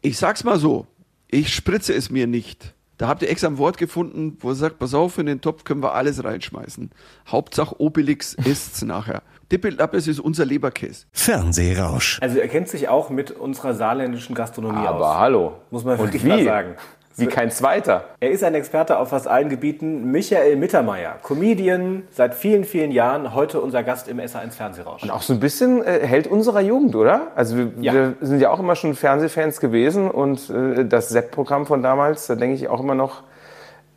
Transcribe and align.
Ich 0.00 0.16
sag's 0.18 0.44
mal 0.44 0.58
so, 0.58 0.86
ich 1.28 1.52
spritze 1.54 1.92
es 1.92 2.10
mir 2.10 2.26
nicht. 2.26 2.74
Da 2.98 3.06
habt 3.06 3.22
ihr 3.22 3.30
extra 3.30 3.48
ein 3.48 3.58
Wort 3.58 3.78
gefunden, 3.78 4.36
wo 4.40 4.48
er 4.50 4.54
sagt, 4.56 4.78
pass 4.80 4.92
auf, 4.92 5.18
in 5.18 5.26
den 5.26 5.40
Topf 5.40 5.62
können 5.62 5.82
wir 5.82 5.94
alles 5.94 6.24
reinschmeißen. 6.24 6.90
Hauptsache 7.28 7.80
Obelix 7.80 8.34
isst's 8.34 8.82
nachher. 8.82 9.22
Dippeldappes 9.52 10.08
ist 10.08 10.18
unser 10.18 10.44
Leberkäse. 10.44 11.06
Fernsehrausch. 11.12 12.18
Also 12.20 12.38
er 12.38 12.48
kennt 12.48 12.68
sich 12.68 12.88
auch 12.88 13.10
mit 13.10 13.30
unserer 13.30 13.74
saarländischen 13.74 14.34
Gastronomie 14.34 14.84
Aber 14.86 15.12
aus. 15.12 15.16
hallo. 15.18 15.52
Muss 15.70 15.84
man 15.84 15.94
Und 15.98 16.06
wirklich 16.06 16.24
wie? 16.24 16.28
mal 16.28 16.44
sagen. 16.44 16.74
Wie 17.18 17.26
kein 17.26 17.50
zweiter. 17.50 18.04
Er 18.20 18.30
ist 18.30 18.44
ein 18.44 18.54
Experte 18.54 18.98
auf 18.98 19.08
fast 19.10 19.26
allen 19.26 19.48
Gebieten. 19.48 20.10
Michael 20.10 20.56
Mittermeier, 20.56 21.16
Comedian, 21.22 22.04
seit 22.10 22.34
vielen, 22.34 22.64
vielen 22.64 22.92
Jahren, 22.92 23.34
heute 23.34 23.60
unser 23.60 23.82
Gast 23.82 24.08
im 24.08 24.18
SA1 24.20 24.52
Fernsehrausch. 24.52 25.02
Und 25.02 25.10
auch 25.10 25.22
so 25.22 25.32
ein 25.32 25.40
bisschen 25.40 25.82
äh, 25.84 26.00
Held 26.06 26.26
unserer 26.26 26.60
Jugend, 26.60 26.94
oder? 26.94 27.28
Also 27.34 27.56
wir, 27.56 27.72
Ja. 27.80 27.92
wir 27.92 28.14
sind 28.20 28.40
ja 28.40 28.50
auch 28.50 28.60
immer 28.60 28.76
schon 28.76 28.94
Fernsehfans 28.94 29.60
gewesen 29.60 30.10
und 30.10 30.48
äh, 30.50 30.84
das 30.84 31.08
Sepp-Programm 31.08 31.66
von 31.66 31.82
damals, 31.82 32.26
da 32.26 32.34
denke 32.36 32.54
ich 32.54 32.68
auch 32.68 32.80
immer 32.80 32.94
noch, 32.94 33.22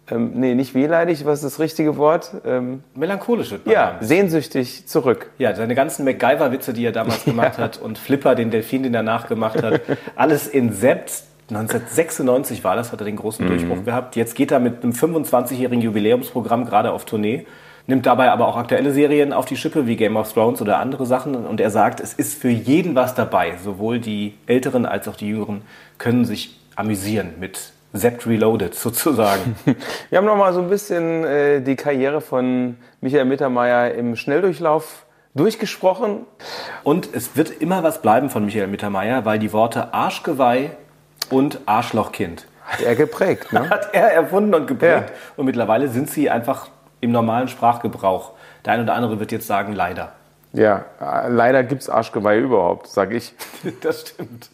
ähm, 0.09 0.31
nee, 0.33 0.55
nicht 0.55 0.73
wehleidig, 0.73 1.25
was 1.25 1.43
ist 1.43 1.53
das 1.53 1.59
richtige 1.59 1.95
Wort? 1.95 2.31
Ähm, 2.45 2.83
Melancholisch 2.95 3.51
wird 3.51 3.65
man 3.65 3.73
ja, 3.73 3.97
sehnsüchtig 4.01 4.87
zurück. 4.87 5.29
Ja, 5.37 5.55
seine 5.55 5.73
ganzen 5.75 6.03
MacGyver-Witze, 6.05 6.73
die 6.73 6.85
er 6.85 6.91
damals 6.91 7.23
gemacht 7.25 7.57
hat 7.57 7.77
und 7.77 7.97
Flipper, 7.97 8.35
den 8.35 8.51
Delfin, 8.51 8.83
den 8.83 8.93
er 8.93 9.03
nachgemacht 9.03 9.61
hat, 9.63 9.81
alles 10.15 10.47
in 10.47 10.73
Sept. 10.73 11.23
1996 11.51 12.63
war 12.63 12.77
das, 12.77 12.93
hat 12.93 13.01
er 13.01 13.05
den 13.05 13.17
großen 13.17 13.45
Durchbruch 13.45 13.83
gehabt. 13.83 14.15
Jetzt 14.15 14.35
geht 14.35 14.51
er 14.51 14.59
mit 14.59 14.83
einem 14.83 14.93
25-jährigen 14.93 15.81
Jubiläumsprogramm 15.81 16.65
gerade 16.65 16.93
auf 16.93 17.03
Tournee, 17.03 17.45
nimmt 17.87 18.05
dabei 18.05 18.31
aber 18.31 18.47
auch 18.47 18.55
aktuelle 18.55 18.93
Serien 18.93 19.33
auf 19.33 19.45
die 19.45 19.57
Schippe 19.57 19.85
wie 19.85 19.97
Game 19.97 20.15
of 20.15 20.31
Thrones 20.31 20.61
oder 20.61 20.79
andere 20.79 21.05
Sachen. 21.05 21.35
Und 21.35 21.59
er 21.59 21.69
sagt, 21.69 21.99
es 21.99 22.13
ist 22.13 22.39
für 22.39 22.49
jeden 22.49 22.95
was 22.95 23.15
dabei. 23.15 23.57
Sowohl 23.61 23.99
die 23.99 24.35
Älteren 24.47 24.85
als 24.85 25.09
auch 25.09 25.17
die 25.17 25.27
Jüngeren 25.27 25.63
können 25.97 26.23
sich 26.23 26.57
amüsieren 26.77 27.33
mit 27.39 27.73
Sept 27.91 28.25
Reloaded 28.25 28.73
sozusagen. 28.73 29.57
Wir 30.09 30.17
haben 30.17 30.25
noch 30.25 30.37
mal 30.37 30.53
so 30.53 30.61
ein 30.61 30.69
bisschen 30.69 31.25
äh, 31.25 31.61
die 31.61 31.75
Karriere 31.75 32.21
von 32.21 32.77
Michael 33.01 33.25
Mittermeier 33.25 33.93
im 33.93 34.15
Schnelldurchlauf 34.15 35.05
durchgesprochen. 35.35 36.25
Und 36.83 37.09
es 37.13 37.35
wird 37.35 37.61
immer 37.61 37.83
was 37.83 38.01
bleiben 38.01 38.29
von 38.29 38.45
Michael 38.45 38.67
Mittermeier, 38.67 39.25
weil 39.25 39.39
die 39.39 39.51
Worte 39.51 39.93
Arschgeweih 39.93 40.71
und 41.31 41.59
Arschlochkind 41.65 42.45
Hat 42.65 42.81
er 42.81 42.95
geprägt, 42.95 43.51
ne? 43.53 43.69
hat 43.69 43.89
er 43.93 44.11
erfunden 44.13 44.53
und 44.53 44.67
geprägt. 44.67 45.09
Ja. 45.09 45.15
Und 45.37 45.45
mittlerweile 45.45 45.87
sind 45.87 46.09
sie 46.09 46.29
einfach 46.29 46.67
im 46.99 47.11
normalen 47.11 47.47
Sprachgebrauch. 47.47 48.31
Der 48.65 48.73
eine 48.73 48.83
oder 48.83 48.93
andere 48.93 49.19
wird 49.19 49.31
jetzt 49.31 49.47
sagen, 49.47 49.73
leider. 49.73 50.11
ja, 50.53 50.85
leider 51.27 51.63
gibt's 51.63 51.89
Arschgeweih 51.89 52.37
überhaupt, 52.39 52.87
sag 52.87 53.11
ich. 53.13 53.33
Das 53.81 54.01
stimmt. 54.01 54.49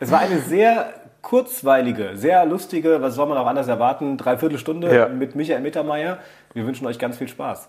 Es 0.00 0.10
war 0.10 0.20
eine 0.20 0.38
sehr 0.40 0.94
kurzweilige, 1.22 2.10
sehr 2.16 2.44
lustige, 2.46 3.02
was 3.02 3.14
soll 3.14 3.26
man 3.26 3.36
auch 3.36 3.46
anders 3.46 3.68
erwarten, 3.68 4.16
Dreiviertelstunde 4.16 4.94
Ja. 4.94 5.08
mit 5.08 5.34
Michael 5.34 5.60
Mittermeier. 5.60 6.18
Wir 6.54 6.64
wünschen 6.66 6.86
euch 6.86 6.98
ganz 6.98 7.18
viel 7.18 7.28
Spaß. 7.28 7.68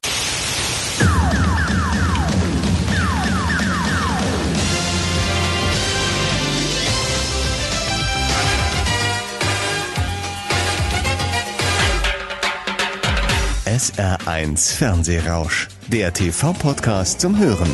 SR1 13.80 14.76
Fernsehrausch. 14.76 15.70
Der 15.88 16.12
TV-Podcast 16.12 17.22
zum 17.22 17.40
Hören. 17.40 17.70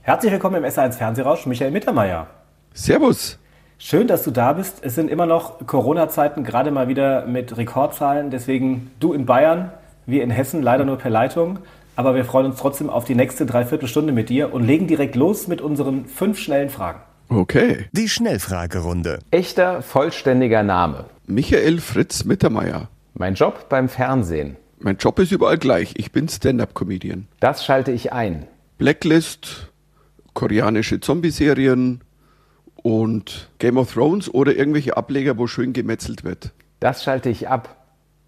Herzlich 0.00 0.32
willkommen 0.32 0.56
im 0.56 0.64
S1 0.64 0.92
Fernsehrausch, 0.92 1.44
Michael 1.44 1.72
Mittermeier. 1.72 2.26
Servus. 2.72 3.38
Schön, 3.76 4.06
dass 4.06 4.22
du 4.22 4.30
da 4.30 4.54
bist. 4.54 4.78
Es 4.80 4.94
sind 4.94 5.10
immer 5.10 5.26
noch 5.26 5.66
Corona-Zeiten, 5.66 6.42
gerade 6.42 6.70
mal 6.70 6.88
wieder 6.88 7.26
mit 7.26 7.54
Rekordzahlen. 7.54 8.30
Deswegen 8.30 8.90
du 8.98 9.12
in 9.12 9.26
Bayern, 9.26 9.72
wir 10.06 10.22
in 10.22 10.30
Hessen, 10.30 10.62
leider 10.62 10.86
nur 10.86 10.96
per 10.96 11.10
Leitung. 11.10 11.58
Aber 11.96 12.14
wir 12.14 12.24
freuen 12.24 12.46
uns 12.46 12.58
trotzdem 12.58 12.88
auf 12.88 13.04
die 13.04 13.14
nächste 13.14 13.44
Dreiviertelstunde 13.44 14.14
mit 14.14 14.30
dir 14.30 14.54
und 14.54 14.64
legen 14.64 14.86
direkt 14.86 15.16
los 15.16 15.48
mit 15.48 15.60
unseren 15.60 16.06
fünf 16.06 16.38
schnellen 16.38 16.70
Fragen. 16.70 17.00
Okay. 17.30 17.86
Die 17.92 18.08
Schnellfragerunde. 18.08 19.20
Echter, 19.30 19.82
vollständiger 19.82 20.64
Name. 20.64 21.04
Michael 21.26 21.78
Fritz 21.80 22.24
Mittermeier. 22.24 22.88
Mein 23.14 23.34
Job 23.34 23.68
beim 23.68 23.88
Fernsehen. 23.88 24.56
Mein 24.80 24.96
Job 24.96 25.18
ist 25.20 25.30
überall 25.30 25.56
gleich. 25.58 25.94
Ich 25.96 26.10
bin 26.10 26.28
Stand-up-Comedian. 26.28 27.28
Das 27.38 27.64
schalte 27.64 27.92
ich 27.92 28.12
ein. 28.12 28.48
Blacklist, 28.78 29.68
koreanische 30.34 30.98
Zombie-Serien 30.98 32.00
und 32.74 33.48
Game 33.58 33.76
of 33.76 33.92
Thrones 33.92 34.32
oder 34.32 34.56
irgendwelche 34.56 34.96
Ableger, 34.96 35.38
wo 35.38 35.46
schön 35.46 35.72
gemetzelt 35.72 36.24
wird. 36.24 36.50
Das 36.80 37.04
schalte 37.04 37.30
ich 37.30 37.48
ab. 37.48 37.76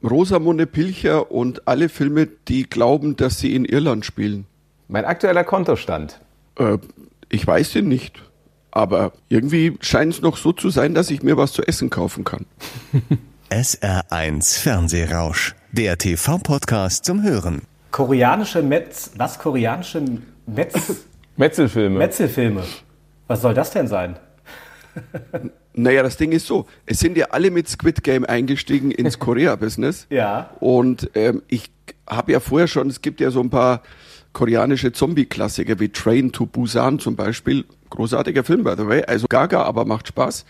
Rosamunde 0.05 0.67
Pilcher 0.67 1.33
und 1.33 1.67
alle 1.67 1.89
Filme, 1.89 2.29
die 2.49 2.69
glauben, 2.69 3.17
dass 3.17 3.39
sie 3.39 3.57
in 3.57 3.65
Irland 3.65 4.05
spielen. 4.05 4.47
Mein 4.87 5.07
aktueller 5.07 5.45
Kontostand. 5.45 6.21
Äh, 6.57 6.79
ich 7.31 7.45
weiß 7.45 7.73
den 7.73 7.89
nicht. 7.89 8.23
Aber 8.73 9.13
irgendwie 9.29 9.77
scheint 9.81 10.15
es 10.15 10.23
noch 10.23 10.39
so 10.39 10.53
zu 10.53 10.71
sein, 10.71 10.95
dass 10.95 11.11
ich 11.11 11.23
mir 11.23 11.37
was 11.37 11.53
zu 11.53 11.63
essen 11.63 11.91
kaufen 11.91 12.25
kann. 12.25 12.47
SR1 13.51 14.61
Fernsehrausch. 14.61 15.55
Der 15.73 15.99
TV-Podcast 15.99 17.05
zum 17.05 17.23
Hören. 17.23 17.63
Koreanische 17.91 18.63
Metz, 18.63 19.11
was 19.19 19.39
koreanische 19.39 20.03
Metz, 20.47 21.05
Metzelfilme. 21.37 21.99
Metzelfilme? 21.99 22.65
Was 23.27 23.43
soll 23.43 23.55
das 23.55 23.71
denn 23.71 23.87
sein? 23.87 24.17
Naja, 25.75 26.03
das 26.03 26.19
Ding 26.19 26.33
ist 26.33 26.47
so, 26.47 26.67
es 26.85 27.01
sind 27.01 27.17
ja 27.17 27.29
alle 27.31 27.51
mit 27.51 27.67
Squid 27.67 28.05
Game 28.05 28.27
eingestiegen 28.27 28.91
ins 28.91 29.19
Korea-Business. 29.19 30.07
Ja. 30.11 30.51
Und 30.61 31.11
ähm, 31.15 31.41
ich 31.49 31.71
habe 32.07 32.33
ja 32.33 32.41
vorher 32.41 32.69
schon, 32.69 32.91
es 32.91 33.01
gibt 33.01 33.21
ja 33.21 33.31
so 33.31 33.41
ein 33.41 33.49
paar 33.49 33.81
koreanische 34.33 34.93
Zombie-Klassiker 34.93 35.79
wie 35.81 35.89
Train 35.91 36.33
to 36.33 36.47
Busan 36.47 36.99
zum 36.99 37.17
Beispiel. 37.17 37.65
Großartiger 37.91 38.45
Film, 38.45 38.65
by 38.65 38.75
the 38.77 38.87
way. 38.87 39.05
Also 39.05 39.27
gaga, 39.29 39.63
aber 39.63 39.85
macht 39.85 40.09
Spaß. 40.09 40.45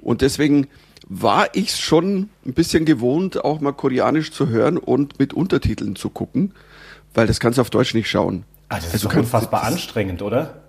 Und 0.00 0.20
deswegen 0.20 0.66
war 1.08 1.48
ich 1.54 1.76
schon 1.76 2.30
ein 2.46 2.54
bisschen 2.54 2.84
gewohnt, 2.84 3.44
auch 3.44 3.60
mal 3.60 3.72
koreanisch 3.72 4.32
zu 4.32 4.48
hören 4.48 4.78
und 4.78 5.18
mit 5.18 5.34
Untertiteln 5.34 5.96
zu 5.96 6.10
gucken, 6.10 6.54
weil 7.14 7.26
das 7.26 7.40
kannst 7.40 7.58
du 7.58 7.60
auf 7.60 7.70
Deutsch 7.70 7.94
nicht 7.94 8.08
schauen. 8.08 8.44
Also 8.68 8.86
das 8.86 8.94
Also 8.94 9.08
ist 9.08 9.12
doch 9.14 9.20
unfassbar 9.20 9.64
anstrengend, 9.64 10.22
oder? 10.22 10.62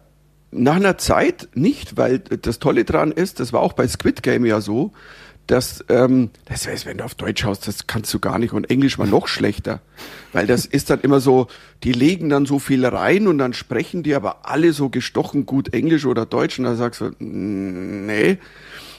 Nach 0.51 0.75
einer 0.75 0.97
Zeit 0.97 1.49
nicht, 1.55 1.97
weil 1.97 2.19
das 2.19 2.59
Tolle 2.59 2.83
dran 2.83 3.11
ist, 3.11 3.39
das 3.39 3.53
war 3.53 3.61
auch 3.61 3.73
bei 3.73 3.87
Squid 3.87 4.21
Game 4.21 4.45
ja 4.45 4.61
so, 4.61 4.91
dass, 5.47 5.83
ähm, 5.89 6.29
das 6.45 6.67
heißt, 6.67 6.85
wenn 6.85 6.97
du 6.97 7.03
auf 7.03 7.15
Deutsch 7.15 7.43
haust, 7.43 7.67
das 7.67 7.87
kannst 7.87 8.13
du 8.13 8.19
gar 8.19 8.39
nicht 8.39 8.53
und 8.53 8.69
Englisch 8.69 8.97
war 8.97 9.05
noch 9.05 9.27
schlechter, 9.27 9.81
weil 10.31 10.47
das 10.47 10.65
ist 10.65 10.89
dann 10.89 11.01
immer 11.01 11.19
so, 11.19 11.47
die 11.83 11.91
legen 11.91 12.29
dann 12.29 12.45
so 12.45 12.59
viel 12.59 12.85
rein 12.85 13.27
und 13.27 13.37
dann 13.37 13.53
sprechen 13.53 14.03
die 14.03 14.15
aber 14.15 14.47
alle 14.47 14.73
so 14.73 14.89
gestochen 14.89 15.45
gut 15.45 15.73
Englisch 15.73 16.05
oder 16.05 16.25
Deutsch 16.25 16.59
und 16.59 16.65
da 16.65 16.75
sagst 16.75 17.01
du, 17.01 17.11
nee. 17.19 18.37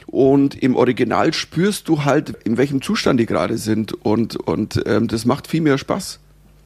Und 0.06 0.62
im 0.62 0.76
Original 0.76 1.32
spürst 1.32 1.88
du 1.88 2.04
halt, 2.04 2.30
in 2.44 2.58
welchem 2.58 2.82
Zustand 2.82 3.18
die 3.18 3.26
gerade 3.26 3.56
sind 3.56 3.92
und, 4.04 4.36
und 4.36 4.82
ähm, 4.86 5.08
das 5.08 5.24
macht 5.24 5.46
viel 5.46 5.62
mehr 5.62 5.78
Spaß. 5.78 6.20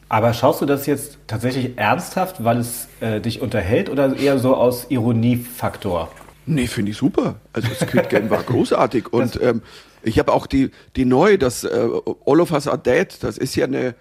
Aber 0.08 0.32
schaust 0.32 0.60
du 0.60 0.66
das 0.66 0.86
jetzt 0.86 1.18
tatsächlich 1.26 1.76
ernsthaft, 1.76 2.42
weil 2.42 2.58
es 2.58 2.88
äh, 3.00 3.20
dich 3.20 3.42
unterhält 3.42 3.90
oder 3.90 4.16
eher 4.16 4.38
so 4.38 4.56
aus 4.56 4.86
Ironiefaktor? 4.88 6.10
Nee, 6.48 6.66
finde 6.66 6.92
ich 6.92 6.96
super. 6.96 7.36
Also 7.52 7.68
Squid 7.74 8.08
Game 8.08 8.30
war 8.30 8.42
großartig 8.42 9.12
und 9.12 9.38
ähm, 9.42 9.62
ich 10.02 10.18
habe 10.18 10.32
auch 10.32 10.46
die 10.46 10.70
die 10.96 11.04
neue, 11.04 11.38
das 11.38 11.64
äh, 11.64 11.88
All 12.26 12.40
of 12.40 12.52
Us 12.52 12.66
Are 12.66 12.78
Dead. 12.78 13.08
Das 13.20 13.36
ist 13.36 13.54
ja 13.54 13.66
eine 13.66 13.94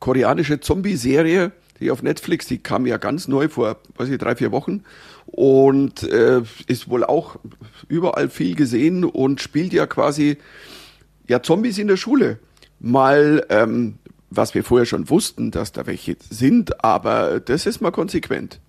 koreanische 0.00 0.58
Zombie-Serie, 0.58 1.52
die 1.78 1.92
auf 1.92 2.02
Netflix, 2.02 2.46
die 2.46 2.58
kam 2.58 2.86
ja 2.86 2.96
ganz 2.96 3.28
neu 3.28 3.48
vor, 3.48 3.76
weiß 3.96 4.08
ich, 4.08 4.18
drei 4.18 4.34
vier 4.34 4.50
Wochen 4.50 4.82
und 5.26 6.02
äh, 6.02 6.42
ist 6.66 6.88
wohl 6.90 7.04
auch 7.04 7.36
überall 7.88 8.28
viel 8.28 8.56
gesehen 8.56 9.04
und 9.04 9.40
spielt 9.40 9.72
ja 9.72 9.86
quasi 9.86 10.38
ja 11.28 11.40
Zombies 11.40 11.78
in 11.78 11.86
der 11.86 11.96
Schule. 11.96 12.40
Mal 12.80 13.46
ähm, 13.48 13.98
was 14.34 14.54
wir 14.54 14.64
vorher 14.64 14.86
schon 14.86 15.08
wussten, 15.10 15.50
dass 15.50 15.72
da 15.72 15.86
welche 15.86 16.16
sind, 16.30 16.82
aber 16.84 17.38
das 17.40 17.66
ist 17.66 17.80
mal 17.80 17.90
konsequent. 17.90 18.60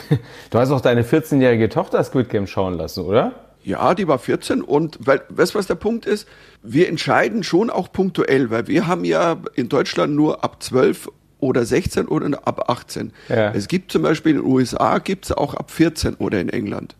Du 0.50 0.58
hast 0.58 0.70
auch 0.70 0.80
deine 0.80 1.02
14-jährige 1.02 1.68
Tochter 1.68 2.02
Squid 2.04 2.28
Game 2.28 2.46
schauen 2.46 2.74
lassen, 2.74 3.04
oder? 3.04 3.32
Ja, 3.64 3.94
die 3.94 4.08
war 4.08 4.18
14 4.18 4.60
und 4.60 4.98
weil, 5.00 5.22
weißt 5.28 5.54
du, 5.54 5.58
was 5.58 5.66
der 5.66 5.76
Punkt 5.76 6.04
ist? 6.04 6.26
Wir 6.62 6.88
entscheiden 6.88 7.44
schon 7.44 7.70
auch 7.70 7.92
punktuell, 7.92 8.50
weil 8.50 8.66
wir 8.66 8.86
haben 8.86 9.04
ja 9.04 9.36
in 9.54 9.68
Deutschland 9.68 10.14
nur 10.14 10.42
ab 10.42 10.62
12 10.62 11.08
oder 11.38 11.64
16 11.64 12.08
oder 12.08 12.46
ab 12.46 12.68
18. 12.68 13.12
Ja. 13.28 13.52
Es 13.52 13.68
gibt 13.68 13.92
zum 13.92 14.02
Beispiel 14.02 14.32
in 14.32 14.38
den 14.38 14.46
USA 14.46 14.98
gibt's 14.98 15.30
auch 15.32 15.54
ab 15.54 15.70
14 15.70 16.14
oder 16.14 16.40
in 16.40 16.48
England. 16.48 16.96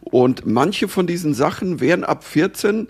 Und 0.00 0.46
manche 0.46 0.88
von 0.88 1.06
diesen 1.06 1.34
Sachen 1.34 1.80
wären 1.80 2.04
ab 2.04 2.24
14 2.24 2.88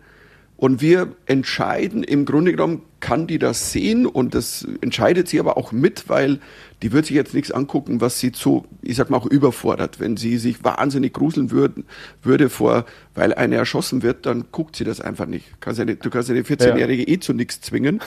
und 0.56 0.80
wir 0.80 1.08
entscheiden 1.26 2.04
im 2.04 2.24
Grunde 2.24 2.52
genommen 2.52 2.82
kann 3.02 3.26
die 3.26 3.40
das 3.40 3.72
sehen 3.72 4.06
und 4.06 4.32
das 4.32 4.66
entscheidet 4.80 5.28
sie 5.28 5.40
aber 5.40 5.58
auch 5.58 5.72
mit, 5.72 6.08
weil 6.08 6.38
die 6.82 6.92
wird 6.92 7.04
sich 7.06 7.16
jetzt 7.16 7.34
nichts 7.34 7.50
angucken, 7.50 8.00
was 8.00 8.20
sie 8.20 8.30
zu, 8.30 8.64
ich 8.80 8.96
sag 8.96 9.10
mal, 9.10 9.16
auch 9.16 9.26
überfordert. 9.26 9.98
Wenn 9.98 10.16
sie 10.16 10.38
sich 10.38 10.64
wahnsinnig 10.64 11.12
gruseln 11.12 11.50
würden, 11.50 11.84
würde 12.22 12.48
vor, 12.48 12.86
weil 13.14 13.34
eine 13.34 13.56
erschossen 13.56 14.02
wird, 14.04 14.24
dann 14.24 14.44
guckt 14.52 14.76
sie 14.76 14.84
das 14.84 15.00
einfach 15.00 15.26
nicht. 15.26 15.46
Kannst 15.60 15.80
ja 15.80 15.84
nicht 15.84 16.04
du 16.04 16.10
kannst 16.10 16.30
eine 16.30 16.42
14-Jährige 16.42 17.02
ja. 17.02 17.16
eh 17.16 17.18
zu 17.18 17.32
nichts 17.34 17.60
zwingen. 17.60 18.00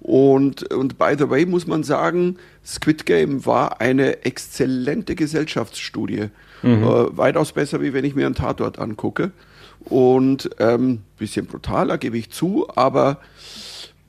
Und, 0.00 0.72
und 0.72 0.98
by 0.98 1.14
the 1.16 1.30
way 1.30 1.46
muss 1.46 1.68
man 1.68 1.84
sagen, 1.84 2.36
Squid 2.66 3.06
Game 3.06 3.46
war 3.46 3.80
eine 3.80 4.24
exzellente 4.24 5.14
Gesellschaftsstudie. 5.14 6.30
Mhm. 6.62 6.82
Äh, 6.82 7.16
weitaus 7.16 7.52
besser, 7.52 7.80
wie 7.80 7.92
wenn 7.92 8.04
ich 8.04 8.16
mir 8.16 8.26
einen 8.26 8.34
Tatort 8.34 8.80
angucke. 8.80 9.30
Und 9.84 10.50
ähm, 10.58 11.02
bisschen 11.18 11.46
brutaler, 11.46 11.98
gebe 11.98 12.18
ich 12.18 12.30
zu, 12.30 12.66
aber 12.74 13.20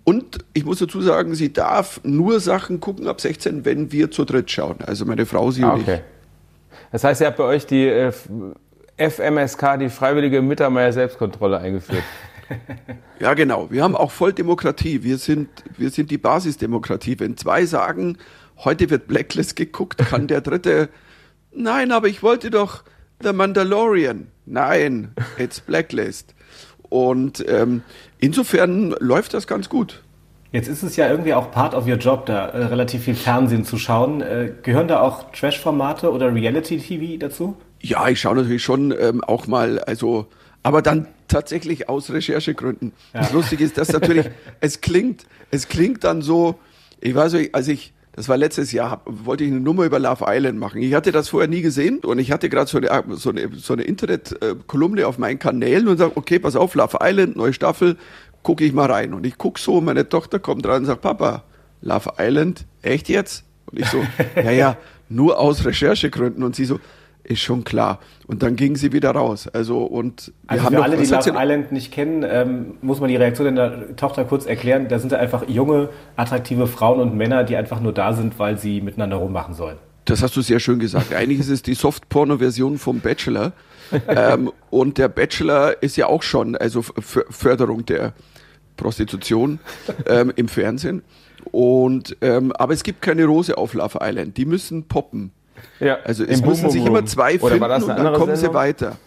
und 0.06 0.46
ich 0.54 0.66
muss 0.66 0.78
dazu 0.80 1.02
sagen, 1.02 1.34
sie 1.34 1.52
darf 1.52 2.00
nur 2.04 2.40
Sachen 2.40 2.80
gucken 2.80 3.08
ab 3.08 3.20
16, 3.20 3.66
wenn 3.66 3.92
wir 3.92 4.12
zu 4.12 4.24
dritt 4.24 4.52
schauen. 4.52 4.78
Also 4.86 5.04
meine 5.04 5.26
Frau, 5.26 5.50
sie 5.50 5.64
ah, 5.64 5.72
und 5.72 5.82
okay. 5.82 5.96
ich. 5.96 6.02
Das 6.92 7.04
heißt, 7.04 7.22
ihr 7.22 7.28
habt 7.28 7.38
bei 7.38 7.44
euch 7.44 7.66
die 7.66 7.88
äh, 7.88 8.12
FMSK, 8.98 9.80
die 9.80 9.90
freiwillige 9.90 10.44
Mittermeier 10.44 10.94
Selbstkontrolle 10.94 11.58
eingeführt. 11.58 12.04
ja, 13.20 13.34
genau. 13.34 13.72
Wir 13.72 13.84
haben 13.84 13.96
auch 13.96 14.12
voll 14.12 14.32
Demokratie. 14.32 15.04
Wir 15.04 15.18
sind, 15.18 15.50
wir 15.76 15.90
sind 15.90 16.12
die 16.12 16.20
Basisdemokratie. 16.20 17.20
Wenn 17.20 17.36
zwei 17.36 17.66
sagen, 17.66 18.20
heute 18.64 18.92
wird 18.92 19.08
Blacklist 19.08 19.56
geguckt, 19.56 19.98
kann 19.98 20.28
der 20.28 20.42
dritte, 20.42 20.90
nein, 21.52 21.92
aber 21.92 22.08
ich 22.08 22.22
wollte 22.22 22.52
doch 22.52 22.84
The 23.24 23.34
Mandalorian. 23.34 24.28
Nein, 24.46 25.16
it's 25.40 25.60
Blacklist. 25.62 26.36
Und 26.90 27.44
ähm, 27.48 27.82
insofern 28.20 28.96
läuft 29.00 29.34
das 29.34 29.48
ganz 29.48 29.70
gut. 29.70 30.04
Jetzt 30.52 30.70
ist 30.70 30.84
es 30.84 30.96
ja 30.96 31.10
irgendwie 31.10 31.34
auch 31.34 31.52
part 31.52 31.74
of 31.74 31.86
your 31.86 31.98
job, 31.98 32.26
da 32.28 32.48
äh, 32.48 32.66
relativ 32.66 33.04
viel 33.04 33.16
Fernsehen 33.16 33.66
zu 33.66 33.78
schauen. 33.78 34.22
Äh, 34.22 34.54
gehören 34.64 34.88
da 34.88 35.02
auch 35.02 35.32
Trash-Formate 35.32 36.12
oder 36.12 36.34
Reality-TV 36.34 37.20
dazu? 37.20 37.58
Ja, 37.82 38.08
ich 38.08 38.22
schaue 38.22 38.36
natürlich 38.38 38.64
schon 38.64 38.94
ähm, 38.98 39.22
auch 39.24 39.48
mal, 39.48 39.80
also, 39.80 40.28
aber 40.64 40.82
dann 40.82 41.08
tatsächlich 41.28 41.90
aus 41.90 42.10
Recherchegründen. 42.10 42.94
Ja. 43.14 43.22
Das 43.22 43.34
Lustige 43.34 43.64
ist, 43.64 43.78
dass 43.78 43.92
natürlich, 43.92 44.28
es 44.62 44.80
klingt, 44.80 45.26
es 45.52 45.68
klingt 45.68 46.06
dann 46.06 46.22
so, 46.22 46.56
ich 47.02 47.14
weiß 47.14 47.34
nicht, 47.34 47.54
als 47.54 47.68
ich 47.68 47.94
das 48.16 48.30
war 48.30 48.38
letztes 48.38 48.72
Jahr, 48.72 49.02
wollte 49.06 49.44
ich 49.44 49.52
eine 49.52 49.60
Nummer 49.60 49.84
über 49.84 50.00
Love 50.00 50.24
Island 50.26 50.58
machen. 50.58 50.82
Ich 50.82 50.94
hatte 50.94 51.12
das 51.12 51.28
vorher 51.28 51.50
nie 51.50 51.62
gesehen 51.62 52.00
und 52.00 52.18
ich 52.18 52.32
hatte 52.32 52.48
gerade 52.48 52.70
so 52.70 52.78
eine, 52.78 53.04
so 53.18 53.30
eine, 53.30 53.50
so 53.56 53.74
eine 53.74 53.84
Internet-Kolumne 53.84 55.06
auf 55.06 55.18
meinen 55.18 55.38
Kanälen 55.38 55.90
und 55.90 55.98
sage, 55.98 56.14
okay, 56.16 56.40
pass 56.40 56.56
auf, 56.56 56.76
Love 56.76 57.00
Island, 57.02 57.36
neue 57.36 57.52
Staffel, 57.52 57.98
gucke 58.42 58.64
ich 58.64 58.72
mal 58.72 58.90
rein. 58.90 59.14
Und 59.14 59.26
ich 59.26 59.38
gucke 59.38 59.60
so, 59.60 59.82
meine 59.82 60.08
Tochter 60.08 60.40
kommt 60.40 60.66
rein 60.66 60.80
und 60.80 60.86
sagt, 60.86 61.02
Papa, 61.02 61.44
Love 61.82 62.14
Island, 62.18 62.66
echt 62.82 63.10
jetzt? 63.10 63.44
Und 63.70 63.82
ich 63.82 63.88
so, 63.88 64.02
ja, 64.38 64.52
ja, 64.52 64.78
nur 65.10 65.38
aus 65.38 65.66
Recherchegründen. 65.66 66.42
Und 66.42 66.56
sie 66.56 66.64
so, 66.64 66.80
ist 67.26 67.42
schon 67.42 67.64
klar. 67.64 68.00
Und 68.28 68.44
dann 68.44 68.56
gingen 68.56 68.76
sie 68.76 68.94
wieder 68.94 69.12
raus. 69.12 69.48
Also 69.48 69.84
und 69.84 70.28
wir 70.28 70.52
also 70.52 70.66
haben 70.66 70.76
für 70.76 70.84
alle, 70.84 70.98
die 70.98 71.06
Love 71.06 71.34
Island 71.36 71.72
nicht 71.72 71.92
kennen, 71.92 72.26
ähm, 72.28 72.78
muss 72.82 73.00
man 73.00 73.10
die 73.10 73.16
Reaktion 73.16 73.56
der 73.56 73.96
Tochter 73.96 74.26
kurz 74.26 74.46
erklären. 74.46 74.88
Da 74.88 75.00
sind 75.00 75.14
einfach 75.14 75.48
junge, 75.48 75.90
attraktive 76.16 76.68
Frauen 76.68 77.00
und 77.00 77.16
Männer, 77.16 77.44
die 77.44 77.56
einfach 77.56 77.80
nur 77.80 77.94
da 77.94 78.14
sind, 78.14 78.38
weil 78.40 78.58
sie 78.58 78.82
miteinander 78.82 79.18
rummachen 79.18 79.54
sollen. 79.54 79.78
Das 80.06 80.22
hast 80.22 80.36
du 80.36 80.42
sehr 80.42 80.60
schön 80.60 80.80
gesagt. 80.80 81.14
Eigentlich 81.14 81.40
ist 81.40 81.50
es 81.50 81.64
die 81.64 81.74
Soft-Porno-Version 81.74 82.78
vom 82.78 83.00
Bachelor. 83.00 83.54
ähm, 84.08 84.52
und 84.70 84.98
der 84.98 85.10
Bachelor 85.10 85.82
ist 85.82 85.98
ja 85.98 86.08
auch 86.08 86.22
schon, 86.22 86.56
also 86.56 86.84
Förderung 86.84 87.86
der 87.86 88.14
Prostitution 88.78 89.60
ähm, 90.08 90.32
im 90.36 90.48
Fernsehen. 90.48 91.04
Und 91.52 92.18
ähm, 92.22 92.52
aber 92.54 92.74
es 92.74 92.84
gibt 92.84 93.02
keine 93.02 93.26
Rose 93.26 93.58
auf 93.58 93.74
Love 93.74 94.00
Island. 94.02 94.38
Die 94.38 94.46
müssen 94.46 94.88
poppen. 94.88 95.32
Ja, 95.80 95.98
also 96.04 96.24
es 96.24 96.44
müssen 96.44 96.70
sich 96.70 96.86
immer 96.86 97.06
zwei 97.06 97.40
finden 97.40 97.64
und 97.64 97.70
dann 97.70 98.14
kommen 98.14 98.36
Sendung? 98.36 98.36
sie 98.36 98.54
weiter. 98.54 98.98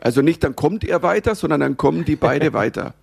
Also 0.00 0.22
nicht 0.22 0.42
dann 0.42 0.56
kommt 0.56 0.84
er 0.84 1.02
weiter, 1.02 1.34
sondern 1.34 1.60
dann 1.60 1.76
kommen 1.76 2.04
die 2.04 2.16
beide 2.16 2.52
weiter. 2.52 2.94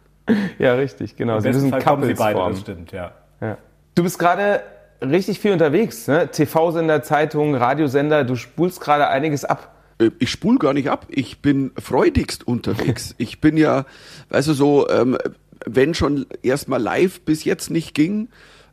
Ja, 0.60 0.74
richtig, 0.74 1.16
genau. 1.16 1.36
Im 1.36 1.42
sie 1.42 1.50
müssen 1.50 1.70
Fall 1.70 1.82
kommen 1.82 2.04
sie 2.04 2.14
beide, 2.14 2.40
das 2.40 2.60
stimmt, 2.60 2.92
ja. 2.92 3.14
ja. 3.42 3.58
Du 3.96 4.04
bist 4.04 4.20
gerade 4.20 4.62
richtig 5.02 5.40
viel 5.40 5.54
unterwegs, 5.54 6.08
ne? 6.08 6.30
TV-Sender, 6.30 7.02
Zeitungen, 7.04 7.56
Radiosender, 7.56 8.24
du 8.24 8.36
spulst 8.36 8.82
gerade 8.82 9.08
einiges 9.08 9.46
ab. 9.46 9.76
Äh, 10.00 10.12
ich 10.20 10.30
spul 10.30 10.60
gar 10.60 10.74
nicht 10.74 10.90
ab, 10.90 11.08
ich 11.10 11.42
bin 11.42 11.72
freudigst 11.78 12.48
unterwegs. 12.48 13.16
ich 13.18 13.42
bin 13.42 13.58
ja, 13.58 13.86
weißt 14.30 14.50
du, 14.50 14.54
so, 14.54 14.90
ähm, 14.90 15.18
wenn 15.66 15.94
schon 15.94 16.26
erstmal 16.42 16.82
live 16.82 17.22
bis 17.22 17.44
jetzt 17.44 17.70
nicht 17.70 17.94
ging, 17.94 18.30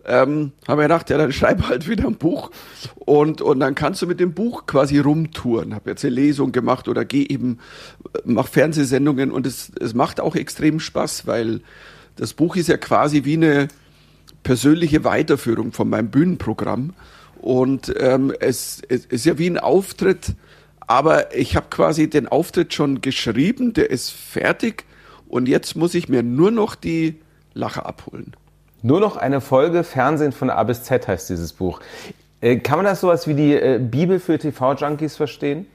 ähm, 0.07 0.53
haben 0.67 0.79
wir 0.79 0.85
gedacht, 0.85 1.11
ja, 1.11 1.19
dann 1.19 1.33
schreib 1.33 1.69
halt 1.69 1.89
wieder 1.89 2.07
ein 2.07 2.17
Buch 2.17 2.51
und, 2.95 3.41
und 3.41 3.61
dann 3.61 3.75
kannst 3.75 4.03
du 4.03 4.07
mit 4.07 4.21
dem 4.21 4.35
Buch 4.35 4.67
quasi 4.67 4.99
rumtouren. 4.99 5.75
Hab 5.75 5.87
jetzt 5.87 6.05
eine 6.05 6.15
Lesung 6.15 6.53
gemacht 6.53 6.89
oder 6.89 7.05
geh 7.05 7.25
eben, 7.25 7.59
mach 8.25 8.47
Fernsehsendungen 8.47 9.33
und 9.33 9.47
es, 9.47 9.73
es 9.81 9.95
macht 9.95 10.21
auch 10.21 10.37
extrem 10.37 10.81
Spaß, 10.81 11.27
weil 11.27 11.61
das 12.15 12.35
Buch 12.35 12.57
ist 12.57 12.69
ja 12.69 12.77
quasi 12.77 13.25
wie 13.25 13.35
eine 13.35 13.69
persönliche 14.43 15.05
Weiterführung 15.05 15.73
von 15.73 15.89
meinem 15.89 16.11
Bühnenprogramm 16.11 16.95
und 17.41 17.93
ähm, 17.99 18.33
es, 18.39 18.81
es 18.89 19.07
ist 19.07 19.27
ja 19.27 19.39
wie 19.39 19.51
ein 19.51 19.59
Auftritt, 19.59 20.35
aber 20.87 21.35
ich 21.35 21.57
habe 21.57 21.67
quasi 21.69 22.09
den 22.09 22.29
Auftritt 22.29 22.73
schon 22.73 23.01
geschrieben, 23.01 23.73
der 23.73 23.91
ist 23.91 24.11
fertig 24.11 24.85
und 25.29 25.49
jetzt 25.49 25.75
muss 25.75 25.95
ich 25.95 26.09
mir 26.09 26.23
nur 26.23 26.53
noch 26.53 26.77
die 26.77 27.17
Lache 27.55 27.85
abholen. 27.85 28.35
Nur 28.87 29.01
noch 29.01 29.17
eine 29.17 29.41
Folge 29.41 29.83
Fernsehen 29.83 30.31
von 30.31 30.49
A 30.49 30.63
bis 30.63 30.85
Z 30.85 31.09
heißt 31.09 31.29
dieses 31.29 31.53
Buch. 31.53 31.81
Äh, 32.41 32.59
kann 32.59 32.79
man 32.79 32.85
das 32.85 33.01
sowas 33.01 33.27
wie 33.27 33.35
die 33.35 33.53
äh, 33.53 33.81
Bibel 33.83 34.21
für 34.21 34.39
TV-Junkies 34.39 35.17
verstehen? 35.17 35.67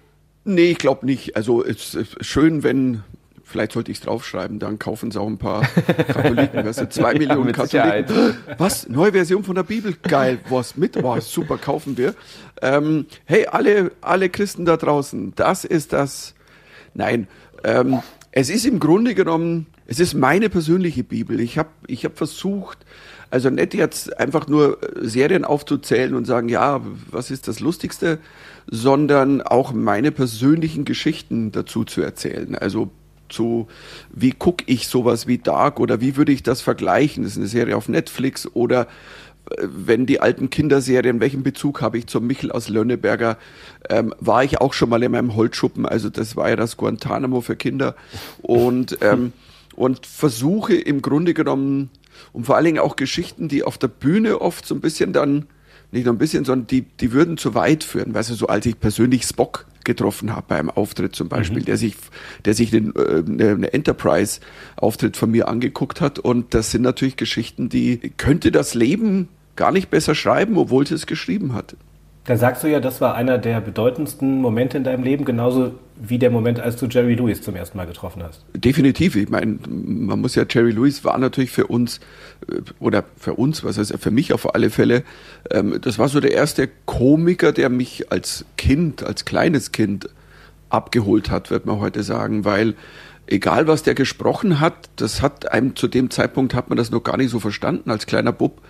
Nee, 0.45 0.71
ich 0.71 0.77
glaube 0.77 1.05
nicht. 1.05 1.35
Also 1.35 1.61
es 1.61 1.93
ist 1.93 2.23
schön, 2.23 2.63
wenn, 2.63 3.03
vielleicht 3.43 3.73
sollte 3.73 3.91
ich 3.91 3.97
es 3.97 4.03
draufschreiben, 4.05 4.59
dann 4.59 4.79
kaufen 4.79 5.09
es 5.09 5.17
auch 5.17 5.27
ein 5.27 5.37
paar 5.37 5.63
Katholiken. 6.07 6.63
Du, 6.63 6.89
zwei 6.89 7.11
ja, 7.11 7.19
Millionen 7.19 7.51
Katholiken. 7.51 8.07
Sicherheit. 8.07 8.35
Was? 8.57 8.87
Neue 8.87 9.11
Version 9.11 9.43
von 9.43 9.55
der 9.55 9.63
Bibel? 9.63 9.93
Geil, 10.03 10.39
was 10.49 10.77
mit? 10.77 11.03
War 11.03 11.19
super, 11.19 11.57
kaufen 11.57 11.97
wir. 11.97 12.15
Ähm, 12.61 13.07
hey, 13.25 13.45
alle, 13.45 13.91
alle 13.99 14.29
Christen 14.29 14.63
da 14.63 14.77
draußen, 14.77 15.33
das 15.35 15.65
ist 15.65 15.91
das. 15.91 16.33
Nein, 16.93 17.27
ähm, 17.65 17.99
es 18.31 18.49
ist 18.49 18.65
im 18.65 18.79
Grunde 18.79 19.15
genommen 19.15 19.67
es 19.91 19.99
ist 19.99 20.13
meine 20.13 20.49
persönliche 20.49 21.03
Bibel. 21.03 21.41
Ich 21.41 21.57
habe 21.57 21.67
ich 21.85 22.05
hab 22.05 22.17
versucht, 22.17 22.77
also 23.29 23.49
nicht 23.49 23.73
jetzt 23.73 24.17
einfach 24.17 24.47
nur 24.47 24.81
äh, 24.81 25.05
Serien 25.05 25.43
aufzuzählen 25.43 26.15
und 26.15 26.23
sagen, 26.23 26.47
ja, 26.47 26.79
was 27.09 27.29
ist 27.29 27.49
das 27.49 27.59
Lustigste, 27.59 28.19
sondern 28.67 29.41
auch 29.41 29.73
meine 29.73 30.13
persönlichen 30.13 30.85
Geschichten 30.85 31.51
dazu 31.51 31.83
zu 31.83 32.01
erzählen. 32.01 32.55
Also 32.55 32.89
zu, 33.27 33.67
wie 34.13 34.31
gucke 34.31 34.63
ich 34.67 34.87
sowas 34.87 35.27
wie 35.27 35.39
Dark 35.39 35.77
oder 35.77 35.99
wie 35.99 36.15
würde 36.15 36.31
ich 36.31 36.41
das 36.41 36.61
vergleichen? 36.61 37.23
Das 37.23 37.33
ist 37.33 37.39
eine 37.39 37.47
Serie 37.47 37.75
auf 37.75 37.89
Netflix 37.89 38.47
oder 38.53 38.87
äh, 39.49 39.67
wenn 39.67 40.05
die 40.05 40.21
alten 40.21 40.49
Kinderserien, 40.49 41.19
welchen 41.19 41.43
Bezug 41.43 41.81
habe 41.81 41.97
ich 41.97 42.07
zum 42.07 42.27
Michel 42.27 42.53
aus 42.53 42.69
Lönneberger? 42.69 43.37
Ähm, 43.89 44.15
war 44.21 44.45
ich 44.45 44.61
auch 44.61 44.71
schon 44.71 44.87
mal 44.87 45.03
in 45.03 45.11
meinem 45.11 45.35
Holzschuppen, 45.35 45.85
also 45.85 46.09
das 46.09 46.37
war 46.37 46.47
ja 46.47 46.55
das 46.55 46.77
Guantanamo 46.77 47.41
für 47.41 47.57
Kinder. 47.57 47.97
Und 48.41 48.97
ähm, 49.01 49.33
und 49.75 50.05
versuche 50.05 50.75
im 50.75 51.01
Grunde 51.01 51.33
genommen, 51.33 51.89
und 52.33 52.45
vor 52.45 52.55
allen 52.55 52.65
Dingen 52.65 52.79
auch 52.79 52.95
Geschichten, 52.95 53.47
die 53.47 53.63
auf 53.63 53.77
der 53.77 53.87
Bühne 53.87 54.41
oft 54.41 54.65
so 54.65 54.75
ein 54.75 54.81
bisschen 54.81 55.13
dann, 55.13 55.47
nicht 55.91 56.05
nur 56.05 56.13
ein 56.13 56.17
bisschen, 56.19 56.45
sondern 56.45 56.67
die, 56.67 56.81
die 56.81 57.11
würden 57.11 57.37
zu 57.37 57.53
weit 57.53 57.83
führen. 57.83 58.13
Weißt 58.13 58.29
du, 58.29 58.33
so 58.33 58.47
als 58.47 58.65
ich 58.65 58.79
persönlich 58.79 59.23
Spock 59.23 59.65
getroffen 59.83 60.35
habe 60.35 60.45
beim 60.47 60.69
Auftritt 60.69 61.15
zum 61.15 61.27
Beispiel, 61.27 61.61
mhm. 61.61 61.65
der 61.65 61.77
sich, 61.77 61.95
der 62.45 62.53
sich 62.53 62.73
eine, 62.73 62.93
eine 62.95 63.73
Enterprise-Auftritt 63.73 65.17
von 65.17 65.31
mir 65.31 65.47
angeguckt 65.47 65.99
hat. 65.99 66.19
Und 66.19 66.53
das 66.53 66.71
sind 66.71 66.83
natürlich 66.83 67.17
Geschichten, 67.17 67.69
die 67.69 67.97
könnte 68.17 68.51
das 68.51 68.73
Leben 68.73 69.27
gar 69.55 69.71
nicht 69.71 69.89
besser 69.89 70.15
schreiben, 70.15 70.57
obwohl 70.57 70.83
es 70.83 70.91
es 70.91 71.07
geschrieben 71.07 71.53
hat. 71.53 71.75
Da 72.25 72.37
sagst 72.37 72.63
du 72.63 72.67
ja, 72.67 72.79
das 72.79 73.01
war 73.01 73.15
einer 73.15 73.39
der 73.39 73.61
bedeutendsten 73.61 74.41
Momente 74.41 74.77
in 74.77 74.83
deinem 74.83 75.03
Leben, 75.03 75.25
genauso 75.25 75.73
wie 75.95 76.19
der 76.19 76.29
Moment, 76.29 76.59
als 76.59 76.75
du 76.75 76.85
Jerry 76.85 77.15
Lewis 77.15 77.41
zum 77.41 77.55
ersten 77.55 77.77
Mal 77.77 77.87
getroffen 77.87 78.21
hast. 78.21 78.43
Definitiv. 78.53 79.15
Ich 79.15 79.29
meine, 79.29 79.57
man 79.67 80.19
muss 80.21 80.35
ja, 80.35 80.45
Jerry 80.47 80.71
Lewis 80.71 81.03
war 81.03 81.17
natürlich 81.17 81.51
für 81.51 81.67
uns, 81.67 81.99
äh, 82.47 82.61
oder 82.79 83.03
für 83.17 83.33
uns, 83.33 83.63
was 83.63 83.77
heißt 83.77 83.95
für 83.99 84.11
mich 84.11 84.33
auf 84.33 84.53
alle 84.53 84.69
Fälle, 84.69 85.03
ähm, 85.49 85.79
das 85.81 85.97
war 85.97 86.09
so 86.09 86.19
der 86.19 86.31
erste 86.31 86.69
Komiker, 86.85 87.53
der 87.53 87.69
mich 87.69 88.11
als 88.11 88.45
Kind, 88.55 89.03
als 89.03 89.25
kleines 89.25 89.71
Kind 89.71 90.09
abgeholt 90.69 91.31
hat, 91.31 91.49
wird 91.49 91.65
man 91.65 91.79
heute 91.79 92.03
sagen, 92.03 92.45
weil 92.45 92.75
egal 93.27 93.67
was 93.67 93.83
der 93.83 93.95
gesprochen 93.95 94.59
hat, 94.59 94.89
das 94.95 95.21
hat 95.21 95.51
einem 95.51 95.75
zu 95.75 95.87
dem 95.87 96.09
Zeitpunkt 96.09 96.53
hat 96.53 96.69
man 96.69 96.77
das 96.77 96.91
noch 96.91 97.03
gar 97.03 97.17
nicht 97.17 97.29
so 97.29 97.39
verstanden 97.39 97.89
als 97.89 98.05
kleiner 98.05 98.31
Bub 98.31 98.61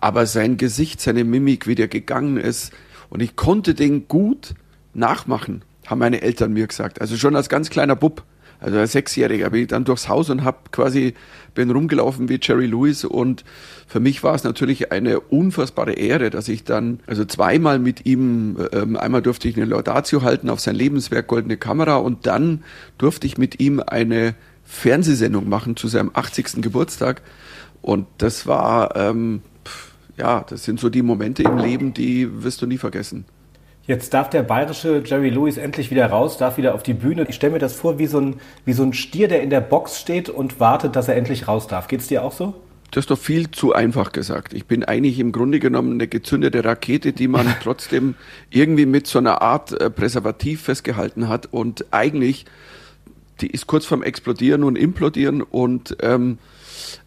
aber 0.00 0.26
sein 0.26 0.56
Gesicht, 0.56 1.00
seine 1.00 1.24
Mimik, 1.24 1.66
wie 1.66 1.74
der 1.74 1.88
gegangen 1.88 2.36
ist, 2.36 2.72
und 3.10 3.20
ich 3.20 3.36
konnte 3.36 3.74
den 3.74 4.08
gut 4.08 4.54
nachmachen, 4.94 5.62
haben 5.86 5.98
meine 5.98 6.22
Eltern 6.22 6.52
mir 6.52 6.66
gesagt. 6.66 7.00
Also 7.00 7.16
schon 7.16 7.36
als 7.36 7.48
ganz 7.48 7.70
kleiner 7.70 7.96
Bub 7.96 8.22
Also 8.60 8.78
als 8.78 8.92
Sechsjähriger 8.92 9.50
bin 9.50 9.62
ich 9.62 9.68
dann 9.68 9.84
durchs 9.84 10.08
Haus 10.08 10.28
und 10.30 10.44
habe 10.44 10.58
quasi, 10.70 11.14
bin 11.54 11.70
rumgelaufen 11.70 12.28
wie 12.28 12.38
Jerry 12.40 12.66
Lewis 12.66 13.04
und 13.04 13.44
für 13.86 14.00
mich 14.00 14.22
war 14.22 14.34
es 14.34 14.44
natürlich 14.44 14.92
eine 14.92 15.18
unfassbare 15.18 15.94
Ehre, 15.94 16.28
dass 16.30 16.46
ich 16.48 16.64
dann, 16.64 17.00
also 17.06 17.24
zweimal 17.24 17.78
mit 17.78 18.06
ihm, 18.06 18.58
ähm, 18.72 18.96
einmal 18.96 19.22
durfte 19.22 19.48
ich 19.48 19.56
eine 19.56 19.64
Laudatio 19.64 20.22
halten 20.22 20.50
auf 20.50 20.60
sein 20.60 20.76
Lebenswerk 20.76 21.26
Goldene 21.26 21.56
Kamera 21.56 21.96
und 21.96 22.26
dann 22.26 22.62
durfte 22.98 23.26
ich 23.26 23.38
mit 23.38 23.60
ihm 23.60 23.80
eine 23.84 24.34
Fernsehsendung 24.64 25.48
machen 25.48 25.74
zu 25.74 25.88
seinem 25.88 26.10
80. 26.12 26.60
Geburtstag 26.62 27.22
und 27.82 28.06
das 28.18 28.46
war, 28.46 28.94
ähm, 28.94 29.40
ja, 30.20 30.44
das 30.46 30.64
sind 30.64 30.78
so 30.78 30.90
die 30.90 31.02
Momente 31.02 31.42
im 31.42 31.56
Leben, 31.56 31.94
die 31.94 32.44
wirst 32.44 32.60
du 32.60 32.66
nie 32.66 32.76
vergessen. 32.76 33.24
Jetzt 33.86 34.12
darf 34.12 34.28
der 34.28 34.42
bayerische 34.42 35.02
Jerry 35.04 35.30
Lewis 35.30 35.56
endlich 35.56 35.90
wieder 35.90 36.06
raus, 36.06 36.36
darf 36.36 36.58
wieder 36.58 36.74
auf 36.74 36.82
die 36.82 36.92
Bühne. 36.92 37.26
Ich 37.28 37.36
stelle 37.36 37.54
mir 37.54 37.58
das 37.58 37.74
vor 37.74 37.98
wie 37.98 38.06
so, 38.06 38.20
ein, 38.20 38.36
wie 38.66 38.74
so 38.74 38.82
ein 38.82 38.92
Stier, 38.92 39.26
der 39.26 39.42
in 39.42 39.50
der 39.50 39.62
Box 39.62 39.98
steht 39.98 40.28
und 40.28 40.60
wartet, 40.60 40.94
dass 40.94 41.08
er 41.08 41.16
endlich 41.16 41.48
raus 41.48 41.66
darf. 41.66 41.88
Geht 41.88 42.00
es 42.00 42.06
dir 42.06 42.22
auch 42.22 42.32
so? 42.32 42.54
Das 42.90 43.04
ist 43.04 43.10
doch 43.10 43.18
viel 43.18 43.50
zu 43.50 43.72
einfach 43.72 44.12
gesagt. 44.12 44.52
Ich 44.52 44.66
bin 44.66 44.84
eigentlich 44.84 45.18
im 45.18 45.32
Grunde 45.32 45.58
genommen 45.58 45.94
eine 45.94 46.06
gezündete 46.06 46.64
Rakete, 46.64 47.12
die 47.14 47.28
man 47.28 47.46
trotzdem 47.62 48.14
irgendwie 48.50 48.86
mit 48.86 49.06
so 49.06 49.18
einer 49.18 49.40
Art 49.40 49.72
äh, 49.80 49.88
Präservativ 49.88 50.62
festgehalten 50.62 51.28
hat 51.28 51.48
und 51.50 51.86
eigentlich, 51.92 52.44
die 53.40 53.48
ist 53.48 53.66
kurz 53.66 53.86
vorm 53.86 54.02
Explodieren 54.02 54.64
und 54.64 54.76
Implodieren 54.76 55.40
und 55.40 55.96
ähm, 56.02 56.38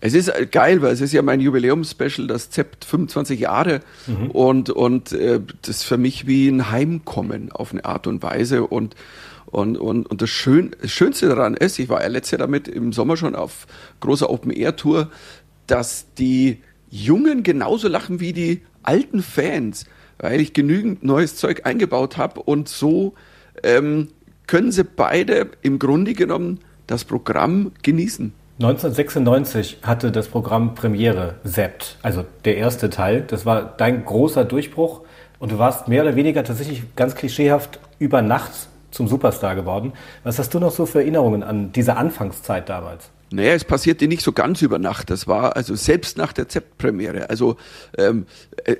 es 0.01 0.13
ist 0.13 0.31
geil, 0.51 0.81
weil 0.81 0.93
es 0.93 1.01
ist 1.01 1.13
ja 1.13 1.21
mein 1.21 1.39
Jubiläumspecial, 1.39 2.27
das 2.27 2.49
ZEPT 2.49 2.85
25 2.85 3.39
Jahre 3.39 3.81
mhm. 4.07 4.31
und, 4.31 4.69
und 4.69 5.11
äh, 5.11 5.39
das 5.61 5.77
ist 5.77 5.83
für 5.83 5.97
mich 5.97 6.27
wie 6.27 6.47
ein 6.47 6.71
Heimkommen 6.71 7.51
auf 7.51 7.71
eine 7.71 7.85
Art 7.85 8.07
und 8.07 8.23
Weise 8.23 8.65
und 8.65 8.95
und, 9.45 9.77
und, 9.77 10.07
und 10.07 10.19
das, 10.23 10.31
Schön, 10.31 10.75
das 10.81 10.89
Schönste 10.89 11.27
daran 11.27 11.53
ist, 11.53 11.77
ich 11.77 11.87
war 11.87 12.01
ja 12.01 12.07
letztes 12.07 12.31
Jahr 12.31 12.39
damit 12.39 12.67
im 12.67 12.91
Sommer 12.91 13.17
schon 13.17 13.35
auf 13.35 13.67
großer 13.99 14.27
Open-Air-Tour, 14.27 15.11
dass 15.67 16.07
die 16.17 16.63
Jungen 16.89 17.43
genauso 17.43 17.87
lachen 17.87 18.19
wie 18.19 18.33
die 18.33 18.61
alten 18.81 19.21
Fans, 19.21 19.85
weil 20.17 20.41
ich 20.41 20.53
genügend 20.53 21.03
neues 21.03 21.35
Zeug 21.35 21.67
eingebaut 21.67 22.17
habe 22.17 22.41
und 22.41 22.67
so 22.67 23.13
ähm, 23.61 24.07
können 24.47 24.71
sie 24.71 24.83
beide 24.83 25.51
im 25.61 25.77
Grunde 25.77 26.13
genommen 26.13 26.59
das 26.87 27.05
Programm 27.05 27.71
genießen. 27.83 28.33
1996 28.63 29.79
hatte 29.83 30.09
das 30.09 30.29
Programm 30.29 30.73
Premiere 30.73 31.35
Sept, 31.43 31.97
also 32.01 32.23
der 32.45 32.55
erste 32.55 32.89
Teil. 32.89 33.25
Das 33.27 33.45
war 33.45 33.73
dein 33.75 34.05
großer 34.05 34.45
Durchbruch 34.45 35.01
und 35.37 35.51
du 35.51 35.59
warst 35.59 35.89
mehr 35.89 36.03
oder 36.03 36.15
weniger 36.15 36.45
tatsächlich 36.45 36.83
ganz 36.95 37.13
klischeehaft 37.13 37.81
über 37.99 38.21
Nacht 38.21 38.51
zum 38.91 39.09
Superstar 39.09 39.55
geworden. 39.55 39.91
Was 40.23 40.39
hast 40.39 40.53
du 40.53 40.59
noch 40.59 40.71
so 40.71 40.85
für 40.85 40.99
Erinnerungen 40.99 41.43
an 41.43 41.73
diese 41.73 41.97
Anfangszeit 41.97 42.69
damals? 42.69 43.09
Naja, 43.31 43.53
es 43.53 43.65
passierte 43.65 44.07
nicht 44.07 44.21
so 44.21 44.31
ganz 44.31 44.61
über 44.61 44.79
Nacht. 44.79 45.09
Das 45.09 45.27
war 45.27 45.57
also 45.57 45.75
selbst 45.75 46.17
nach 46.17 46.31
der 46.31 46.47
Zept-Premiere. 46.47 47.29
Also 47.29 47.57
ähm, 47.97 48.27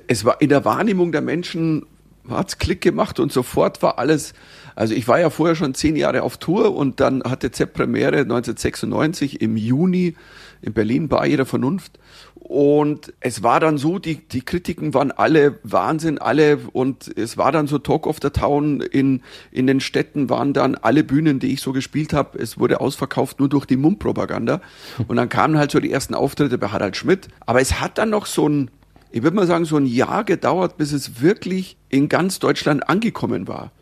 es 0.06 0.24
war 0.24 0.40
in 0.40 0.48
der 0.48 0.64
Wahrnehmung 0.64 1.12
der 1.12 1.20
Menschen 1.20 1.84
hat's 2.30 2.56
Klick 2.56 2.80
gemacht 2.80 3.20
und 3.20 3.32
sofort 3.32 3.82
war 3.82 3.98
alles 3.98 4.32
also 4.76 4.94
ich 4.94 5.06
war 5.08 5.20
ja 5.20 5.30
vorher 5.30 5.54
schon 5.54 5.74
zehn 5.74 5.96
Jahre 5.96 6.22
auf 6.22 6.36
Tour 6.36 6.74
und 6.74 7.00
dann 7.00 7.22
hatte 7.22 7.50
ZEP 7.50 7.74
Premiere 7.74 8.20
1996 8.20 9.40
im 9.40 9.56
Juni 9.56 10.14
in 10.62 10.72
Berlin 10.72 11.08
bei 11.08 11.28
ihrer 11.28 11.46
Vernunft. 11.46 11.98
Und 12.46 13.14
es 13.20 13.42
war 13.42 13.58
dann 13.58 13.78
so, 13.78 13.98
die, 13.98 14.16
die 14.16 14.42
Kritiken 14.42 14.92
waren 14.92 15.10
alle 15.10 15.58
Wahnsinn, 15.62 16.18
alle, 16.18 16.58
und 16.74 17.10
es 17.16 17.38
war 17.38 17.52
dann 17.52 17.66
so 17.66 17.78
Talk 17.78 18.06
of 18.06 18.18
the 18.20 18.28
Town 18.28 18.82
in, 18.82 19.22
in 19.50 19.66
den 19.66 19.80
Städten 19.80 20.28
waren 20.28 20.52
dann 20.52 20.74
alle 20.74 21.04
Bühnen, 21.04 21.38
die 21.38 21.54
ich 21.54 21.62
so 21.62 21.72
gespielt 21.72 22.12
habe, 22.12 22.38
es 22.38 22.58
wurde 22.58 22.82
ausverkauft 22.82 23.40
nur 23.40 23.48
durch 23.48 23.64
die 23.64 23.78
Mundpropaganda. 23.78 24.60
Und 25.08 25.16
dann 25.16 25.30
kamen 25.30 25.56
halt 25.56 25.70
so 25.70 25.80
die 25.80 25.90
ersten 25.90 26.14
Auftritte 26.14 26.58
bei 26.58 26.68
Harald 26.68 26.96
Schmidt. 26.96 27.28
Aber 27.46 27.62
es 27.62 27.80
hat 27.80 27.96
dann 27.96 28.10
noch 28.10 28.26
so 28.26 28.46
ein, 28.46 28.70
ich 29.10 29.22
würde 29.22 29.36
mal 29.36 29.46
sagen, 29.46 29.64
so 29.64 29.76
ein 29.78 29.86
Jahr 29.86 30.22
gedauert, 30.24 30.76
bis 30.76 30.92
es 30.92 31.22
wirklich 31.22 31.78
in 31.88 32.10
ganz 32.10 32.40
Deutschland 32.40 32.90
angekommen 32.90 33.48
war. 33.48 33.72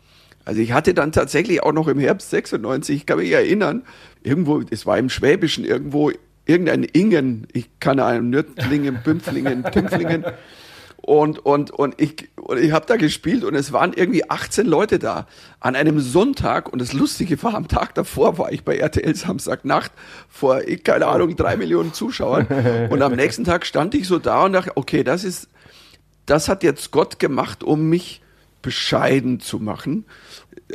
Also 0.45 0.61
ich 0.61 0.73
hatte 0.73 0.93
dann 0.93 1.11
tatsächlich 1.11 1.63
auch 1.63 1.73
noch 1.73 1.87
im 1.87 1.99
Herbst 1.99 2.29
96, 2.29 2.95
ich 2.95 3.05
kann 3.05 3.17
mich 3.17 3.31
erinnern, 3.31 3.83
irgendwo, 4.23 4.61
es 4.69 4.85
war 4.85 4.97
im 4.97 5.09
Schwäbischen 5.09 5.63
irgendwo, 5.65 6.11
irgendein 6.45 6.83
Ingen, 6.83 7.47
ich 7.53 7.69
kann 7.79 7.99
einem 7.99 8.29
Nürtlingen, 8.29 8.99
Bümpflingen, 9.03 9.63
Tümpflingen. 9.71 10.25
Und, 10.97 11.39
und, 11.39 11.71
und 11.71 11.99
ich, 11.99 12.29
und 12.37 12.57
ich 12.59 12.71
habe 12.71 12.85
da 12.85 12.95
gespielt 12.95 13.43
und 13.43 13.55
es 13.55 13.73
waren 13.73 13.91
irgendwie 13.91 14.29
18 14.29 14.65
Leute 14.65 14.99
da 14.99 15.27
an 15.59 15.75
einem 15.75 15.99
Sonntag. 15.99 16.71
Und 16.71 16.81
das 16.81 16.93
Lustige 16.93 17.43
war, 17.43 17.55
am 17.55 17.67
Tag 17.67 17.93
davor 17.93 18.37
war 18.37 18.53
ich 18.53 18.63
bei 18.63 18.77
RTL 18.77 19.13
Samstagnacht 19.13 19.91
vor, 20.29 20.61
ich, 20.65 20.81
keine 20.85 21.07
Ahnung, 21.07 21.35
drei 21.35 21.57
Millionen 21.57 21.91
Zuschauern. 21.91 22.87
Und 22.89 23.01
am 23.01 23.11
nächsten 23.17 23.43
Tag 23.43 23.65
stand 23.65 23.93
ich 23.95 24.07
so 24.07 24.17
da 24.17 24.45
und 24.45 24.53
dachte, 24.53 24.71
okay, 24.75 25.03
das 25.03 25.25
ist, 25.25 25.49
das 26.25 26.47
hat 26.47 26.63
jetzt 26.63 26.91
Gott 26.91 27.19
gemacht, 27.19 27.65
um 27.65 27.89
mich 27.89 28.22
bescheiden 28.63 29.39
zu 29.39 29.59
machen. 29.59 30.05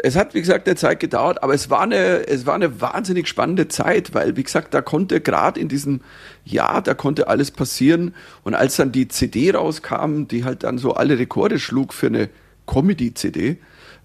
Es 0.01 0.15
hat, 0.15 0.35
wie 0.35 0.41
gesagt, 0.41 0.69
eine 0.69 0.77
Zeit 0.77 1.01
gedauert, 1.01 1.43
aber 1.43 1.55
es 1.55 1.71
war 1.71 1.81
eine, 1.81 2.29
es 2.29 2.47
war 2.47 2.55
eine 2.55 2.81
wahnsinnig 2.81 3.27
spannende 3.27 3.67
Zeit, 3.67 4.15
weil, 4.15 4.37
wie 4.37 4.45
gesagt, 4.45 4.75
da 4.75 4.81
konnte 4.81 5.21
gerade 5.21 5.59
in 5.59 5.69
diesem 5.69 6.03
Jahr, 6.45 6.83
da 6.83 6.95
konnte 6.95 7.27
alles 7.27 7.51
passieren. 7.51 8.15
Und 8.45 8.55
als 8.55 8.77
dann 8.77 8.93
die 8.93 9.09
CD 9.09 9.51
rauskam, 9.51 10.29
die 10.29 10.45
halt 10.45 10.63
dann 10.63 10.79
so 10.79 10.95
alle 10.95 11.19
Rekorde 11.19 11.59
schlug 11.59 11.93
für 11.93 12.07
eine 12.07 12.29
Comedy-CD, 12.67 13.57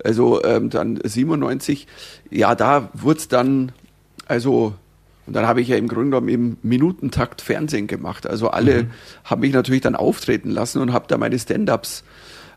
also 0.04 0.44
ähm, 0.44 0.72
dann 0.72 1.00
97, 1.04 1.86
ja, 2.32 2.56
da 2.56 2.90
wurde 2.94 3.20
es 3.20 3.28
dann, 3.28 3.72
also 4.26 4.74
und 5.26 5.34
dann 5.34 5.48
habe 5.48 5.62
ich 5.62 5.70
ja 5.70 5.78
im 5.78 5.88
Grunde 5.88 6.06
genommen 6.10 6.28
im 6.28 6.58
Minutentakt 6.64 7.42
Fernsehen 7.42 7.88
gemacht. 7.88 8.28
Also 8.28 8.50
alle 8.50 8.84
mhm. 8.84 8.92
haben 9.24 9.42
mich 9.42 9.54
natürlich 9.54 9.82
dann 9.82 9.96
auftreten 9.96 10.50
lassen 10.50 10.82
und 10.82 10.92
habe 10.92 11.06
da 11.08 11.18
meine 11.18 11.40
Stand-ups 11.40 12.04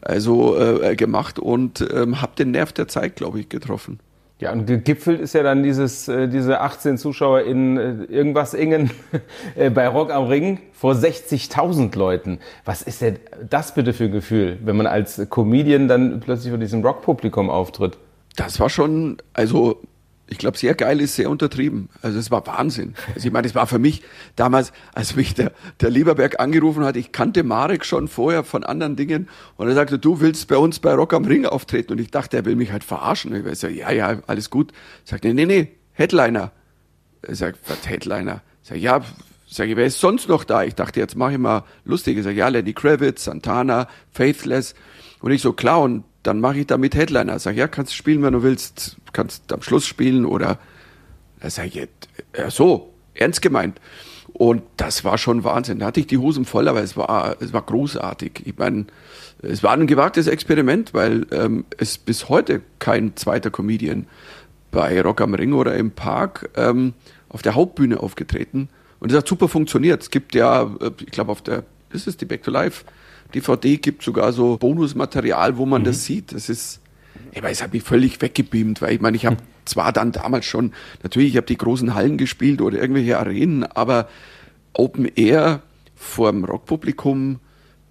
also 0.06 0.58
äh, 0.58 0.96
gemacht 0.96 1.38
und 1.38 1.86
ähm, 1.92 2.22
habe 2.22 2.32
den 2.38 2.52
Nerv 2.52 2.72
der 2.72 2.88
Zeit, 2.88 3.16
glaube 3.16 3.40
ich, 3.40 3.48
getroffen. 3.48 4.00
Ja, 4.38 4.52
und 4.52 4.66
gegipfelt 4.66 5.18
ist 5.20 5.32
ja 5.32 5.42
dann 5.42 5.62
dieses, 5.62 6.08
äh, 6.08 6.28
diese 6.28 6.60
18 6.60 6.98
Zuschauer 6.98 7.40
in 7.42 7.78
äh, 7.78 8.04
irgendwas 8.04 8.52
Ingen 8.52 8.90
äh, 9.54 9.70
bei 9.70 9.88
Rock 9.88 10.12
am 10.12 10.26
Ring 10.26 10.60
vor 10.72 10.92
60.000 10.92 11.96
Leuten. 11.96 12.38
Was 12.66 12.82
ist 12.82 13.00
denn 13.00 13.18
das 13.48 13.72
bitte 13.72 13.94
für 13.94 14.04
ein 14.04 14.12
Gefühl, 14.12 14.58
wenn 14.62 14.76
man 14.76 14.86
als 14.86 15.26
Comedian 15.30 15.88
dann 15.88 16.20
plötzlich 16.20 16.50
vor 16.50 16.58
diesem 16.58 16.84
Rockpublikum 16.84 17.48
auftritt? 17.48 17.96
Das 18.36 18.60
war 18.60 18.68
schon, 18.68 19.16
also 19.32 19.80
ich 20.28 20.38
glaube, 20.38 20.58
sehr 20.58 20.74
geil 20.74 21.00
ist 21.00 21.14
sehr 21.14 21.30
untertrieben. 21.30 21.88
Also 22.02 22.18
es 22.18 22.30
war 22.30 22.46
Wahnsinn. 22.46 22.94
Also 23.14 23.28
ich 23.28 23.32
meine, 23.32 23.46
es 23.46 23.54
war 23.54 23.66
für 23.66 23.78
mich 23.78 24.02
damals, 24.34 24.72
als 24.92 25.14
mich 25.14 25.34
der, 25.34 25.52
der 25.80 25.90
Lieberberg 25.90 26.40
angerufen 26.40 26.84
hat, 26.84 26.96
ich 26.96 27.12
kannte 27.12 27.44
Marek 27.44 27.84
schon 27.84 28.08
vorher 28.08 28.42
von 28.42 28.64
anderen 28.64 28.96
Dingen 28.96 29.28
und 29.56 29.68
er 29.68 29.74
sagte, 29.74 29.98
du 29.98 30.20
willst 30.20 30.48
bei 30.48 30.56
uns 30.56 30.80
bei 30.80 30.94
Rock 30.94 31.12
am 31.12 31.24
Ring 31.24 31.46
auftreten 31.46 31.92
und 31.92 32.00
ich 32.00 32.10
dachte, 32.10 32.36
er 32.36 32.44
will 32.44 32.56
mich 32.56 32.72
halt 32.72 32.82
verarschen. 32.82 33.34
Ich 33.36 33.44
weiß 33.44 33.62
ja, 33.62 33.90
ja, 33.90 34.18
alles 34.26 34.50
gut. 34.50 34.72
Ich 35.04 35.10
sagte, 35.10 35.32
nee, 35.32 35.46
nee, 35.46 35.68
Headliner. 35.92 36.50
Er 37.22 37.34
sagt, 37.34 37.58
was 37.68 37.88
Headliner? 37.88 38.42
Ich 38.62 38.68
sag, 38.68 38.78
ja, 38.78 39.02
sag 39.48 39.68
ich, 39.68 39.76
wer 39.76 39.86
ist 39.86 40.00
sonst 40.00 40.28
noch 40.28 40.42
da? 40.42 40.64
Ich 40.64 40.74
dachte, 40.74 40.98
jetzt 40.98 41.16
mache 41.16 41.32
ich 41.32 41.38
mal 41.38 41.62
lustig. 41.84 42.18
Ich 42.18 42.24
sag, 42.24 42.34
ja, 42.34 42.48
Lenny 42.48 42.72
Kravitz, 42.72 43.24
Santana, 43.24 43.88
Faithless. 44.10 44.74
Und 45.20 45.30
ich 45.30 45.40
so, 45.40 45.52
klar, 45.52 45.82
und 45.82 46.04
dann 46.24 46.40
mache 46.40 46.58
ich 46.58 46.66
damit 46.66 46.96
Headliner. 46.96 47.38
Sag, 47.38 47.56
ja, 47.56 47.68
kannst 47.68 47.94
spielen, 47.94 48.22
wenn 48.22 48.32
du 48.32 48.42
willst, 48.42 48.96
kannst 49.16 49.52
am 49.52 49.62
Schluss 49.62 49.86
spielen 49.86 50.24
oder, 50.24 50.58
da 51.40 51.50
sag 51.50 51.66
ich, 51.66 51.88
ja, 52.36 52.50
so, 52.50 52.92
ernst 53.14 53.42
gemeint. 53.42 53.80
Und 54.32 54.62
das 54.76 55.04
war 55.04 55.16
schon 55.16 55.44
Wahnsinn. 55.44 55.78
Da 55.78 55.86
hatte 55.86 56.00
ich 56.00 56.06
die 56.06 56.18
Hosen 56.18 56.44
voll, 56.44 56.68
aber 56.68 56.82
es 56.82 56.96
war, 56.96 57.36
es 57.40 57.54
war 57.54 57.62
großartig. 57.62 58.42
Ich 58.44 58.58
meine, 58.58 58.86
es 59.40 59.62
war 59.62 59.72
ein 59.72 59.86
gewagtes 59.86 60.26
Experiment, 60.26 60.92
weil 60.92 61.26
ähm, 61.30 61.64
es 61.78 61.96
bis 61.96 62.28
heute 62.28 62.60
kein 62.78 63.16
zweiter 63.16 63.50
Comedian 63.50 64.06
bei 64.70 65.00
Rock 65.00 65.22
am 65.22 65.32
Ring 65.32 65.54
oder 65.54 65.74
im 65.76 65.90
Park 65.90 66.50
ähm, 66.54 66.92
auf 67.30 67.40
der 67.40 67.54
Hauptbühne 67.54 68.00
aufgetreten. 68.00 68.68
Und 69.00 69.10
es 69.10 69.16
hat 69.16 69.26
super 69.26 69.48
funktioniert. 69.48 70.02
Es 70.02 70.10
gibt 70.10 70.34
ja, 70.34 70.64
äh, 70.80 70.90
ich 71.00 71.12
glaube, 71.12 71.32
auf 71.32 71.40
der, 71.40 71.64
ist 71.90 72.20
die 72.20 72.26
Back 72.26 72.42
to 72.42 72.50
Life 72.50 72.84
DVD 73.34 73.76
gibt 73.76 74.02
sogar 74.02 74.32
so 74.32 74.56
Bonusmaterial, 74.56 75.56
wo 75.56 75.66
man 75.66 75.82
mhm. 75.82 75.86
das 75.86 76.04
sieht. 76.04 76.32
Das 76.32 76.48
ist, 76.48 76.80
ich 77.32 77.42
weiß, 77.42 77.62
habe 77.62 77.76
mich 77.76 77.82
völlig 77.82 78.20
weggebeamt, 78.20 78.82
weil 78.82 78.94
ich 78.94 79.00
meine, 79.00 79.16
ich 79.16 79.26
habe 79.26 79.36
zwar 79.64 79.92
dann 79.92 80.12
damals 80.12 80.46
schon, 80.46 80.72
natürlich, 81.02 81.30
ich 81.30 81.36
habe 81.36 81.46
die 81.46 81.58
großen 81.58 81.94
Hallen 81.94 82.18
gespielt 82.18 82.60
oder 82.60 82.78
irgendwelche 82.78 83.18
Arenen, 83.18 83.64
aber 83.64 84.08
Open 84.72 85.06
Air 85.16 85.62
vor 85.94 86.30
dem 86.30 86.44
Rockpublikum, 86.44 87.40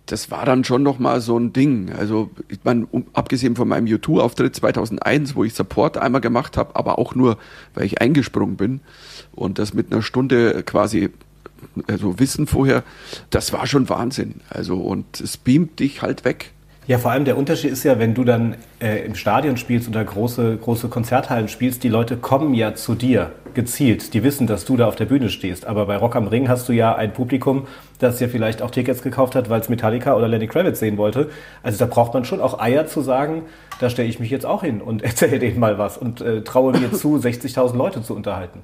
das 0.05 0.29
war 0.29 0.45
dann 0.45 0.63
schon 0.63 0.83
noch 0.83 0.99
mal 0.99 1.19
so 1.19 1.37
ein 1.37 1.51
Ding. 1.51 1.91
Also, 1.91 2.29
ich 2.47 2.59
meine, 2.63 2.85
um, 2.91 3.07
abgesehen 3.13 3.55
von 3.55 3.67
meinem 3.67 3.87
U2-Auftritt 3.87 4.55
2001, 4.55 5.35
wo 5.35 5.43
ich 5.43 5.53
Support 5.53 5.97
einmal 5.97 6.21
gemacht 6.21 6.57
habe, 6.57 6.75
aber 6.75 6.99
auch 6.99 7.15
nur, 7.15 7.37
weil 7.73 7.85
ich 7.85 8.01
eingesprungen 8.01 8.55
bin 8.55 8.81
und 9.33 9.57
das 9.57 9.73
mit 9.73 9.91
einer 9.91 10.03
Stunde 10.03 10.61
quasi 10.63 11.09
also 11.87 12.19
Wissen 12.19 12.47
vorher, 12.47 12.83
das 13.29 13.53
war 13.53 13.67
schon 13.67 13.89
Wahnsinn. 13.89 14.35
Also 14.49 14.77
und 14.77 15.19
es 15.19 15.37
beamt 15.37 15.79
dich 15.79 16.01
halt 16.01 16.25
weg. 16.25 16.51
Ja, 16.87 16.99
vor 16.99 17.09
allem 17.09 17.25
der 17.25 17.35
Unterschied 17.35 17.71
ist 17.71 17.83
ja, 17.83 17.97
wenn 17.97 18.13
du 18.13 18.23
dann 18.23 18.57
äh, 18.79 19.03
im 19.05 19.15
Stadion 19.15 19.57
spielst 19.57 19.89
oder 19.89 20.03
große, 20.03 20.57
große 20.57 20.87
Konzerthallen 20.87 21.47
spielst, 21.47 21.83
die 21.83 21.89
Leute 21.89 22.15
kommen 22.15 22.53
ja 22.53 22.75
zu 22.75 22.93
dir 22.93 23.31
gezielt. 23.55 24.13
Die 24.13 24.21
wissen, 24.21 24.45
dass 24.45 24.65
du 24.65 24.77
da 24.77 24.87
auf 24.87 24.95
der 24.95 25.05
Bühne 25.05 25.29
stehst. 25.29 25.65
Aber 25.65 25.87
bei 25.87 25.97
Rock 25.97 26.15
am 26.15 26.27
Ring 26.27 26.47
hast 26.47 26.69
du 26.69 26.73
ja 26.73 26.93
ein 26.93 27.11
Publikum, 27.11 27.65
das 27.97 28.19
ja 28.19 28.27
vielleicht 28.27 28.61
auch 28.61 28.69
Tickets 28.69 29.01
gekauft 29.01 29.33
hat, 29.33 29.49
weil 29.49 29.61
es 29.61 29.69
Metallica 29.69 30.13
oder 30.15 30.27
Lenny 30.27 30.45
Kravitz 30.45 30.79
sehen 30.79 30.97
wollte. 30.97 31.31
Also 31.63 31.79
da 31.79 31.87
braucht 31.87 32.13
man 32.13 32.23
schon 32.23 32.39
auch 32.39 32.59
Eier 32.59 32.85
zu 32.85 33.01
sagen, 33.01 33.43
da 33.79 33.89
stelle 33.89 34.07
ich 34.07 34.19
mich 34.19 34.29
jetzt 34.29 34.45
auch 34.45 34.61
hin 34.61 34.79
und 34.79 35.01
erzähle 35.03 35.39
denen 35.39 35.59
mal 35.59 35.79
was 35.79 35.97
und 35.97 36.21
äh, 36.21 36.43
traue 36.43 36.77
mir 36.77 36.91
zu, 36.91 37.15
60.000 37.17 37.75
Leute 37.75 38.03
zu 38.03 38.15
unterhalten. 38.15 38.61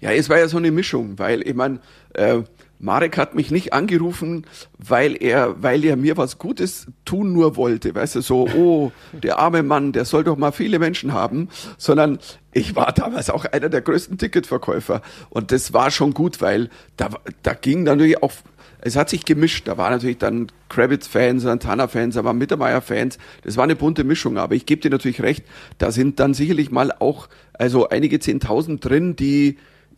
Ja, 0.00 0.10
es 0.10 0.30
war 0.30 0.38
ja 0.38 0.48
so 0.48 0.56
eine 0.56 0.70
Mischung, 0.70 1.18
weil 1.18 1.46
ich 1.46 1.54
meine, 1.54 1.80
äh, 2.14 2.38
Marek 2.78 3.16
hat 3.16 3.34
mich 3.34 3.50
nicht 3.50 3.72
angerufen, 3.72 4.46
weil 4.78 5.16
er, 5.20 5.62
weil 5.62 5.84
er 5.84 5.96
mir 5.96 6.16
was 6.16 6.38
Gutes 6.38 6.86
tun 7.04 7.32
nur 7.32 7.56
wollte, 7.56 7.94
weißt 7.94 8.16
du, 8.16 8.20
so, 8.20 8.48
oh, 8.48 8.92
der 9.12 9.38
arme 9.38 9.62
Mann, 9.62 9.92
der 9.92 10.04
soll 10.04 10.24
doch 10.24 10.36
mal 10.36 10.52
viele 10.52 10.78
Menschen 10.78 11.12
haben, 11.12 11.48
sondern 11.78 12.18
ich 12.52 12.76
war 12.76 12.92
damals 12.92 13.30
auch 13.30 13.44
einer 13.46 13.68
der 13.68 13.80
größten 13.80 14.18
Ticketverkäufer. 14.18 15.02
Und 15.30 15.52
das 15.52 15.72
war 15.72 15.90
schon 15.90 16.12
gut, 16.12 16.40
weil 16.40 16.70
da, 16.96 17.10
da 17.42 17.54
ging 17.54 17.84
natürlich 17.84 18.22
auch, 18.22 18.32
es 18.80 18.96
hat 18.96 19.08
sich 19.08 19.24
gemischt, 19.24 19.68
da 19.68 19.78
waren 19.78 19.92
natürlich 19.92 20.18
dann 20.18 20.48
Kravitz-Fans, 20.68 21.42
Santana-Fans, 21.42 22.14
da 22.14 22.24
waren 22.24 22.38
Mittermeier-Fans, 22.38 23.18
das 23.42 23.56
war 23.56 23.64
eine 23.64 23.76
bunte 23.76 24.04
Mischung, 24.04 24.36
aber 24.36 24.54
ich 24.54 24.66
gebe 24.66 24.82
dir 24.82 24.90
natürlich 24.90 25.22
recht, 25.22 25.44
da 25.78 25.90
sind 25.90 26.20
dann 26.20 26.34
sicherlich 26.34 26.70
mal 26.70 26.92
auch, 26.92 27.28
also 27.54 27.88
einige 27.88 28.20
Zehntausend 28.20 28.84
drin, 28.84 29.16
die 29.16 29.56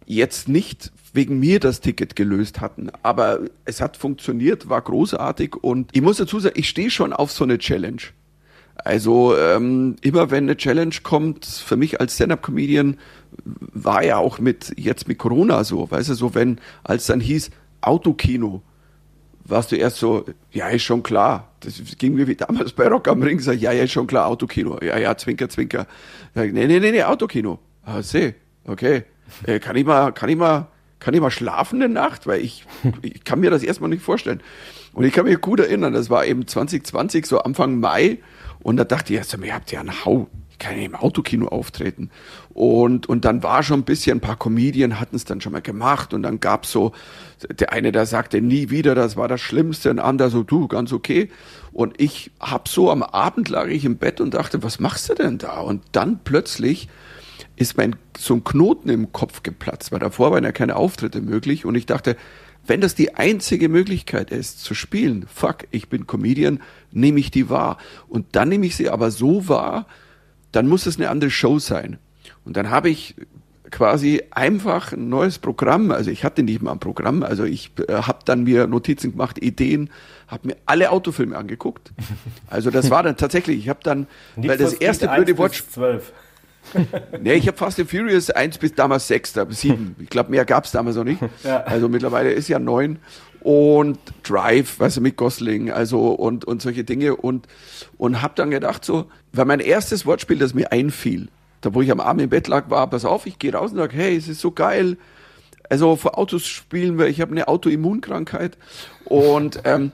jetzt 0.08 0.48
nicht 0.48 0.90
wegen 1.12 1.38
mir 1.38 1.60
das 1.60 1.80
Ticket 1.80 2.16
gelöst 2.16 2.60
hatten. 2.60 2.90
Aber 3.02 3.40
es 3.64 3.80
hat 3.80 3.96
funktioniert, 3.96 4.68
war 4.68 4.80
großartig 4.80 5.56
und 5.56 5.90
ich 5.92 6.02
muss 6.02 6.16
dazu 6.16 6.40
sagen, 6.40 6.54
ich 6.58 6.68
stehe 6.68 6.90
schon 6.90 7.12
auf 7.12 7.30
so 7.30 7.44
eine 7.44 7.58
Challenge. 7.58 8.02
Also 8.76 9.36
ähm, 9.36 9.96
immer 10.02 10.30
wenn 10.30 10.44
eine 10.44 10.56
Challenge 10.56 10.94
kommt, 11.02 11.44
für 11.44 11.76
mich 11.76 12.00
als 12.00 12.14
Stand-up-Comedian 12.14 12.96
war 13.44 14.04
ja 14.04 14.16
auch 14.16 14.38
mit 14.38 14.72
jetzt 14.76 15.08
mit 15.08 15.18
Corona 15.18 15.64
so, 15.64 15.90
weißt 15.90 16.10
du, 16.10 16.14
so 16.14 16.34
wenn 16.34 16.60
als 16.84 17.06
dann 17.06 17.20
hieß 17.20 17.50
Autokino, 17.80 18.62
warst 19.44 19.72
du 19.72 19.76
erst 19.76 19.96
so, 19.96 20.24
ja 20.52 20.68
ist 20.68 20.84
schon 20.84 21.02
klar. 21.02 21.52
Das 21.60 21.82
ging 21.98 22.14
mir 22.14 22.28
wie 22.28 22.36
damals 22.36 22.72
bei 22.72 22.86
Rock 22.86 23.08
am 23.08 23.22
Ring, 23.22 23.40
sag 23.40 23.58
ja 23.58 23.72
ja 23.72 23.84
ist 23.84 23.92
schon 23.92 24.06
klar 24.06 24.26
Autokino, 24.26 24.78
ja 24.80 24.96
ja 24.96 25.16
Zwinker 25.16 25.48
Zwinker, 25.48 25.86
sag, 26.34 26.52
nee 26.52 26.66
nee 26.66 26.78
nee 26.78 26.92
nee 26.92 27.02
Autokino, 27.02 27.58
ah 27.84 28.00
seh, 28.00 28.34
okay, 28.64 29.04
äh, 29.44 29.58
kann 29.58 29.76
ich 29.76 29.84
mal 29.84 30.12
kann 30.12 30.28
ich 30.28 30.36
mal 30.36 30.68
kann 31.00 31.14
ich 31.14 31.20
mal 31.20 31.30
schlafen 31.30 31.82
eine 31.82 31.92
Nacht? 31.92 32.26
Weil 32.26 32.40
ich, 32.40 32.64
ich 33.02 33.24
kann 33.24 33.40
mir 33.40 33.50
das 33.50 33.62
erstmal 33.62 33.90
nicht 33.90 34.02
vorstellen. 34.02 34.40
Und 34.92 35.04
ich 35.04 35.12
kann 35.12 35.26
mich 35.26 35.40
gut 35.40 35.60
erinnern, 35.60 35.92
das 35.92 36.10
war 36.10 36.26
eben 36.26 36.46
2020, 36.46 37.26
so 37.26 37.40
Anfang 37.40 37.78
Mai. 37.78 38.18
Und 38.60 38.76
da 38.76 38.84
dachte 38.84 39.12
ich, 39.12 39.18
also, 39.18 39.38
ihr 39.38 39.54
habt 39.54 39.70
ja 39.70 39.80
einen 39.80 40.04
Hau. 40.04 40.28
Ich 40.50 40.58
kann 40.58 40.76
ja 40.76 40.84
im 40.84 40.96
Autokino 40.96 41.46
auftreten. 41.46 42.10
Und, 42.52 43.08
und 43.08 43.24
dann 43.24 43.44
war 43.44 43.62
schon 43.62 43.80
ein 43.80 43.84
bisschen, 43.84 44.18
ein 44.18 44.20
paar 44.20 44.34
Comedien 44.34 44.98
hatten 44.98 45.14
es 45.14 45.24
dann 45.24 45.40
schon 45.40 45.52
mal 45.52 45.62
gemacht. 45.62 46.12
Und 46.12 46.24
dann 46.24 46.40
gab's 46.40 46.72
so, 46.72 46.92
der 47.48 47.72
eine, 47.72 47.92
der 47.92 48.06
sagte, 48.06 48.40
nie 48.40 48.70
wieder, 48.70 48.96
das 48.96 49.16
war 49.16 49.28
das 49.28 49.40
Schlimmste. 49.40 49.90
Ein 49.90 50.00
anderer 50.00 50.30
so, 50.30 50.42
du, 50.42 50.66
ganz 50.66 50.92
okay. 50.92 51.30
Und 51.72 52.00
ich 52.00 52.32
hab 52.40 52.66
so 52.66 52.90
am 52.90 53.04
Abend 53.04 53.48
lag 53.48 53.68
ich 53.68 53.84
im 53.84 53.98
Bett 53.98 54.20
und 54.20 54.34
dachte, 54.34 54.64
was 54.64 54.80
machst 54.80 55.08
du 55.08 55.14
denn 55.14 55.38
da? 55.38 55.60
Und 55.60 55.84
dann 55.92 56.18
plötzlich 56.24 56.88
ist 57.58 57.76
mein 57.76 57.96
so 58.16 58.34
ein 58.34 58.44
Knoten 58.44 58.88
im 58.88 59.12
Kopf 59.12 59.42
geplatzt, 59.42 59.90
weil 59.92 59.98
davor 59.98 60.30
waren 60.30 60.44
ja 60.44 60.52
keine 60.52 60.76
Auftritte 60.76 61.20
möglich 61.20 61.64
und 61.64 61.74
ich 61.74 61.86
dachte, 61.86 62.16
wenn 62.66 62.80
das 62.80 62.94
die 62.94 63.14
einzige 63.14 63.68
Möglichkeit 63.68 64.30
ist, 64.30 64.62
zu 64.62 64.74
spielen, 64.74 65.26
fuck, 65.32 65.66
ich 65.70 65.88
bin 65.88 66.06
Comedian, 66.06 66.60
nehme 66.92 67.18
ich 67.18 67.30
die 67.30 67.48
wahr. 67.48 67.78
Und 68.08 68.26
dann 68.32 68.50
nehme 68.50 68.66
ich 68.66 68.76
sie 68.76 68.90
aber 68.90 69.10
so 69.10 69.48
wahr, 69.48 69.86
dann 70.52 70.68
muss 70.68 70.86
es 70.86 70.96
eine 70.96 71.08
andere 71.08 71.30
Show 71.30 71.58
sein. 71.58 71.98
Und 72.44 72.56
dann 72.56 72.70
habe 72.70 72.90
ich 72.90 73.14
quasi 73.70 74.22
einfach 74.30 74.92
ein 74.92 75.08
neues 75.08 75.38
Programm, 75.38 75.90
also 75.90 76.10
ich 76.10 76.24
hatte 76.24 76.42
nicht 76.42 76.62
mal 76.62 76.72
ein 76.72 76.78
Programm, 76.78 77.22
also 77.22 77.44
ich 77.44 77.70
äh, 77.88 77.94
habe 77.94 78.20
dann 78.24 78.44
mir 78.44 78.66
Notizen 78.66 79.12
gemacht, 79.12 79.42
Ideen, 79.42 79.90
habe 80.26 80.48
mir 80.48 80.56
alle 80.66 80.90
Autofilme 80.90 81.36
angeguckt. 81.36 81.92
Also 82.50 82.70
das 82.70 82.88
war 82.90 83.02
dann 83.02 83.16
tatsächlich, 83.16 83.58
ich 83.58 83.68
habe 83.68 83.80
dann, 83.82 84.06
weil 84.36 84.56
das 84.56 84.72
erste 84.72 85.08
blöde 85.08 85.36
Wort... 85.36 85.54
12 85.54 86.12
nee, 87.20 87.34
ich 87.34 87.46
habe 87.46 87.56
Fast 87.56 87.78
and 87.78 87.90
Furious 87.90 88.30
1 88.30 88.58
bis 88.58 88.74
damals 88.74 89.08
6, 89.08 89.34
7. 89.48 89.96
Ich 89.98 90.08
glaube, 90.08 90.30
mehr 90.30 90.44
gab 90.44 90.64
es 90.64 90.72
damals 90.72 90.96
noch 90.96 91.04
nicht. 91.04 91.20
Ja. 91.44 91.62
Also 91.64 91.88
mittlerweile 91.88 92.32
ist 92.32 92.48
ja 92.48 92.58
9. 92.58 92.98
Und 93.40 93.98
Drive, 94.24 94.80
weißt 94.80 94.96
du, 94.96 95.00
mit 95.00 95.16
Gosling, 95.16 95.70
also 95.70 96.08
und, 96.08 96.44
und 96.44 96.60
solche 96.60 96.84
Dinge. 96.84 97.16
Und, 97.16 97.46
und 97.96 98.20
habe 98.20 98.34
dann 98.36 98.50
gedacht, 98.50 98.84
so, 98.84 99.06
weil 99.32 99.44
mein 99.44 99.60
erstes 99.60 100.06
Wortspiel, 100.06 100.38
das 100.38 100.54
mir 100.54 100.72
einfiel, 100.72 101.28
da 101.60 101.74
wo 101.74 101.82
ich 101.82 101.90
am 101.90 102.00
Abend 102.00 102.22
im 102.22 102.30
Bett 102.30 102.48
lag, 102.48 102.70
war, 102.70 102.88
pass 102.88 103.04
auf, 103.04 103.26
ich 103.26 103.38
gehe 103.38 103.52
raus 103.52 103.70
und 103.70 103.78
sage, 103.78 103.96
hey, 103.96 104.16
es 104.16 104.28
ist 104.28 104.40
so 104.40 104.50
geil. 104.50 104.96
Also 105.70 105.96
vor 105.96 106.18
Autos 106.18 106.46
spielen 106.46 106.98
wir, 106.98 107.08
ich 107.08 107.20
habe 107.20 107.32
eine 107.32 107.48
Autoimmunkrankheit. 107.48 108.56
Und, 109.04 109.60
ähm, 109.64 109.92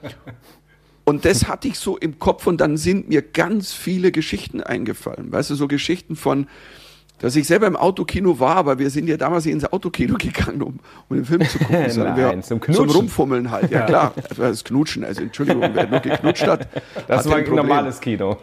und 1.05 1.23
das 1.23 1.47
hatte 1.47 1.67
ich 1.67 1.77
so 1.77 1.97
im 1.97 2.19
Kopf 2.19 2.47
und 2.47 2.59
dann 2.59 2.77
sind 2.77 3.09
mir 3.09 3.21
ganz 3.21 3.73
viele 3.73 4.11
Geschichten 4.11 4.61
eingefallen. 4.61 5.31
Weißt 5.31 5.51
du, 5.51 5.55
so 5.55 5.67
Geschichten 5.67 6.15
von, 6.15 6.47
dass 7.19 7.35
ich 7.35 7.45
selber 7.45 7.67
im 7.67 7.75
Autokino 7.75 8.39
war, 8.39 8.55
aber 8.55 8.79
wir 8.79 8.89
sind 8.89 9.07
ja 9.07 9.15
damals 9.15 9.45
ins 9.45 9.71
Autokino 9.71 10.15
gegangen, 10.19 10.63
um, 10.63 10.79
um 11.07 11.15
den 11.15 11.25
Film 11.25 11.47
zu 11.47 11.59
gucken. 11.59 11.75
Nein, 11.95 12.17
wir, 12.17 12.41
zum 12.41 12.59
Knutschen. 12.59 12.87
Zum 12.87 12.97
Rumfummeln 12.97 13.51
halt, 13.51 13.71
ja, 13.71 13.81
klar. 13.81 14.13
Das 14.35 14.63
Knutschen, 14.63 15.03
also 15.03 15.21
Entschuldigung, 15.21 15.69
wer 15.73 15.87
nur 15.87 15.99
geknutscht 15.99 16.47
hat. 16.47 16.67
Das 17.07 17.25
hat 17.25 17.31
war 17.31 17.37
ein 17.37 17.53
normales 17.53 18.01
Kino. 18.01 18.37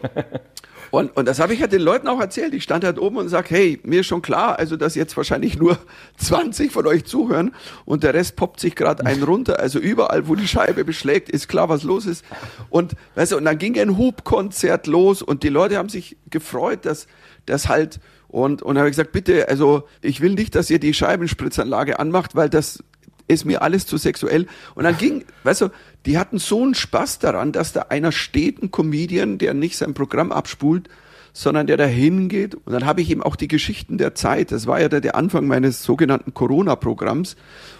Und, 0.93 1.17
und 1.17 1.27
das 1.27 1.39
habe 1.39 1.55
ich 1.55 1.59
ja 1.59 1.65
den 1.65 1.81
Leuten 1.81 2.07
auch 2.07 2.19
erzählt. 2.19 2.53
Ich 2.53 2.61
stand 2.61 2.83
halt 2.83 2.99
oben 2.99 3.17
und 3.17 3.27
sag, 3.27 3.49
hey, 3.49 3.79
mir 3.81 4.01
ist 4.01 4.05
schon 4.05 4.21
klar, 4.21 4.59
also 4.59 4.77
dass 4.77 4.93
jetzt 4.93 5.17
wahrscheinlich 5.17 5.57
nur 5.57 5.79
20 6.17 6.71
von 6.71 6.85
euch 6.85 7.03
zuhören 7.05 7.55
und 7.83 8.03
der 8.03 8.13
Rest 8.13 8.35
poppt 8.35 8.59
sich 8.59 8.75
gerade 8.75 9.03
einen 9.03 9.23
runter. 9.23 9.59
Also 9.59 9.79
überall, 9.79 10.27
wo 10.27 10.35
die 10.35 10.47
Scheibe 10.47 10.85
beschlägt, 10.85 11.31
ist 11.31 11.47
klar, 11.47 11.67
was 11.67 11.81
los 11.81 12.05
ist. 12.05 12.23
Und 12.69 12.93
weißt 13.15 13.31
du, 13.31 13.37
und 13.37 13.45
dann 13.45 13.57
ging 13.57 13.75
ein 13.79 13.97
Hubkonzert 13.97 14.85
los 14.85 15.23
und 15.23 15.41
die 15.41 15.49
Leute 15.49 15.77
haben 15.77 15.89
sich 15.89 16.15
gefreut, 16.29 16.85
dass 16.85 17.07
das 17.47 17.69
halt 17.69 17.99
und 18.27 18.61
und 18.61 18.77
habe 18.77 18.89
gesagt, 18.89 19.13
bitte, 19.13 19.49
also 19.49 19.87
ich 20.03 20.21
will 20.21 20.35
nicht, 20.35 20.53
dass 20.53 20.69
ihr 20.69 20.79
die 20.79 20.93
Scheibenspritzanlage 20.93 21.97
anmacht, 21.97 22.35
weil 22.35 22.51
das 22.51 22.83
ist 23.27 23.45
mir 23.45 23.61
alles 23.61 23.85
zu 23.85 23.97
sexuell. 23.97 24.47
Und 24.75 24.83
dann 24.83 24.97
ging, 24.97 25.25
weißt 25.43 25.61
du, 25.61 25.69
die 26.05 26.17
hatten 26.17 26.39
so 26.39 26.61
einen 26.61 26.75
Spaß 26.75 27.19
daran, 27.19 27.51
dass 27.51 27.73
da 27.73 27.83
einer 27.89 28.11
steht, 28.11 28.61
ein 28.61 28.71
Comedian, 28.71 29.37
der 29.37 29.53
nicht 29.53 29.77
sein 29.77 29.93
Programm 29.93 30.31
abspult, 30.31 30.89
sondern 31.33 31.65
der 31.65 31.77
da 31.77 31.85
hingeht. 31.85 32.55
Und 32.55 32.73
dann 32.73 32.85
habe 32.85 33.01
ich 33.01 33.09
ihm 33.09 33.23
auch 33.23 33.35
die 33.35 33.47
Geschichten 33.47 33.97
der 33.97 34.13
Zeit, 34.15 34.51
das 34.51 34.67
war 34.67 34.79
ja 34.79 34.89
der, 34.89 35.01
der 35.01 35.15
Anfang 35.15 35.47
meines 35.47 35.83
sogenannten 35.83 36.33
Corona-Programms 36.33 37.35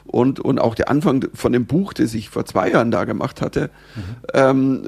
und, 0.05 0.39
und 0.39 0.59
auch 0.59 0.75
der 0.75 0.89
Anfang 0.89 1.27
von 1.33 1.51
dem 1.51 1.65
Buch, 1.65 1.93
das 1.93 2.13
ich 2.13 2.29
vor 2.29 2.45
zwei 2.45 2.71
Jahren 2.71 2.89
da 2.89 3.03
gemacht 3.03 3.41
hatte, 3.41 3.69
mhm. 3.95 4.01
ähm, 4.33 4.87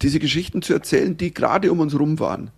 diese 0.00 0.20
Geschichten 0.20 0.62
zu 0.62 0.72
erzählen, 0.72 1.16
die 1.16 1.34
gerade 1.34 1.72
um 1.72 1.80
uns 1.80 1.98
rum 1.98 2.20
waren 2.20 2.50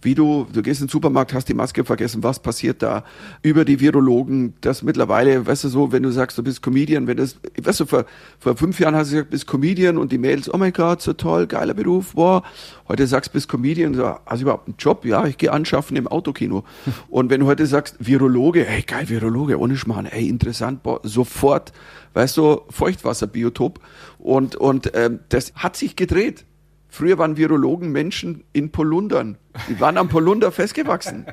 wie 0.00 0.14
du, 0.14 0.46
du 0.52 0.62
gehst 0.62 0.80
in 0.80 0.86
den 0.86 0.90
Supermarkt, 0.90 1.34
hast 1.34 1.48
die 1.48 1.54
Maske 1.54 1.84
vergessen, 1.84 2.22
was 2.22 2.38
passiert 2.38 2.82
da? 2.82 3.04
Über 3.42 3.64
die 3.64 3.80
Virologen, 3.80 4.54
das 4.60 4.82
mittlerweile, 4.82 5.46
weißt 5.46 5.64
du 5.64 5.68
so, 5.68 5.90
wenn 5.90 6.04
du 6.04 6.10
sagst, 6.10 6.38
du 6.38 6.42
bist 6.42 6.62
Comedian, 6.62 7.06
wenn 7.06 7.16
das, 7.16 7.36
weißt 7.60 7.80
du, 7.80 7.86
vor, 7.86 8.04
vor 8.38 8.56
fünf 8.56 8.78
Jahren 8.78 8.94
hast 8.94 9.10
du 9.10 9.16
gesagt, 9.16 9.30
bist 9.30 9.46
Comedian 9.46 9.98
und 9.98 10.12
die 10.12 10.18
Mädels, 10.18 10.52
oh 10.52 10.56
mein 10.56 10.72
Gott, 10.72 11.02
so 11.02 11.12
toll, 11.14 11.46
geiler 11.46 11.74
Beruf, 11.74 12.14
boah. 12.14 12.44
Heute 12.86 13.06
sagst, 13.06 13.32
bist 13.32 13.48
Comedian, 13.48 13.94
so, 13.94 14.04
hast 14.04 14.38
du 14.38 14.42
überhaupt 14.42 14.68
einen 14.68 14.76
Job? 14.78 15.04
Ja, 15.04 15.26
ich 15.26 15.36
gehe 15.36 15.52
anschaffen 15.52 15.96
im 15.96 16.06
Autokino. 16.06 16.64
und 17.08 17.30
wenn 17.30 17.40
du 17.40 17.46
heute 17.46 17.66
sagst, 17.66 17.96
Virologe, 17.98 18.64
hey, 18.64 18.82
geil, 18.82 19.08
Virologe, 19.08 19.58
ohne 19.58 19.76
Schmarrn, 19.76 20.06
hey, 20.06 20.28
interessant, 20.28 20.84
boah, 20.84 21.00
sofort, 21.02 21.72
weißt 22.14 22.36
du, 22.36 22.62
Feuchtwasserbiotop. 22.70 23.80
Und, 24.18 24.54
und 24.56 24.92
ähm, 24.94 25.20
das 25.28 25.52
hat 25.54 25.76
sich 25.76 25.96
gedreht. 25.96 26.44
Früher 26.88 27.18
waren 27.18 27.36
Virologen 27.36 27.92
Menschen 27.92 28.44
in 28.52 28.70
Polundern. 28.70 29.36
Die 29.68 29.78
waren 29.78 29.98
am 29.98 30.08
Polunder 30.08 30.50
festgewachsen. 30.50 31.26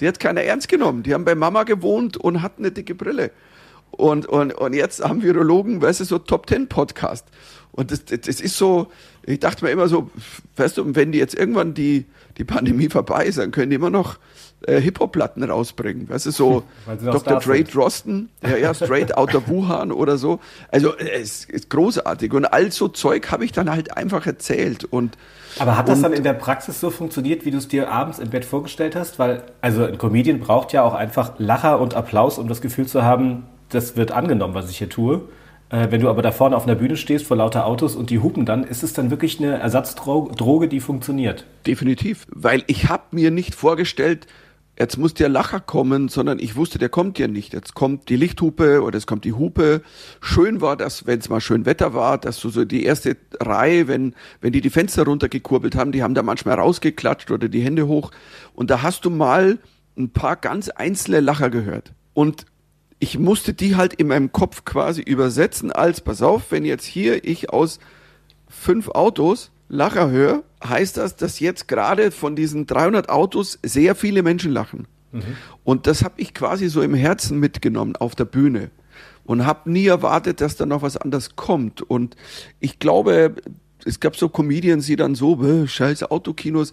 Die 0.00 0.08
hat 0.08 0.18
keiner 0.18 0.42
ernst 0.42 0.68
genommen. 0.68 1.02
Die 1.02 1.14
haben 1.14 1.24
bei 1.24 1.34
Mama 1.34 1.64
gewohnt 1.64 2.16
und 2.16 2.42
hatten 2.42 2.62
eine 2.62 2.72
dicke 2.72 2.94
Brille. 2.94 3.30
Und, 3.90 4.26
und, 4.26 4.52
und 4.52 4.72
jetzt 4.72 5.04
haben 5.04 5.22
Virologen, 5.22 5.80
weißt 5.80 6.00
du, 6.00 6.04
so 6.04 6.18
Top 6.18 6.46
Ten 6.46 6.68
Podcast. 6.68 7.28
Und 7.70 7.90
das, 7.90 8.04
das 8.04 8.40
ist 8.40 8.56
so, 8.56 8.90
ich 9.24 9.40
dachte 9.40 9.64
mir 9.64 9.70
immer 9.70 9.88
so, 9.88 10.10
weißt 10.56 10.78
du, 10.78 10.94
wenn 10.94 11.12
die 11.12 11.18
jetzt 11.18 11.34
irgendwann 11.34 11.74
die, 11.74 12.06
die 12.36 12.44
Pandemie 12.44 12.88
vorbei 12.88 13.26
ist, 13.26 13.38
dann 13.38 13.50
können 13.50 13.70
die 13.70 13.76
immer 13.76 13.90
noch 13.90 14.18
äh, 14.66 14.80
Hip-Hop-Platten 14.80 15.42
rausbringen. 15.42 16.08
Weißt 16.08 16.26
du, 16.26 16.30
so 16.30 16.62
Dr. 17.04 17.40
Dre 17.40 17.64
Drosten, 17.64 18.30
ja, 18.42 18.56
ja, 18.56 18.74
straight 18.74 19.16
out 19.16 19.34
of 19.34 19.48
Wuhan 19.48 19.92
oder 19.92 20.16
so. 20.16 20.40
Also 20.70 20.96
es 20.96 21.44
ist 21.44 21.70
großartig. 21.70 22.32
Und 22.32 22.46
all 22.46 22.72
so 22.72 22.88
Zeug 22.88 23.30
habe 23.30 23.44
ich 23.44 23.52
dann 23.52 23.70
halt 23.70 23.96
einfach 23.96 24.26
erzählt. 24.26 24.84
Und, 24.84 25.16
Aber 25.58 25.76
hat 25.76 25.88
das 25.88 26.02
dann 26.02 26.12
in 26.12 26.24
der 26.24 26.34
Praxis 26.34 26.80
so 26.80 26.90
funktioniert, 26.90 27.44
wie 27.44 27.50
du 27.50 27.58
es 27.58 27.68
dir 27.68 27.90
abends 27.90 28.18
im 28.18 28.30
Bett 28.30 28.44
vorgestellt 28.44 28.96
hast? 28.96 29.18
Weil, 29.18 29.42
also 29.60 29.84
ein 29.84 29.98
Comedian 29.98 30.40
braucht 30.40 30.72
ja 30.72 30.82
auch 30.82 30.94
einfach 30.94 31.32
Lacher 31.38 31.80
und 31.80 31.94
Applaus, 31.94 32.38
um 32.38 32.48
das 32.48 32.60
Gefühl 32.60 32.86
zu 32.86 33.02
haben, 33.02 33.44
das 33.70 33.96
wird 33.96 34.12
angenommen, 34.12 34.54
was 34.54 34.70
ich 34.70 34.78
hier 34.78 34.88
tue. 34.88 35.22
Äh, 35.70 35.90
wenn 35.90 36.00
du 36.00 36.08
aber 36.08 36.22
da 36.22 36.30
vorne 36.30 36.56
auf 36.56 36.64
einer 36.64 36.74
Bühne 36.74 36.96
stehst 36.96 37.26
vor 37.26 37.36
lauter 37.36 37.66
Autos 37.66 37.96
und 37.96 38.10
die 38.10 38.20
hupen 38.20 38.46
dann, 38.46 38.64
ist 38.64 38.82
es 38.82 38.92
dann 38.92 39.10
wirklich 39.10 39.40
eine 39.40 39.58
Ersatzdroge, 39.58 40.68
die 40.68 40.80
funktioniert? 40.80 41.46
Definitiv, 41.66 42.26
weil 42.30 42.62
ich 42.66 42.88
habe 42.88 43.04
mir 43.12 43.30
nicht 43.30 43.54
vorgestellt, 43.54 44.26
jetzt 44.78 44.96
muss 44.96 45.14
der 45.14 45.28
Lacher 45.28 45.60
kommen, 45.60 46.08
sondern 46.08 46.38
ich 46.38 46.56
wusste, 46.56 46.78
der 46.78 46.88
kommt 46.88 47.18
ja 47.18 47.28
nicht. 47.28 47.52
Jetzt 47.52 47.74
kommt 47.74 48.08
die 48.08 48.16
Lichthupe 48.16 48.82
oder 48.82 48.98
es 48.98 49.06
kommt 49.06 49.24
die 49.24 49.32
Hupe. 49.32 49.82
Schön 50.20 50.60
war 50.60 50.76
das, 50.76 51.06
wenn 51.06 51.20
es 51.20 51.28
mal 51.28 51.40
schön 51.40 51.66
Wetter 51.66 51.94
war, 51.94 52.18
dass 52.18 52.40
du 52.40 52.48
so 52.48 52.64
die 52.64 52.84
erste 52.84 53.16
Reihe, 53.40 53.88
wenn, 53.88 54.14
wenn 54.40 54.52
die 54.52 54.60
die 54.60 54.70
Fenster 54.70 55.04
runtergekurbelt 55.04 55.76
haben, 55.76 55.92
die 55.92 56.02
haben 56.02 56.14
da 56.14 56.22
manchmal 56.22 56.58
rausgeklatscht 56.58 57.30
oder 57.30 57.48
die 57.48 57.62
Hände 57.62 57.86
hoch. 57.86 58.10
Und 58.54 58.70
da 58.70 58.82
hast 58.82 59.04
du 59.04 59.10
mal 59.10 59.58
ein 59.96 60.10
paar 60.10 60.36
ganz 60.36 60.68
einzelne 60.68 61.20
Lacher 61.20 61.50
gehört. 61.50 61.92
Und 62.12 62.46
ich 62.98 63.18
musste 63.18 63.54
die 63.54 63.76
halt 63.76 63.94
in 63.94 64.08
meinem 64.08 64.32
Kopf 64.32 64.64
quasi 64.64 65.02
übersetzen 65.02 65.70
als, 65.70 66.00
pass 66.00 66.22
auf, 66.22 66.50
wenn 66.50 66.64
jetzt 66.64 66.84
hier 66.84 67.24
ich 67.24 67.50
aus 67.50 67.78
fünf 68.48 68.88
Autos 68.88 69.50
Lacher 69.68 70.10
höre, 70.10 70.42
heißt 70.66 70.96
das, 70.96 71.16
dass 71.16 71.40
jetzt 71.40 71.68
gerade 71.68 72.10
von 72.10 72.36
diesen 72.36 72.66
300 72.66 73.08
Autos 73.08 73.58
sehr 73.62 73.94
viele 73.94 74.22
Menschen 74.22 74.52
lachen. 74.52 74.86
Mhm. 75.12 75.22
Und 75.62 75.86
das 75.86 76.02
habe 76.02 76.14
ich 76.18 76.34
quasi 76.34 76.68
so 76.68 76.82
im 76.82 76.94
Herzen 76.94 77.38
mitgenommen 77.38 77.96
auf 77.96 78.14
der 78.14 78.24
Bühne 78.24 78.70
und 79.24 79.46
habe 79.46 79.70
nie 79.70 79.86
erwartet, 79.86 80.40
dass 80.40 80.56
da 80.56 80.66
noch 80.66 80.82
was 80.82 80.96
anderes 80.96 81.36
kommt. 81.36 81.82
Und 81.82 82.16
ich 82.60 82.78
glaube, 82.78 83.34
es 83.84 84.00
gab 84.00 84.16
so 84.16 84.28
Comedians, 84.28 84.86
die 84.86 84.96
dann 84.96 85.14
so, 85.14 85.66
scheiß 85.66 86.10
Autokinos, 86.10 86.72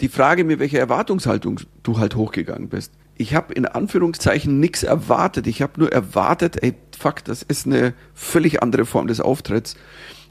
die 0.00 0.08
Frage 0.08 0.44
mir, 0.44 0.58
welche 0.58 0.78
Erwartungshaltung 0.78 1.60
du 1.82 1.98
halt 1.98 2.14
hochgegangen 2.14 2.68
bist. 2.68 2.92
Ich 3.16 3.34
habe 3.34 3.52
in 3.54 3.66
Anführungszeichen 3.66 4.58
nichts 4.58 4.82
erwartet. 4.82 5.46
Ich 5.46 5.60
habe 5.62 5.78
nur 5.78 5.92
erwartet, 5.92 6.62
ey, 6.62 6.74
fuck, 6.96 7.24
das 7.24 7.42
ist 7.42 7.66
eine 7.66 7.94
völlig 8.14 8.62
andere 8.62 8.84
Form 8.84 9.06
des 9.06 9.20
Auftritts. 9.20 9.76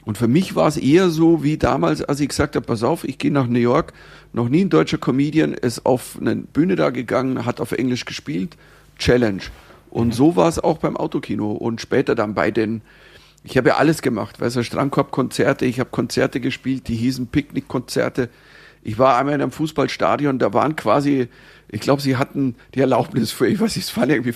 Und 0.04 0.18
für 0.18 0.28
mich 0.28 0.56
war 0.56 0.68
es 0.68 0.78
eher 0.78 1.10
so 1.10 1.44
wie 1.44 1.58
damals, 1.58 2.02
als 2.02 2.20
ich 2.20 2.30
gesagt 2.30 2.56
habe, 2.56 2.66
pass 2.66 2.84
auf, 2.84 3.04
ich 3.04 3.18
gehe 3.18 3.32
nach 3.32 3.48
New 3.48 3.60
York, 3.60 3.94
noch 4.34 4.50
nie 4.50 4.62
ein 4.62 4.70
deutscher 4.70 4.98
Comedian 4.98 5.54
ist 5.54 5.86
auf 5.86 6.18
eine 6.20 6.36
Bühne 6.36 6.76
da 6.76 6.90
gegangen, 6.90 7.46
hat 7.46 7.62
auf 7.62 7.72
Englisch 7.72 8.06
gespielt, 8.06 8.58
Challenge. 8.98 9.44
Und 9.90 10.16
so 10.16 10.36
war 10.36 10.48
es 10.48 10.58
auch 10.58 10.78
beim 10.78 10.98
Autokino 10.98 11.52
und 11.52 11.82
später 11.82 12.16
dann 12.16 12.34
bei 12.34 12.50
den, 12.50 12.82
ich 13.44 13.58
habe 13.58 13.70
ja 13.70 13.76
alles 13.76 14.02
gemacht, 14.02 14.40
weißt 14.40 14.56
du, 14.56 14.64
Strandkorb-Konzerte, 14.64 15.66
ich 15.66 15.80
habe 15.80 15.90
Konzerte 15.90 16.40
gespielt, 16.40 16.88
die 16.88 16.96
hießen 16.96 17.28
Picknick-Konzerte. 17.28 18.30
Ich 18.84 18.98
war 18.98 19.18
einmal 19.18 19.36
in 19.36 19.42
einem 19.42 19.52
Fußballstadion, 19.52 20.40
da 20.40 20.54
waren 20.54 20.76
quasi, 20.76 21.28
ich 21.70 21.82
glaube, 21.82 22.02
sie 22.02 22.18
hatten 22.18 22.56
die 22.74 22.80
Erlaubnis 22.80 23.32
für, 23.32 23.48
ich 23.48 23.60
weiß 23.60 23.76
nicht, 23.76 23.88
es 23.88 23.98
waren 23.98 24.10
irgendwie 24.10 24.34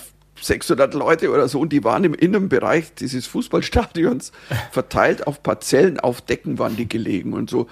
600 0.48 0.94
Leute 0.94 1.32
oder 1.32 1.48
so 1.48 1.60
und 1.60 1.74
die 1.74 1.84
waren 1.84 2.04
im 2.04 2.14
Innenbereich 2.14 2.94
dieses 2.94 3.28
Fußballstadions 3.28 4.32
verteilt 4.72 5.28
auf 5.28 5.44
Parzellen, 5.44 6.00
auf 6.00 6.22
Decken 6.22 6.60
waren 6.60 6.76
die 6.76 6.88
gelegen 6.88 7.34
und 7.34 7.50
so. 7.50 7.68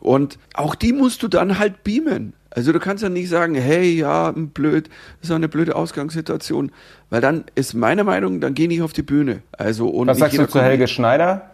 Und 0.00 0.38
auch 0.54 0.74
die 0.74 0.92
musst 0.92 1.22
du 1.22 1.28
dann 1.28 1.58
halt 1.58 1.82
beamen. 1.82 2.34
Also 2.50 2.72
du 2.72 2.80
kannst 2.80 3.02
ja 3.02 3.08
nicht 3.08 3.28
sagen, 3.28 3.54
hey, 3.54 3.90
ja, 3.98 4.32
blöd, 4.34 4.88
das 5.20 5.30
ist 5.30 5.34
eine 5.34 5.48
blöde 5.48 5.76
Ausgangssituation, 5.76 6.72
weil 7.10 7.20
dann 7.20 7.44
ist 7.54 7.74
meine 7.74 8.04
Meinung, 8.04 8.40
dann 8.40 8.54
geh 8.54 8.66
nicht 8.66 8.82
auf 8.82 8.92
die 8.92 9.02
Bühne. 9.02 9.42
Also 9.52 9.88
und 9.88 10.06
Was 10.06 10.18
sagst 10.18 10.38
du 10.38 10.48
zu 10.48 10.60
Helge 10.60 10.88
Schneider, 10.88 11.50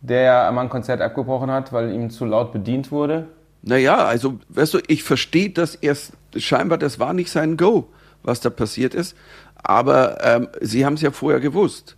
der 0.00 0.22
ja 0.22 0.48
einmal 0.48 0.64
ein 0.64 0.70
Konzert 0.70 1.00
abgebrochen 1.00 1.50
hat, 1.50 1.72
weil 1.72 1.92
ihm 1.92 2.10
zu 2.10 2.24
laut 2.24 2.52
bedient 2.52 2.90
wurde? 2.90 3.26
Naja, 3.62 3.96
also 3.96 4.38
weißt 4.48 4.74
du, 4.74 4.78
ich 4.86 5.02
verstehe 5.02 5.50
das 5.50 5.74
erst, 5.74 6.12
scheinbar, 6.36 6.78
das 6.78 6.98
war 6.98 7.12
nicht 7.12 7.30
sein 7.30 7.56
Go, 7.56 7.88
was 8.22 8.40
da 8.40 8.50
passiert 8.50 8.94
ist. 8.94 9.16
Aber 9.62 10.24
ähm, 10.24 10.48
sie 10.60 10.84
haben 10.84 10.94
es 10.94 11.02
ja 11.02 11.10
vorher 11.10 11.40
gewusst. 11.40 11.96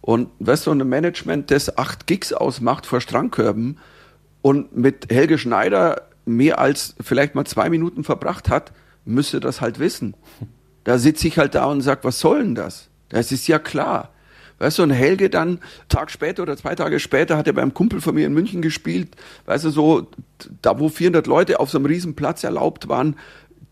Und 0.00 0.28
weißt 0.40 0.66
du, 0.66 0.72
ein 0.72 0.88
Management, 0.88 1.50
das 1.50 1.78
acht 1.78 2.06
Gigs 2.06 2.32
ausmacht 2.32 2.86
vor 2.86 3.00
Strandkörben 3.00 3.78
und 4.42 4.76
mit 4.76 5.12
Helge 5.12 5.38
Schneider 5.38 6.02
mehr 6.24 6.58
als 6.58 6.94
vielleicht 7.00 7.34
mal 7.34 7.44
zwei 7.44 7.70
Minuten 7.70 8.04
verbracht 8.04 8.48
hat, 8.48 8.72
müsste 9.04 9.40
das 9.40 9.60
halt 9.60 9.78
wissen. 9.78 10.14
Da 10.84 10.98
sitze 10.98 11.28
ich 11.28 11.38
halt 11.38 11.54
da 11.54 11.66
und 11.66 11.80
sage, 11.80 12.00
was 12.02 12.18
soll 12.18 12.42
denn 12.42 12.54
das? 12.54 12.88
Das 13.08 13.30
ist 13.30 13.46
ja 13.46 13.58
klar. 13.58 14.10
Weißt 14.58 14.78
du, 14.78 14.84
und 14.84 14.90
Helge 14.90 15.28
dann, 15.28 15.58
Tag 15.88 16.10
später 16.10 16.42
oder 16.42 16.56
zwei 16.56 16.76
Tage 16.76 17.00
später, 17.00 17.36
hat 17.36 17.48
er 17.48 17.52
beim 17.52 17.74
Kumpel 17.74 18.00
von 18.00 18.14
mir 18.14 18.26
in 18.26 18.32
München 18.32 18.62
gespielt. 18.62 19.16
Weißt 19.46 19.64
du, 19.64 19.70
so, 19.70 20.08
da 20.60 20.78
wo 20.78 20.88
400 20.88 21.26
Leute 21.26 21.58
auf 21.58 21.70
so 21.70 21.78
einem 21.78 21.86
riesen 21.86 22.14
Platz 22.14 22.44
erlaubt 22.44 22.88
waren, 22.88 23.16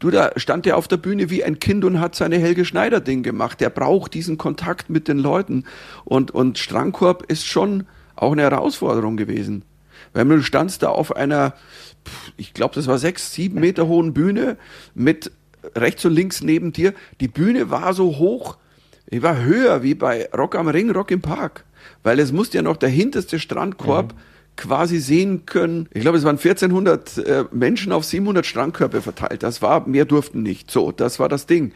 Du, 0.01 0.11
da 0.11 0.33
stand 0.37 0.67
er 0.67 0.79
auf 0.79 0.89
der 0.89 0.97
Bühne 0.97 1.29
wie 1.29 1.45
ein 1.45 1.61
Kind 1.61 1.85
und 1.85 2.01
hat 2.01 2.15
seine 2.15 2.39
Helge 2.39 2.65
Schneider-Ding 2.65 3.23
gemacht. 3.23 3.61
Der 3.61 3.69
braucht 3.69 4.15
diesen 4.15 4.39
Kontakt 4.39 4.89
mit 4.89 5.09
den 5.09 5.19
Leuten. 5.19 5.65
Und, 6.07 6.31
und 6.31 6.59
Strangkorb 6.59 7.31
ist 7.31 7.47
schon 7.47 7.87
auch 8.17 8.33
eine 8.33 8.43
Herausforderung 8.43 9.19
gewesen. 9.19 9.63
Weil 10.15 10.25
du 10.25 10.43
standst 10.43 10.83
da 10.83 10.89
auf 10.89 11.15
einer, 11.15 11.53
ich 12.39 12.55
glaube, 12.55 12.75
das 12.75 12.87
war 12.87 12.97
sechs, 12.97 13.35
sieben 13.35 13.61
Meter 13.61 13.89
hohen 13.89 14.15
Bühne 14.15 14.57
mit 14.95 15.33
rechts 15.77 16.03
und 16.07 16.15
links 16.15 16.41
neben 16.41 16.73
dir. 16.73 16.95
Die 17.21 17.29
Bühne 17.29 17.69
war 17.69 17.93
so 17.93 18.17
hoch, 18.17 18.57
die 19.13 19.23
war 19.23 19.43
höher 19.43 19.83
wie 19.83 19.95
bei 19.95 20.31
Rock 20.35 20.55
am 20.55 20.69
Ring, 20.69 20.91
Rock 20.91 21.11
im 21.11 21.21
Park. 21.21 21.67
Weil 22.03 22.21
es 22.21 22.33
musste 22.33 22.57
ja 22.57 22.63
noch 22.63 22.79
der 22.79 22.89
hinterste 22.89 23.39
Strandkorb 23.39 24.15
mhm 24.15 24.30
quasi 24.61 24.99
sehen 24.99 25.47
können, 25.47 25.89
ich 25.93 26.03
glaube, 26.03 26.19
es 26.19 26.25
waren 26.25 26.37
1400 26.37 27.19
äh, 27.19 27.45
Menschen 27.51 27.93
auf 27.93 28.05
700 28.05 28.45
Strandkörper 28.45 29.01
verteilt. 29.01 29.43
Das 29.43 29.63
war, 29.63 29.89
mehr 29.89 30.05
durften 30.05 30.43
nicht. 30.43 30.71
So, 30.71 30.93
das 30.93 31.19
war 31.19 31.29
das 31.29 31.47
Ding. 31.47 31.73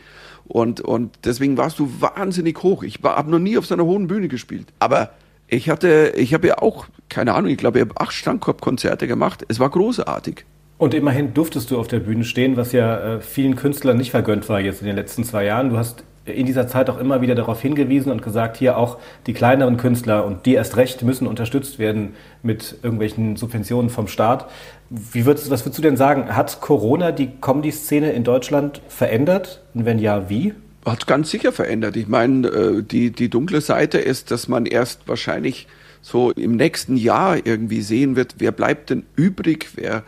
Und, 0.46 0.82
und 0.82 1.18
deswegen 1.24 1.56
warst 1.56 1.78
du 1.78 1.90
wahnsinnig 2.00 2.62
hoch. 2.62 2.82
Ich 2.82 2.98
habe 3.02 3.30
noch 3.30 3.38
nie 3.38 3.56
auf 3.56 3.64
so 3.64 3.74
einer 3.74 3.84
hohen 3.84 4.06
Bühne 4.06 4.28
gespielt. 4.28 4.66
Aber 4.78 5.10
ich 5.48 5.70
hatte, 5.70 6.12
ich 6.16 6.34
habe 6.34 6.46
ja 6.46 6.58
auch, 6.58 6.86
keine 7.08 7.32
Ahnung, 7.32 7.50
ich 7.50 7.56
glaube, 7.56 7.78
ich 7.78 7.84
habe 7.86 7.98
acht 7.98 8.12
Strandkorbkonzerte 8.12 9.06
gemacht. 9.06 9.44
Es 9.48 9.58
war 9.58 9.70
großartig. 9.70 10.44
Und 10.76 10.92
immerhin 10.92 11.32
durftest 11.32 11.70
du 11.70 11.78
auf 11.78 11.88
der 11.88 12.00
Bühne 12.00 12.24
stehen, 12.24 12.58
was 12.58 12.72
ja 12.72 13.14
äh, 13.16 13.20
vielen 13.22 13.56
Künstlern 13.56 13.96
nicht 13.96 14.10
vergönnt 14.10 14.48
war 14.50 14.60
jetzt 14.60 14.82
in 14.82 14.86
den 14.86 14.96
letzten 14.96 15.24
zwei 15.24 15.46
Jahren. 15.46 15.70
Du 15.70 15.78
hast 15.78 16.04
in 16.26 16.46
dieser 16.46 16.66
Zeit 16.66 16.88
auch 16.88 16.98
immer 16.98 17.20
wieder 17.20 17.34
darauf 17.34 17.60
hingewiesen 17.60 18.10
und 18.10 18.22
gesagt, 18.22 18.56
hier 18.56 18.78
auch 18.78 18.98
die 19.26 19.34
kleineren 19.34 19.76
Künstler 19.76 20.24
und 20.24 20.46
die 20.46 20.54
erst 20.54 20.76
recht 20.76 21.02
müssen 21.02 21.26
unterstützt 21.26 21.78
werden 21.78 22.14
mit 22.42 22.76
irgendwelchen 22.82 23.36
Subventionen 23.36 23.90
vom 23.90 24.08
Staat. 24.08 24.48
Wie 24.90 25.26
würdest, 25.26 25.50
was 25.50 25.64
würdest 25.64 25.78
du 25.78 25.82
denn 25.82 25.96
sagen? 25.96 26.34
Hat 26.34 26.60
Corona 26.60 27.12
die 27.12 27.30
Comedy-Szene 27.40 28.12
in 28.12 28.24
Deutschland 28.24 28.80
verändert? 28.88 29.62
Und 29.74 29.84
wenn 29.84 29.98
ja, 29.98 30.30
wie? 30.30 30.54
Hat 30.86 31.06
ganz 31.06 31.30
sicher 31.30 31.52
verändert. 31.52 31.96
Ich 31.96 32.08
meine, 32.08 32.48
äh, 32.48 32.82
die, 32.82 33.10
die 33.10 33.28
dunkle 33.28 33.60
Seite 33.60 33.98
ist, 33.98 34.30
dass 34.30 34.48
man 34.48 34.66
erst 34.66 35.08
wahrscheinlich 35.08 35.66
so 36.00 36.30
im 36.32 36.56
nächsten 36.56 36.96
Jahr 36.96 37.46
irgendwie 37.46 37.80
sehen 37.80 38.14
wird, 38.14 38.36
wer 38.38 38.52
bleibt 38.52 38.90
denn 38.90 39.04
übrig, 39.16 39.70
wer 39.74 40.04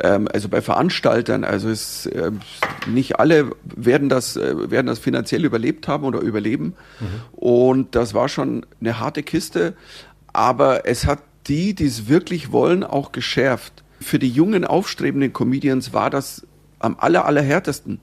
ähm, 0.00 0.28
also 0.32 0.48
bei 0.48 0.60
Veranstaltern, 0.60 1.44
also 1.44 1.68
es, 1.68 2.06
äh, 2.06 2.30
nicht 2.86 3.18
alle 3.18 3.50
werden 3.64 4.08
das, 4.08 4.36
äh, 4.36 4.70
werden 4.70 4.86
das 4.86 4.98
finanziell 4.98 5.44
überlebt 5.44 5.88
haben 5.88 6.04
oder 6.04 6.20
überleben. 6.20 6.74
Mhm. 7.00 7.38
Und 7.38 7.94
das 7.94 8.14
war 8.14 8.28
schon 8.28 8.66
eine 8.80 8.98
harte 8.98 9.22
Kiste, 9.22 9.74
aber 10.32 10.86
es 10.86 11.06
hat 11.06 11.20
die, 11.46 11.74
die 11.74 11.86
es 11.86 12.08
wirklich 12.08 12.52
wollen, 12.52 12.84
auch 12.84 13.12
geschärft. 13.12 13.84
Für 14.00 14.18
die 14.18 14.30
jungen, 14.30 14.64
aufstrebenden 14.64 15.32
Comedians 15.32 15.92
war 15.92 16.10
das 16.10 16.46
am 16.78 16.96
aller, 16.98 17.24
allerhärtesten. 17.24 18.00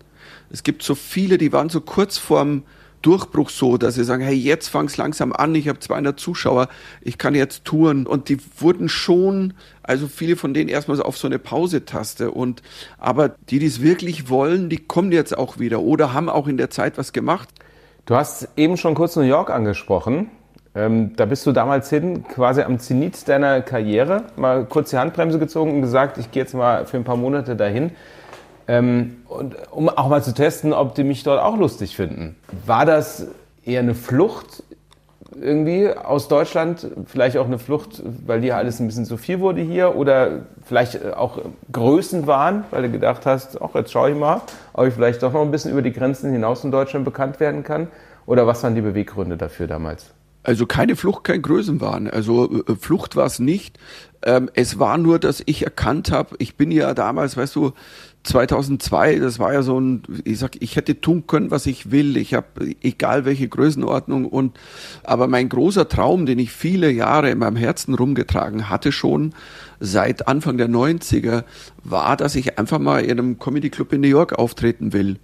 Es 0.50 0.64
gibt 0.64 0.84
so 0.84 0.96
viele, 0.96 1.38
die 1.38 1.52
waren 1.52 1.70
so 1.70 1.82
kurz 1.82 2.18
vorm, 2.18 2.64
Durchbruch 3.02 3.50
so, 3.50 3.78
dass 3.78 3.96
sie 3.96 4.04
sagen, 4.04 4.24
hey, 4.24 4.36
jetzt 4.36 4.68
fang's 4.70 4.98
langsam 4.98 5.34
an, 5.34 5.54
ich 5.56 5.68
habe 5.68 5.80
200 5.80 6.20
Zuschauer, 6.20 6.68
ich 7.02 7.18
kann 7.18 7.36
jetzt 7.36 7.66
touren. 7.66 8.06
Und 8.08 8.30
die 8.30 8.38
wurden 8.60 8.90
schon, 8.90 9.54
also 9.84 10.08
viele 10.08 10.36
von 10.36 10.54
denen 10.54 10.70
erstmal 10.70 11.02
auf 11.02 11.18
so 11.18 11.28
eine 11.28 11.40
Pause-Taste. 11.40 12.32
Und 12.32 12.62
aber 12.98 13.30
die, 13.50 13.60
die 13.60 13.66
es 13.66 13.82
wirklich 13.82 14.30
wollen, 14.30 14.70
die 14.70 14.78
kommen 14.78 15.12
jetzt 15.12 15.38
auch 15.38 15.60
wieder 15.60 15.82
oder 15.82 16.14
haben 16.14 16.30
auch 16.30 16.48
in 16.48 16.58
der 16.58 16.70
Zeit 16.70 16.98
was 16.98 17.14
gemacht. 17.14 17.50
Du 18.06 18.16
hast 18.16 18.50
eben 18.58 18.78
schon 18.78 18.96
kurz 18.96 19.16
New 19.16 19.22
York 19.22 19.50
angesprochen. 19.50 20.30
Ähm, 20.74 21.16
da 21.18 21.26
bist 21.26 21.46
du 21.46 21.52
damals 21.52 21.90
hin, 21.90 22.24
quasi 22.24 22.62
am 22.62 22.80
Zenit 22.80 23.28
deiner 23.28 23.62
Karriere, 23.62 24.24
mal 24.38 24.66
kurz 24.66 24.92
die 24.92 24.98
Handbremse 24.98 25.38
gezogen 25.38 25.76
und 25.76 25.82
gesagt, 25.82 26.18
ich 26.18 26.32
gehe 26.32 26.44
jetzt 26.44 26.54
mal 26.54 26.86
für 26.86 26.98
ein 26.98 27.04
paar 27.04 27.18
Monate 27.18 27.56
dahin. 27.58 27.92
Ähm, 28.72 29.18
und, 29.28 29.56
um 29.72 29.90
auch 29.90 30.08
mal 30.08 30.24
zu 30.24 30.34
testen, 30.34 30.72
ob 30.72 30.96
die 30.96 31.04
mich 31.04 31.24
dort 31.24 31.42
auch 31.42 31.58
lustig 31.58 31.98
finden. 31.98 32.38
War 32.66 32.86
das 32.86 33.28
eher 33.66 33.82
eine 33.82 33.96
Flucht 33.96 34.64
irgendwie 35.42 35.90
aus 35.90 36.30
Deutschland? 36.30 36.88
Vielleicht 37.06 37.36
auch 37.36 37.48
eine 37.48 37.60
Flucht, 37.60 38.02
weil 38.26 38.40
dir 38.40 38.56
alles 38.56 38.80
ein 38.80 38.88
bisschen 38.88 39.04
zu 39.04 39.18
viel 39.18 39.42
wurde 39.42 39.60
hier? 39.62 39.98
Oder 39.98 40.44
vielleicht 40.64 41.06
auch 41.14 41.40
Größen 41.74 42.28
waren, 42.28 42.64
weil 42.72 42.84
du 42.84 42.92
gedacht 42.92 43.26
hast, 43.26 43.62
ach, 43.62 43.76
jetzt 43.76 43.92
schaue 43.92 44.12
ich 44.12 44.18
mal, 44.18 44.40
ob 44.72 44.88
ich 44.88 44.94
vielleicht 44.94 45.22
doch 45.22 45.34
noch 45.34 45.42
ein 45.42 45.52
bisschen 45.52 45.72
über 45.72 45.82
die 45.82 45.92
Grenzen 45.92 46.32
hinaus 46.32 46.64
in 46.64 46.72
Deutschland 46.72 47.04
bekannt 47.04 47.42
werden 47.42 47.64
kann? 47.64 47.88
Oder 48.26 48.48
was 48.48 48.64
waren 48.64 48.76
die 48.76 48.82
Beweggründe 48.82 49.36
dafür 49.36 49.68
damals? 49.68 50.12
Also 50.44 50.66
keine 50.66 50.96
Flucht, 50.96 51.24
kein 51.24 51.42
Größenwahn. 51.42 52.10
Also 52.10 52.64
äh, 52.68 52.76
Flucht 52.76 53.16
war 53.16 53.26
es 53.26 53.40
nicht. 53.40 53.78
Ähm, 54.24 54.50
es 54.54 54.80
war 54.80 54.98
nur, 54.98 55.20
dass 55.20 55.44
ich 55.46 55.64
erkannt 55.64 56.12
habe, 56.12 56.36
ich 56.40 56.56
bin 56.56 56.72
ja 56.72 56.94
damals, 56.94 57.38
weißt 57.38 57.56
du, 57.56 57.74
2002, 58.24 59.18
das 59.18 59.40
war 59.40 59.54
ja 59.54 59.64
so 59.64 59.80
ein, 59.80 60.04
ich 60.26 60.38
sag, 60.38 60.62
ich 60.62 60.76
hätte 60.76 61.02
tun 61.02 61.26
können, 61.26 61.50
was 61.50 61.66
ich 61.66 61.90
will. 61.92 62.18
Ich 62.18 62.36
habe 62.36 62.76
egal 62.82 63.26
welche 63.26 63.48
Größenordnung 63.48 64.26
und 64.26 64.58
aber 65.04 65.28
mein 65.28 65.50
großer 65.50 65.88
Traum, 65.88 66.26
den 66.26 66.38
ich 66.38 66.52
viele 66.52 66.92
Jahre 66.92 67.32
in 67.32 67.40
meinem 67.40 67.56
Herzen 67.56 67.96
rumgetragen 67.96 68.70
hatte 68.70 68.92
schon 68.92 69.34
seit 69.80 70.28
Anfang 70.28 70.58
der 70.58 70.70
90er, 70.70 71.44
war, 71.84 72.16
dass 72.16 72.36
ich 72.36 72.60
einfach 72.60 72.80
mal 72.80 73.04
in 73.04 73.12
einem 73.12 73.40
Comedy 73.40 73.72
Club 73.72 73.92
in 73.94 74.02
New 74.02 74.08
York 74.08 74.34
auftreten 74.34 74.94
will. 74.94 75.18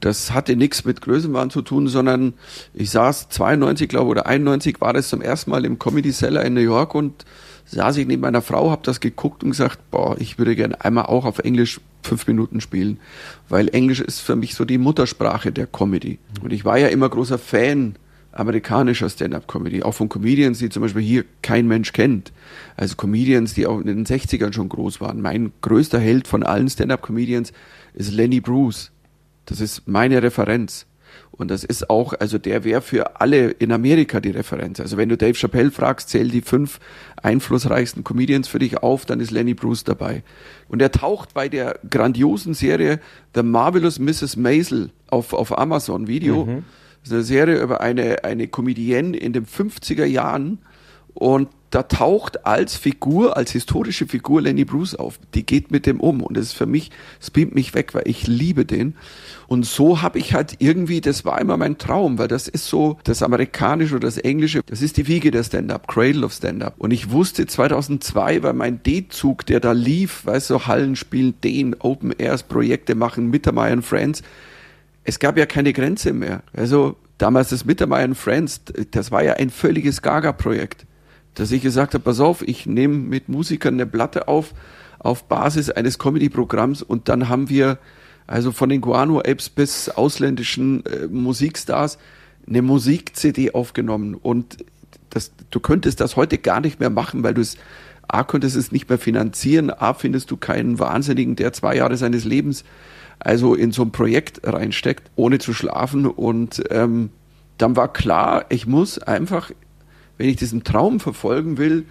Das 0.00 0.32
hatte 0.32 0.56
nichts 0.56 0.84
mit 0.84 1.00
Größenwahn 1.00 1.48
zu 1.48 1.62
tun, 1.62 1.88
sondern 1.88 2.34
ich 2.74 2.90
saß 2.90 3.30
92, 3.30 3.88
glaube 3.88 4.10
oder 4.10 4.26
91 4.26 4.80
war 4.82 4.92
das 4.92 5.08
zum 5.08 5.22
ersten 5.22 5.50
Mal 5.50 5.64
im 5.64 5.78
Comedy 5.78 6.12
Cellar 6.12 6.44
in 6.44 6.52
New 6.52 6.60
York 6.60 6.94
und 6.94 7.24
saß 7.66 7.96
ich 7.98 8.06
neben 8.06 8.22
meiner 8.22 8.42
Frau, 8.42 8.70
habe 8.70 8.82
das 8.84 9.00
geguckt 9.00 9.44
und 9.44 9.50
gesagt, 9.50 9.78
boah, 9.90 10.16
ich 10.18 10.38
würde 10.38 10.56
gerne 10.56 10.82
einmal 10.84 11.06
auch 11.06 11.24
auf 11.24 11.40
Englisch 11.40 11.80
fünf 12.02 12.26
Minuten 12.26 12.60
spielen, 12.60 12.98
weil 13.48 13.68
Englisch 13.68 14.00
ist 14.00 14.20
für 14.20 14.36
mich 14.36 14.54
so 14.54 14.64
die 14.64 14.78
Muttersprache 14.78 15.52
der 15.52 15.66
Comedy. 15.66 16.18
Und 16.40 16.52
ich 16.52 16.64
war 16.64 16.78
ja 16.78 16.88
immer 16.88 17.08
großer 17.08 17.38
Fan 17.38 17.96
amerikanischer 18.36 19.08
Stand-up-Comedy, 19.08 19.82
auch 19.82 19.94
von 19.94 20.08
Comedians, 20.08 20.58
die 20.58 20.68
zum 20.68 20.82
Beispiel 20.82 21.02
hier 21.02 21.24
kein 21.42 21.66
Mensch 21.66 21.92
kennt. 21.92 22.32
Also 22.76 22.94
Comedians, 22.96 23.54
die 23.54 23.66
auch 23.66 23.80
in 23.80 23.86
den 23.86 24.04
60ern 24.04 24.52
schon 24.52 24.68
groß 24.68 25.00
waren. 25.00 25.20
Mein 25.20 25.52
größter 25.62 25.98
Held 25.98 26.28
von 26.28 26.42
allen 26.42 26.68
Stand-up-Comedians 26.68 27.52
ist 27.94 28.12
Lenny 28.12 28.40
Bruce. 28.40 28.92
Das 29.46 29.60
ist 29.60 29.88
meine 29.88 30.22
Referenz. 30.22 30.86
Und 31.38 31.50
das 31.50 31.64
ist 31.64 31.90
auch, 31.90 32.14
also 32.14 32.38
der 32.38 32.64
wäre 32.64 32.80
für 32.80 33.20
alle 33.20 33.50
in 33.50 33.70
Amerika 33.72 34.20
die 34.20 34.30
Referenz. 34.30 34.80
Also 34.80 34.96
wenn 34.96 35.08
du 35.08 35.16
Dave 35.16 35.34
Chappelle 35.34 35.70
fragst, 35.70 36.08
zähl 36.08 36.28
die 36.28 36.40
fünf 36.40 36.80
einflussreichsten 37.22 38.04
Comedians 38.04 38.48
für 38.48 38.58
dich 38.58 38.78
auf, 38.78 39.04
dann 39.04 39.20
ist 39.20 39.30
Lenny 39.30 39.54
Bruce 39.54 39.84
dabei. 39.84 40.22
Und 40.68 40.80
er 40.80 40.92
taucht 40.92 41.34
bei 41.34 41.48
der 41.48 41.78
grandiosen 41.90 42.54
Serie 42.54 43.00
The 43.34 43.42
Marvelous 43.42 43.98
Mrs. 43.98 44.36
Maisel 44.36 44.90
auf, 45.08 45.32
auf 45.32 45.56
Amazon 45.56 46.06
Video. 46.06 46.46
Mhm. 46.46 46.64
Das 47.00 47.10
ist 47.10 47.12
eine 47.12 47.22
Serie 47.22 47.60
über 47.60 47.80
eine, 47.80 48.24
eine 48.24 48.48
Comedienne 48.48 49.16
in 49.16 49.32
den 49.32 49.46
50er 49.46 50.06
Jahren. 50.06 50.58
Und 51.14 51.48
da 51.70 51.82
taucht 51.82 52.46
als 52.46 52.76
Figur, 52.76 53.36
als 53.36 53.50
historische 53.50 54.06
Figur 54.06 54.40
Lenny 54.40 54.64
Bruce 54.64 54.94
auf. 54.94 55.18
Die 55.34 55.44
geht 55.44 55.70
mit 55.70 55.86
dem 55.86 56.00
um. 56.00 56.22
Und 56.22 56.36
das 56.36 56.46
ist 56.46 56.52
für 56.52 56.66
mich, 56.66 56.90
es 57.20 57.30
beamt 57.30 57.54
mich 57.54 57.74
weg, 57.74 57.94
weil 57.94 58.04
ich 58.06 58.26
liebe 58.26 58.64
den. 58.64 58.94
Und 59.48 59.66
so 59.66 60.02
habe 60.02 60.18
ich 60.18 60.34
halt 60.34 60.56
irgendwie, 60.58 61.00
das 61.00 61.24
war 61.24 61.40
immer 61.40 61.56
mein 61.56 61.78
Traum, 61.78 62.18
weil 62.18 62.28
das 62.28 62.48
ist 62.48 62.66
so 62.66 62.98
das 63.04 63.22
Amerikanische 63.22 63.96
oder 63.96 64.06
das 64.06 64.18
Englische, 64.18 64.60
das 64.66 64.82
ist 64.82 64.96
die 64.96 65.06
Wiege 65.06 65.30
der 65.30 65.44
Stand-Up, 65.44 65.86
Cradle 65.86 66.24
of 66.24 66.32
Stand-Up. 66.32 66.74
Und 66.78 66.92
ich 66.92 67.10
wusste 67.10 67.46
2002, 67.46 68.42
weil 68.42 68.52
mein 68.54 68.82
D-Zug, 68.82 69.46
der 69.46 69.60
da 69.60 69.72
lief, 69.72 70.26
weißt 70.26 70.50
du, 70.50 70.66
Hallen 70.66 70.96
spielen, 70.96 71.34
den 71.42 71.74
Open 71.80 72.12
Airs, 72.12 72.42
Projekte 72.42 72.94
machen, 72.94 73.30
Mittermeier 73.30 73.82
Friends, 73.82 74.22
es 75.04 75.18
gab 75.18 75.36
ja 75.36 75.46
keine 75.46 75.72
Grenze 75.72 76.12
mehr. 76.12 76.42
Also 76.52 76.96
damals 77.18 77.50
das 77.50 77.64
Mittermeier 77.64 78.14
Friends, 78.14 78.62
das 78.90 79.10
war 79.10 79.22
ja 79.22 79.34
ein 79.34 79.50
völliges 79.50 80.02
Gaga-Projekt. 80.02 80.85
Dass 81.36 81.52
ich 81.52 81.62
gesagt 81.62 81.94
habe, 81.94 82.02
pass 82.02 82.20
auf, 82.20 82.42
ich 82.46 82.66
nehme 82.66 82.96
mit 82.96 83.28
Musikern 83.28 83.74
eine 83.74 83.86
Platte 83.86 84.26
auf, 84.28 84.52
auf 84.98 85.24
Basis 85.24 85.70
eines 85.70 85.98
Comedy-Programms 85.98 86.82
und 86.82 87.08
dann 87.08 87.28
haben 87.28 87.48
wir 87.48 87.78
also 88.26 88.50
von 88.50 88.68
den 88.68 88.80
Guano 88.80 89.20
Apes 89.20 89.48
bis 89.48 89.88
ausländischen 89.88 90.84
äh, 90.86 91.06
Musikstars, 91.06 91.98
eine 92.48 92.62
Musik-CD 92.62 93.52
aufgenommen. 93.52 94.14
Und 94.14 94.58
das, 95.10 95.30
du 95.50 95.60
könntest 95.60 96.00
das 96.00 96.16
heute 96.16 96.38
gar 96.38 96.60
nicht 96.60 96.80
mehr 96.80 96.90
machen, 96.90 97.22
weil 97.22 97.34
du 97.34 97.40
es, 97.40 97.56
A, 98.08 98.24
könntest 98.24 98.56
es 98.56 98.72
nicht 98.72 98.88
mehr 98.88 98.98
finanzieren, 98.98 99.70
A, 99.70 99.94
findest 99.94 100.30
du 100.30 100.36
keinen 100.36 100.80
Wahnsinnigen, 100.80 101.36
der 101.36 101.52
zwei 101.52 101.76
Jahre 101.76 101.96
seines 101.96 102.24
Lebens 102.24 102.64
also 103.18 103.54
in 103.54 103.72
so 103.72 103.82
ein 103.82 103.92
Projekt 103.92 104.40
reinsteckt, 104.44 105.10
ohne 105.16 105.38
zu 105.38 105.52
schlafen. 105.52 106.06
Und 106.06 106.62
ähm, 106.70 107.10
dann 107.58 107.76
war 107.76 107.92
klar, 107.92 108.44
ich 108.48 108.66
muss 108.66 108.98
einfach, 108.98 109.50
wenn 110.18 110.28
ich 110.28 110.36
diesen 110.36 110.64
Traum 110.64 111.00
verfolgen 111.00 111.58
will, 111.58 111.84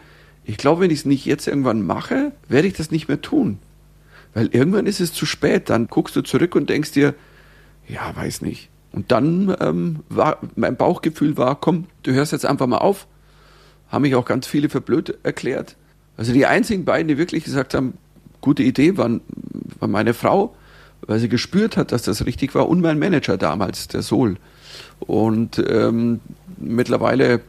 ich 0.45 0.57
glaube, 0.57 0.81
wenn 0.81 0.91
ich 0.91 0.99
es 0.99 1.05
nicht 1.05 1.25
jetzt 1.25 1.47
irgendwann 1.47 1.85
mache, 1.85 2.31
werde 2.47 2.67
ich 2.67 2.73
das 2.73 2.91
nicht 2.91 3.07
mehr 3.07 3.21
tun. 3.21 3.57
Weil 4.33 4.47
irgendwann 4.47 4.85
ist 4.85 4.99
es 4.99 5.13
zu 5.13 5.25
spät. 5.25 5.69
Dann 5.69 5.87
guckst 5.87 6.15
du 6.15 6.21
zurück 6.21 6.55
und 6.55 6.69
denkst 6.69 6.91
dir, 6.91 7.15
ja, 7.87 8.15
weiß 8.15 8.41
nicht. 8.41 8.69
Und 8.91 9.11
dann 9.11 9.55
ähm, 9.59 9.99
war 10.09 10.39
mein 10.55 10.77
Bauchgefühl 10.77 11.37
war, 11.37 11.59
komm, 11.59 11.85
du 12.03 12.13
hörst 12.13 12.31
jetzt 12.31 12.45
einfach 12.45 12.67
mal 12.67 12.77
auf. 12.77 13.07
Haben 13.89 14.03
mich 14.03 14.15
auch 14.15 14.25
ganz 14.25 14.47
viele 14.47 14.69
für 14.69 14.81
blöd 14.81 15.17
erklärt. 15.23 15.75
Also 16.17 16.31
die 16.31 16.45
einzigen 16.45 16.85
beiden, 16.85 17.07
die 17.07 17.17
wirklich 17.17 17.43
gesagt 17.43 17.73
haben, 17.73 17.97
gute 18.41 18.63
Idee, 18.63 18.97
waren, 18.97 19.21
war 19.79 19.87
meine 19.87 20.13
Frau, 20.13 20.55
weil 21.01 21.19
sie 21.19 21.29
gespürt 21.29 21.77
hat, 21.77 21.91
dass 21.91 22.03
das 22.03 22.25
richtig 22.25 22.55
war, 22.55 22.69
und 22.69 22.81
mein 22.81 22.99
Manager 22.99 23.37
damals, 23.37 23.87
der 23.87 24.01
Sol. 24.01 24.37
Und 24.99 25.63
ähm, 25.67 26.21
mittlerweile 26.57 27.41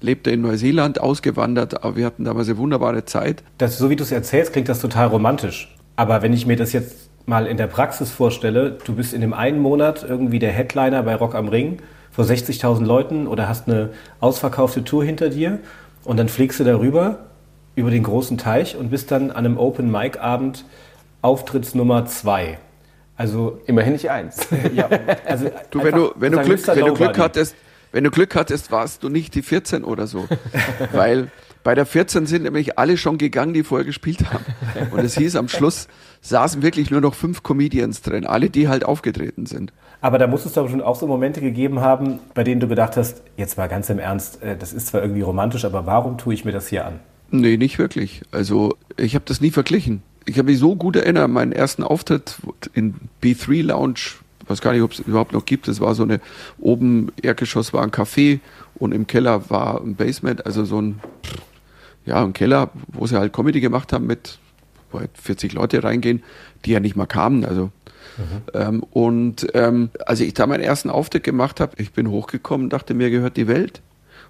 lebt 0.00 0.26
er 0.26 0.32
in 0.32 0.42
Neuseeland, 0.42 1.00
ausgewandert, 1.00 1.84
aber 1.84 1.96
wir 1.96 2.06
hatten 2.06 2.24
damals 2.24 2.48
eine 2.48 2.58
wunderbare 2.58 3.04
Zeit. 3.04 3.42
Das, 3.58 3.78
so 3.78 3.90
wie 3.90 3.96
du 3.96 4.02
es 4.02 4.12
erzählst, 4.12 4.52
klingt 4.52 4.68
das 4.68 4.80
total 4.80 5.08
romantisch. 5.08 5.74
Aber 5.96 6.22
wenn 6.22 6.32
ich 6.32 6.46
mir 6.46 6.56
das 6.56 6.72
jetzt 6.72 7.10
mal 7.26 7.46
in 7.46 7.56
der 7.56 7.66
Praxis 7.66 8.10
vorstelle, 8.10 8.78
du 8.84 8.94
bist 8.94 9.12
in 9.12 9.20
dem 9.20 9.32
einen 9.32 9.58
Monat 9.58 10.04
irgendwie 10.08 10.38
der 10.38 10.50
Headliner 10.50 11.02
bei 11.02 11.14
Rock 11.14 11.34
am 11.34 11.48
Ring 11.48 11.78
vor 12.10 12.24
60.000 12.24 12.84
Leuten 12.84 13.26
oder 13.26 13.48
hast 13.48 13.68
eine 13.68 13.90
ausverkaufte 14.20 14.84
Tour 14.84 15.04
hinter 15.04 15.28
dir 15.28 15.58
und 16.04 16.16
dann 16.16 16.28
fliegst 16.28 16.58
du 16.60 16.64
darüber 16.64 17.26
über 17.76 17.90
den 17.90 18.02
großen 18.02 18.36
Teich 18.36 18.76
und 18.76 18.90
bist 18.90 19.10
dann 19.10 19.30
an 19.30 19.46
einem 19.46 19.58
Open 19.58 19.90
Mic 19.90 20.18
Abend 20.18 20.64
Auftrittsnummer 21.22 22.06
zwei. 22.06 22.58
Also 23.16 23.60
immerhin 23.66 23.92
nicht 23.92 24.10
eins. 24.10 24.48
ja, 24.74 24.88
also 25.26 25.50
du, 25.70 25.84
wenn 25.84 25.94
du, 25.94 26.10
wenn 26.16 26.32
du 26.32 26.42
Glück, 26.42 26.66
wenn 26.66 26.86
du 26.86 26.94
Glück 26.94 27.18
hattest, 27.18 27.54
wenn 27.92 28.04
du 28.04 28.10
Glück 28.10 28.34
hattest, 28.34 28.70
warst 28.70 29.02
du 29.02 29.08
nicht 29.08 29.34
die 29.34 29.42
14 29.42 29.84
oder 29.84 30.06
so. 30.06 30.28
Weil 30.92 31.30
bei 31.62 31.74
der 31.74 31.86
14 31.86 32.26
sind 32.26 32.44
nämlich 32.44 32.78
alle 32.78 32.96
schon 32.96 33.18
gegangen, 33.18 33.52
die 33.52 33.64
vorher 33.64 33.84
gespielt 33.84 34.24
haben. 34.32 34.44
Und 34.92 35.00
es 35.00 35.16
hieß, 35.16 35.36
am 35.36 35.48
Schluss 35.48 35.88
saßen 36.22 36.62
wirklich 36.62 36.90
nur 36.90 37.00
noch 37.00 37.14
fünf 37.14 37.42
Comedians 37.42 38.02
drin, 38.02 38.26
alle, 38.26 38.50
die 38.50 38.68
halt 38.68 38.84
aufgetreten 38.84 39.46
sind. 39.46 39.72
Aber 40.00 40.18
da 40.18 40.26
muss 40.26 40.46
es 40.46 40.54
doch 40.54 40.68
schon 40.70 40.80
auch 40.80 40.96
so 40.96 41.06
Momente 41.06 41.40
gegeben 41.40 41.80
haben, 41.80 42.20
bei 42.32 42.44
denen 42.44 42.60
du 42.60 42.68
gedacht 42.68 42.96
hast, 42.96 43.22
jetzt 43.36 43.58
mal 43.58 43.68
ganz 43.68 43.90
im 43.90 43.98
Ernst, 43.98 44.42
äh, 44.42 44.56
das 44.56 44.72
ist 44.72 44.88
zwar 44.88 45.02
irgendwie 45.02 45.20
romantisch, 45.20 45.64
aber 45.64 45.84
warum 45.84 46.16
tue 46.16 46.32
ich 46.32 46.44
mir 46.44 46.52
das 46.52 46.68
hier 46.68 46.86
an? 46.86 47.00
Nee, 47.30 47.58
nicht 47.58 47.78
wirklich. 47.78 48.22
Also 48.32 48.76
ich 48.96 49.14
habe 49.14 49.24
das 49.26 49.40
nie 49.40 49.50
verglichen. 49.50 50.02
Ich 50.26 50.38
habe 50.38 50.50
mich 50.50 50.58
so 50.58 50.76
gut 50.76 50.96
erinnert, 50.96 51.28
meinen 51.30 51.52
ersten 51.52 51.82
Auftritt 51.82 52.36
in 52.72 52.94
B3 53.22 53.62
Lounge, 53.62 54.00
weiß 54.50 54.60
gar 54.60 54.72
nicht, 54.72 54.82
ob 54.82 54.92
es 54.92 54.98
überhaupt 55.00 55.32
noch 55.32 55.46
gibt. 55.46 55.68
Es 55.68 55.80
war 55.80 55.94
so 55.94 56.02
eine, 56.02 56.20
oben 56.58 57.12
Erdgeschoss 57.22 57.72
war 57.72 57.82
ein 57.82 57.90
Café 57.90 58.40
und 58.74 58.92
im 58.92 59.06
Keller 59.06 59.48
war 59.50 59.80
ein 59.80 59.94
Basement, 59.94 60.44
also 60.44 60.64
so 60.64 60.80
ein 60.80 61.00
ja, 62.06 62.24
ein 62.24 62.32
Keller, 62.32 62.70
wo 62.88 63.06
sie 63.06 63.18
halt 63.18 63.32
Comedy 63.32 63.60
gemacht 63.60 63.92
haben 63.92 64.06
mit 64.06 64.38
wo 64.90 64.98
halt 64.98 65.10
40 65.14 65.52
Leute 65.52 65.84
reingehen, 65.84 66.22
die 66.64 66.72
ja 66.72 66.80
nicht 66.80 66.96
mal 66.96 67.06
kamen. 67.06 67.44
Also 67.44 67.70
mhm. 68.16 68.42
ähm, 68.54 68.82
und 68.90 69.46
ähm, 69.54 69.90
als 70.06 70.20
ich 70.20 70.34
da 70.34 70.46
meinen 70.46 70.62
ersten 70.62 70.90
Auftritt 70.90 71.24
gemacht 71.24 71.60
habe, 71.60 71.80
ich 71.80 71.92
bin 71.92 72.10
hochgekommen, 72.10 72.70
dachte 72.70 72.94
mir 72.94 73.10
gehört 73.10 73.36
die 73.36 73.46
Welt 73.46 73.80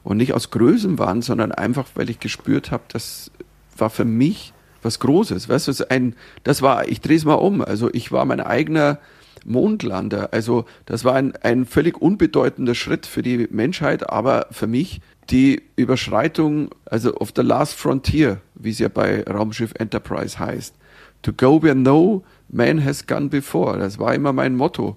und 0.05 0.17
nicht 0.19 0.35
aus 0.35 0.51
Größenwahn, 0.51 1.23
sondern 1.23 1.53
einfach, 1.53 1.89
weil 1.95 2.11
ich 2.11 2.21
gespürt 2.21 2.71
habe, 2.71 2.83
das 2.89 3.31
war 3.77 3.91
für 3.91 4.05
mich 4.05 4.53
was 4.83 4.99
Großes. 4.99 5.49
Weißt 5.49 5.69
du, 5.69 5.91
ein, 5.91 6.15
das 6.43 6.63
war, 6.63 6.89
ich 6.89 7.01
drehe 7.01 7.17
es 7.17 7.25
mal 7.25 7.35
um. 7.35 7.63
Also 7.63 7.91
ich 7.93 8.13
war 8.13 8.25
mein 8.25 8.41
eigener 8.41 8.99
Mondlander. 9.45 10.33
Also 10.33 10.65
das 10.87 11.05
war 11.05 11.15
ein, 11.15 11.35
ein 11.43 11.67
völlig 11.67 12.01
unbedeutender 12.01 12.75
Schritt 12.75 13.07
für 13.07 13.23
die 13.23 13.49
Menschheit, 13.51 14.11
aber 14.11 14.47
für 14.51 14.67
mich 14.67 15.01
die 15.31 15.63
Überschreitung, 15.77 16.71
also 16.87 17.15
of 17.17 17.33
the 17.37 17.43
last 17.43 17.75
frontier, 17.75 18.41
wie 18.55 18.71
es 18.71 18.79
ja 18.79 18.89
bei 18.89 19.23
Raumschiff 19.25 19.73
Enterprise 19.79 20.39
heißt. 20.39 20.75
To 21.23 21.33
go 21.33 21.63
where 21.63 21.75
no 21.75 22.25
man 22.49 22.85
has 22.85 23.07
gone 23.07 23.29
before. 23.29 23.79
Das 23.79 23.99
war 23.99 24.15
immer 24.15 24.33
mein 24.33 24.57
Motto. 24.57 24.97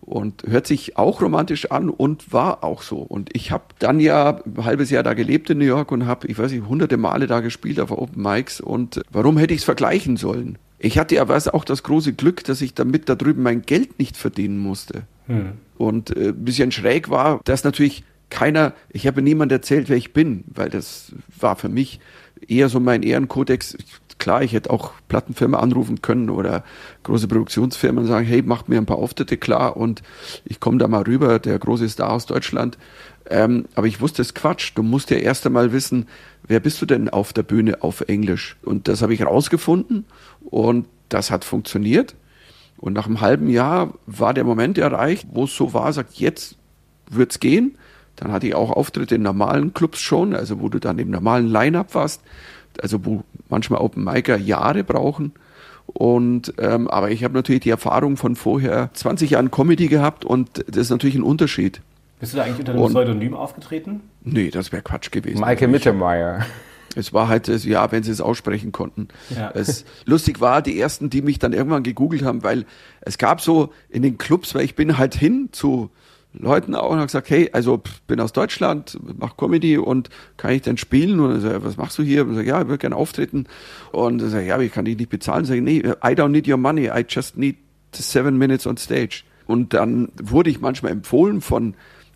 Und 0.00 0.42
hört 0.48 0.66
sich 0.66 0.98
auch 0.98 1.22
romantisch 1.22 1.70
an 1.70 1.88
und 1.88 2.32
war 2.32 2.64
auch 2.64 2.82
so. 2.82 2.98
Und 2.98 3.30
ich 3.34 3.52
habe 3.52 3.64
dann 3.78 4.00
ja 4.00 4.40
ein 4.44 4.64
halbes 4.64 4.90
Jahr 4.90 5.04
da 5.04 5.14
gelebt 5.14 5.48
in 5.50 5.58
New 5.58 5.64
York 5.64 5.92
und 5.92 6.06
habe, 6.06 6.26
ich 6.26 6.36
weiß 6.36 6.50
nicht, 6.50 6.66
hunderte 6.66 6.96
Male 6.96 7.28
da 7.28 7.38
gespielt 7.38 7.78
auf 7.78 7.92
Open 7.92 8.20
Mics. 8.20 8.60
Und 8.60 9.00
warum 9.12 9.38
hätte 9.38 9.54
ich 9.54 9.60
es 9.60 9.64
vergleichen 9.64 10.16
sollen? 10.16 10.58
Ich 10.84 10.98
hatte 10.98 11.20
aber 11.20 11.40
auch 11.52 11.64
das 11.64 11.84
große 11.84 12.12
Glück, 12.12 12.42
dass 12.42 12.60
ich 12.60 12.74
damit 12.74 13.08
da 13.08 13.14
drüben 13.14 13.42
mein 13.44 13.62
Geld 13.62 14.00
nicht 14.00 14.16
verdienen 14.16 14.58
musste. 14.58 15.02
Hm. 15.28 15.52
Und 15.78 16.16
äh, 16.16 16.30
ein 16.30 16.44
bisschen 16.44 16.72
schräg 16.72 17.08
war, 17.08 17.40
dass 17.44 17.62
natürlich 17.62 18.02
keiner, 18.30 18.72
ich 18.90 19.06
habe 19.06 19.22
niemand 19.22 19.52
erzählt, 19.52 19.88
wer 19.88 19.96
ich 19.96 20.12
bin, 20.12 20.42
weil 20.52 20.70
das 20.70 21.12
war 21.38 21.54
für 21.54 21.68
mich 21.68 22.00
eher 22.48 22.68
so 22.68 22.80
mein 22.80 23.04
Ehrenkodex. 23.04 23.76
Klar, 24.18 24.42
ich 24.42 24.54
hätte 24.54 24.70
auch 24.70 24.92
Plattenfirma 25.08 25.60
anrufen 25.60 26.02
können 26.02 26.30
oder 26.30 26.64
große 27.04 27.28
Produktionsfirmen 27.28 28.06
sagen, 28.06 28.26
hey, 28.26 28.42
macht 28.42 28.68
mir 28.68 28.78
ein 28.78 28.86
paar 28.86 28.98
Auftritte 28.98 29.36
klar 29.36 29.76
und 29.76 30.02
ich 30.44 30.58
komme 30.58 30.78
da 30.78 30.88
mal 30.88 31.02
rüber, 31.02 31.38
der 31.38 31.60
große 31.60 31.88
Star 31.88 32.10
aus 32.10 32.26
Deutschland. 32.26 32.76
Ähm, 33.30 33.66
aber 33.76 33.86
ich 33.86 34.00
wusste 34.00 34.22
es 34.22 34.34
Quatsch. 34.34 34.72
Du 34.74 34.82
musst 34.82 35.10
ja 35.10 35.16
erst 35.16 35.46
einmal 35.46 35.72
wissen, 35.72 36.08
wer 36.46 36.58
bist 36.58 36.82
du 36.82 36.86
denn 36.86 37.08
auf 37.08 37.32
der 37.32 37.44
Bühne 37.44 37.82
auf 37.82 38.00
Englisch? 38.00 38.56
Und 38.62 38.88
das 38.88 39.00
habe 39.00 39.14
ich 39.14 39.24
rausgefunden 39.24 40.06
und 40.44 40.86
das 41.08 41.30
hat 41.30 41.44
funktioniert. 41.44 42.14
Und 42.78 42.94
nach 42.94 43.06
einem 43.06 43.20
halben 43.20 43.48
Jahr 43.48 43.94
war 44.06 44.34
der 44.34 44.44
Moment 44.44 44.76
erreicht, 44.78 45.26
wo 45.32 45.44
es 45.44 45.56
so 45.56 45.72
war, 45.72 45.92
sagt, 45.92 46.14
jetzt 46.14 46.56
wird's 47.08 47.38
gehen. 47.38 47.76
Dann 48.16 48.32
hatte 48.32 48.46
ich 48.46 48.54
auch 48.54 48.70
Auftritte 48.70 49.14
in 49.14 49.22
normalen 49.22 49.72
Clubs 49.72 50.00
schon, 50.00 50.34
also 50.34 50.60
wo 50.60 50.68
du 50.68 50.78
dann 50.78 50.98
im 50.98 51.10
normalen 51.10 51.46
Line-Up 51.46 51.94
warst, 51.94 52.22
also 52.82 53.04
wo 53.04 53.22
manchmal 53.48 53.80
Open 53.80 54.04
Micer 54.04 54.36
Jahre 54.36 54.84
brauchen. 54.84 55.32
Und 55.86 56.54
ähm, 56.58 56.88
aber 56.88 57.10
ich 57.10 57.24
habe 57.24 57.34
natürlich 57.34 57.62
die 57.62 57.70
Erfahrung 57.70 58.16
von 58.16 58.36
vorher 58.36 58.90
20 58.94 59.30
Jahren 59.30 59.50
Comedy 59.50 59.88
gehabt 59.88 60.24
und 60.24 60.64
das 60.68 60.76
ist 60.76 60.90
natürlich 60.90 61.16
ein 61.16 61.22
Unterschied. 61.22 61.80
Bist 62.20 62.32
du 62.32 62.36
da 62.38 62.44
eigentlich 62.44 62.60
unter 62.60 62.72
einem 62.72 62.82
Und- 62.82 62.92
Pseudonym 62.92 63.34
aufgetreten? 63.34 64.00
Nee, 64.22 64.50
das 64.50 64.72
wäre 64.72 64.82
Quatsch 64.82 65.10
gewesen. 65.10 65.40
Michael 65.40 65.68
Mittermeier. 65.68 66.46
Es 66.96 67.12
war 67.12 67.28
halt, 67.28 67.48
ja, 67.48 67.92
wenn 67.92 68.02
sie 68.02 68.10
es 68.10 68.20
aussprechen 68.20 68.72
konnten. 68.72 69.08
Ja. 69.34 69.50
Es, 69.54 69.84
lustig 70.04 70.40
war, 70.40 70.62
die 70.62 70.78
ersten, 70.78 71.10
die 71.10 71.22
mich 71.22 71.38
dann 71.38 71.52
irgendwann 71.52 71.82
gegoogelt 71.82 72.22
haben, 72.22 72.42
weil 72.42 72.64
es 73.00 73.18
gab 73.18 73.40
so 73.40 73.72
in 73.88 74.02
den 74.02 74.18
Clubs, 74.18 74.54
weil 74.54 74.64
ich 74.64 74.74
bin 74.74 74.98
halt 74.98 75.14
hin 75.14 75.48
zu 75.52 75.90
Leuten 76.34 76.74
auch 76.74 76.90
und 76.90 76.96
habe 76.96 77.06
gesagt, 77.06 77.28
hey, 77.30 77.50
also 77.52 77.78
pff, 77.78 78.00
bin 78.02 78.20
aus 78.20 78.32
Deutschland, 78.32 78.98
mach 79.18 79.36
Comedy 79.36 79.76
und 79.76 80.08
kann 80.36 80.52
ich 80.52 80.62
denn 80.62 80.78
spielen? 80.78 81.20
Und 81.20 81.40
sag, 81.40 81.62
was 81.62 81.76
machst 81.76 81.98
du 81.98 82.02
hier? 82.02 82.26
Und 82.26 82.34
sag, 82.34 82.46
ja, 82.46 82.62
ich 82.62 82.68
würde 82.68 82.78
gerne 82.78 82.96
auftreten. 82.96 83.46
Und 83.90 84.20
sag, 84.20 84.44
ja, 84.44 84.54
aber 84.54 84.64
ich 84.64 84.72
kann 84.72 84.86
dich 84.86 84.96
nicht 84.96 85.10
bezahlen. 85.10 85.44
Sag, 85.44 85.60
nee, 85.60 85.80
I 85.80 86.14
don't 86.14 86.28
need 86.28 86.48
your 86.48 86.56
money, 86.56 86.86
I 86.86 87.04
just 87.06 87.36
need 87.36 87.56
seven 87.94 88.38
minutes 88.38 88.66
on 88.66 88.76
stage. 88.76 89.24
Und 89.46 89.74
dann 89.74 90.08
wurde 90.22 90.48
ich 90.48 90.60
manchmal 90.60 90.92
empfohlen 90.92 91.40
von 91.42 91.74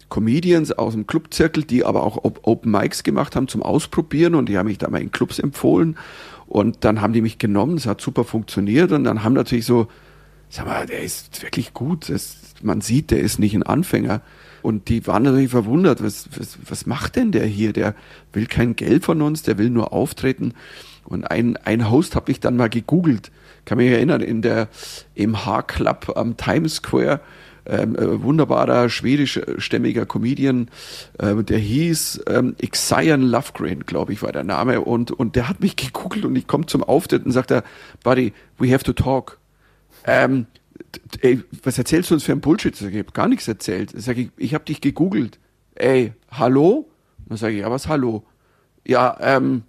Comedians 0.08 0.72
aus 0.72 0.92
dem 0.92 1.06
Clubzirkel, 1.06 1.64
die 1.64 1.84
aber 1.84 2.02
auch 2.02 2.24
Op- 2.24 2.40
Open 2.42 2.70
Mics 2.70 3.02
gemacht 3.02 3.34
haben 3.34 3.48
zum 3.48 3.62
Ausprobieren 3.62 4.34
und 4.34 4.48
die 4.48 4.56
haben 4.56 4.66
mich 4.66 4.78
da 4.78 4.88
mal 4.88 5.00
in 5.00 5.10
Clubs 5.10 5.38
empfohlen. 5.38 5.96
Und 6.46 6.84
dann 6.84 7.00
haben 7.00 7.12
die 7.12 7.22
mich 7.22 7.38
genommen, 7.38 7.76
es 7.76 7.86
hat 7.86 8.00
super 8.00 8.24
funktioniert 8.24 8.92
und 8.92 9.04
dann 9.04 9.24
haben 9.24 9.32
natürlich 9.32 9.66
so, 9.66 9.88
sag 10.48 10.66
mal, 10.66 10.86
der 10.86 11.02
ist 11.02 11.42
wirklich 11.42 11.74
gut, 11.74 12.08
das, 12.08 12.36
man 12.62 12.80
sieht, 12.80 13.10
der 13.10 13.20
ist 13.20 13.38
nicht 13.38 13.54
ein 13.54 13.64
Anfänger. 13.64 14.22
Und 14.62 14.88
die 14.88 15.06
waren 15.06 15.22
natürlich 15.22 15.50
verwundert, 15.50 16.02
was, 16.02 16.28
was, 16.36 16.58
was 16.68 16.86
macht 16.86 17.16
denn 17.16 17.30
der 17.30 17.46
hier, 17.46 17.72
der 17.72 17.94
will 18.32 18.46
kein 18.46 18.74
Geld 18.74 19.04
von 19.04 19.22
uns, 19.22 19.42
der 19.42 19.58
will 19.58 19.70
nur 19.70 19.92
auftreten. 19.92 20.54
Und 21.04 21.30
ein, 21.30 21.56
ein 21.58 21.90
Host 21.90 22.16
habe 22.16 22.32
ich 22.32 22.40
dann 22.40 22.56
mal 22.56 22.68
gegoogelt, 22.68 23.30
kann 23.64 23.78
mich 23.78 23.90
erinnern, 23.90 24.20
in 24.20 24.42
der, 24.42 24.68
im 25.14 25.44
H-Club 25.44 26.12
am 26.16 26.36
Times 26.36 26.76
Square, 26.76 27.20
ähm, 27.66 27.96
äh, 27.96 28.22
wunderbarer 28.22 28.88
schwedischstämmiger 28.88 30.06
Comedian, 30.06 30.68
äh, 31.18 31.34
der 31.42 31.58
hieß 31.58 32.22
ähm, 32.28 32.54
Xian 32.58 33.22
Lovegren, 33.22 33.84
glaube 33.86 34.12
ich, 34.12 34.22
war 34.22 34.32
der 34.32 34.44
Name. 34.44 34.80
Und, 34.80 35.10
und 35.10 35.36
der 35.36 35.48
hat 35.48 35.60
mich 35.60 35.76
gegoogelt 35.76 36.24
und 36.24 36.36
ich 36.36 36.46
komme 36.46 36.66
zum 36.66 36.82
Auftritt 36.82 37.24
und 37.24 37.32
sagt 37.32 37.50
er, 37.50 37.64
Buddy, 38.02 38.32
we 38.58 38.72
have 38.72 38.84
to 38.84 38.92
talk. 38.92 39.38
Ähm, 40.04 40.46
ey, 41.20 41.42
was 41.62 41.78
erzählst 41.78 42.10
du 42.10 42.14
uns 42.14 42.24
für 42.24 42.32
ein 42.32 42.40
Bullshit? 42.40 42.74
Sag 42.76 42.88
ich, 42.88 42.94
ich 42.94 43.00
habe 43.00 43.12
gar 43.12 43.28
nichts 43.28 43.48
erzählt. 43.48 43.92
Sag 43.94 44.16
ich, 44.16 44.30
ich 44.36 44.54
habe 44.54 44.64
dich 44.64 44.80
gegoogelt. 44.80 45.38
Ey, 45.74 46.12
hallo? 46.30 46.88
Dann 47.28 47.38
sage 47.38 47.54
ich, 47.54 47.60
ja, 47.60 47.70
was 47.70 47.88
hallo? 47.88 48.24
Ja, 48.86 49.16
ähm, 49.20 49.62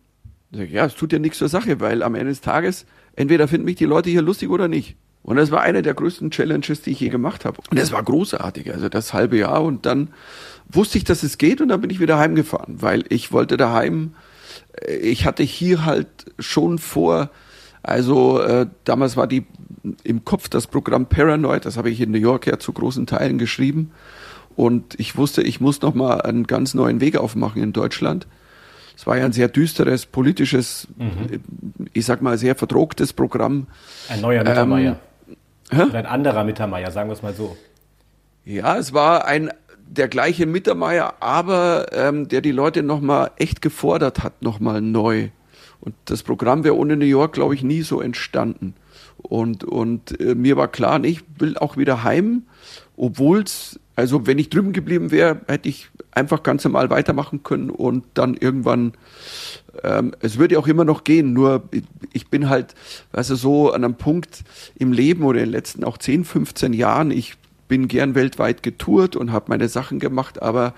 sag 0.51 0.65
ich, 0.65 0.71
ja, 0.71 0.86
es 0.86 0.95
tut 0.95 1.12
ja 1.12 1.19
nichts 1.19 1.39
zur 1.39 1.49
Sache, 1.49 1.79
weil 1.79 2.03
am 2.03 2.15
Ende 2.15 2.29
des 2.29 2.41
Tages 2.41 2.86
entweder 3.15 3.47
finden 3.47 3.65
mich 3.65 3.77
die 3.77 3.86
Leute 3.86 4.10
hier 4.10 4.21
lustig 4.21 4.49
oder 4.49 4.67
nicht. 4.67 4.95
Und 5.27 5.35
das 5.35 5.51
war 5.51 5.61
eine 5.61 5.81
der 5.81 5.93
größten 5.93 6.31
Challenges, 6.31 6.83
die 6.83 6.91
ich 6.91 7.01
je 7.01 7.09
gemacht 7.09 7.43
habe. 7.43 7.57
Und 7.69 7.77
das 7.77 7.91
war 7.91 8.01
großartig, 8.01 8.73
also 8.73 8.87
das 8.87 9.13
halbe 9.13 9.37
Jahr. 9.37 9.61
Und 9.61 9.85
dann 9.85 10.07
wusste 10.69 10.97
ich, 10.97 11.03
dass 11.03 11.21
es 11.21 11.37
geht 11.37 11.59
und 11.59 11.67
dann 11.67 11.81
bin 11.81 11.89
ich 11.89 11.99
wieder 11.99 12.17
heimgefahren, 12.17 12.81
weil 12.81 13.03
ich 13.09 13.33
wollte 13.33 13.57
daheim, 13.57 14.13
äh, 14.81 14.95
ich 14.95 15.25
hatte 15.25 15.43
hier 15.43 15.83
halt 15.83 16.07
schon 16.39 16.79
vor, 16.79 17.29
also 17.83 18.39
äh, 18.39 18.67
damals 18.85 19.17
war 19.17 19.27
die 19.27 19.45
im 20.05 20.23
Kopf 20.23 20.47
das 20.47 20.65
Programm 20.65 21.07
Paranoid, 21.07 21.65
das 21.65 21.75
habe 21.75 21.89
ich 21.89 21.99
in 21.99 22.11
New 22.11 22.19
York 22.19 22.47
ja 22.47 22.57
zu 22.57 22.71
großen 22.71 23.05
Teilen 23.05 23.37
geschrieben. 23.37 23.91
Und 24.55 24.97
ich 24.97 25.17
wusste, 25.17 25.41
ich 25.41 25.59
muss 25.59 25.81
noch 25.81 25.93
mal 25.93 26.21
einen 26.21 26.47
ganz 26.47 26.73
neuen 26.73 27.01
Weg 27.01 27.17
aufmachen 27.17 27.61
in 27.61 27.73
Deutschland. 27.73 28.27
Es 28.95 29.05
war 29.05 29.17
ja 29.17 29.25
ein 29.25 29.33
sehr 29.33 29.49
düsteres, 29.49 30.05
politisches, 30.05 30.87
äh, 30.99 31.39
ich 31.91 32.05
sag 32.05 32.21
mal, 32.21 32.37
sehr 32.37 32.55
verdrucktes 32.55 33.11
Programm. 33.11 33.67
Ein 34.07 34.21
neuer 34.21 34.45
Mittermeier. 34.45 35.01
Hä? 35.71 35.84
Oder 35.84 35.99
ein 35.99 36.06
anderer 36.06 36.43
Mittermeier, 36.43 36.91
sagen 36.91 37.10
wir 37.10 37.13
es 37.13 37.21
mal 37.21 37.34
so. 37.34 37.58
Ja, 38.45 38.77
es 38.77 38.93
war 38.93 39.25
ein 39.25 39.51
der 39.89 40.08
gleiche 40.08 40.45
Mittermeier, 40.45 41.15
aber 41.21 41.88
ähm, 41.93 42.27
der 42.27 42.41
die 42.41 42.51
Leute 42.51 42.84
nochmal 42.84 43.32
echt 43.38 43.62
gefordert 43.62 44.23
hat, 44.23 44.41
nochmal 44.41 44.82
neu. 44.82 45.30
Und 45.80 45.95
das 46.06 46.23
Programm 46.23 46.63
wäre 46.63 46.75
ohne 46.75 46.97
New 46.97 47.06
York, 47.06 47.34
glaube 47.34 47.56
ich, 47.56 47.63
nie 47.63 47.82
so 47.82 48.01
entstanden. 48.01 48.75
Und, 49.17 49.63
und 49.63 50.19
äh, 50.19 50.36
mir 50.36 50.57
war 50.57 50.67
klar, 50.67 51.03
ich 51.03 51.21
will 51.39 51.57
auch 51.57 51.77
wieder 51.77 52.03
heim, 52.03 52.43
obwohl 52.95 53.41
es, 53.43 53.79
also 53.95 54.25
wenn 54.27 54.38
ich 54.39 54.49
drüben 54.49 54.73
geblieben 54.73 55.12
wäre, 55.12 55.41
hätte 55.47 55.69
ich 55.69 55.89
einfach 56.12 56.43
ganz 56.43 56.63
normal 56.63 56.89
weitermachen 56.89 57.43
können 57.43 57.69
und 57.69 58.05
dann 58.13 58.33
irgendwann 58.36 58.93
ähm, 59.83 60.13
es 60.21 60.38
würde 60.39 60.57
auch 60.57 60.67
immer 60.67 60.86
noch 60.86 61.03
gehen, 61.03 61.33
nur 61.33 61.69
ich- 62.13 62.27
bin 62.29 62.49
halt, 62.49 62.75
weißt 63.13 63.29
du, 63.29 63.36
so 63.36 63.71
an 63.71 63.83
einem 63.86 63.95
Punkt 63.95 64.43
im 64.77 64.91
Leben 64.91 65.23
oder 65.23 65.39
in 65.39 65.45
den 65.45 65.51
letzten 65.51 65.83
auch 65.83 65.97
10, 65.97 66.25
15 66.25 66.73
Jahren, 66.73 67.10
ich 67.12 67.36
bin 67.69 67.88
gern 67.88 68.15
weltweit 68.15 68.63
getourt 68.63 69.15
und 69.15 69.31
habe 69.31 69.45
meine 69.49 69.69
Sachen 69.69 69.99
gemacht, 69.99 70.41
aber 70.41 70.73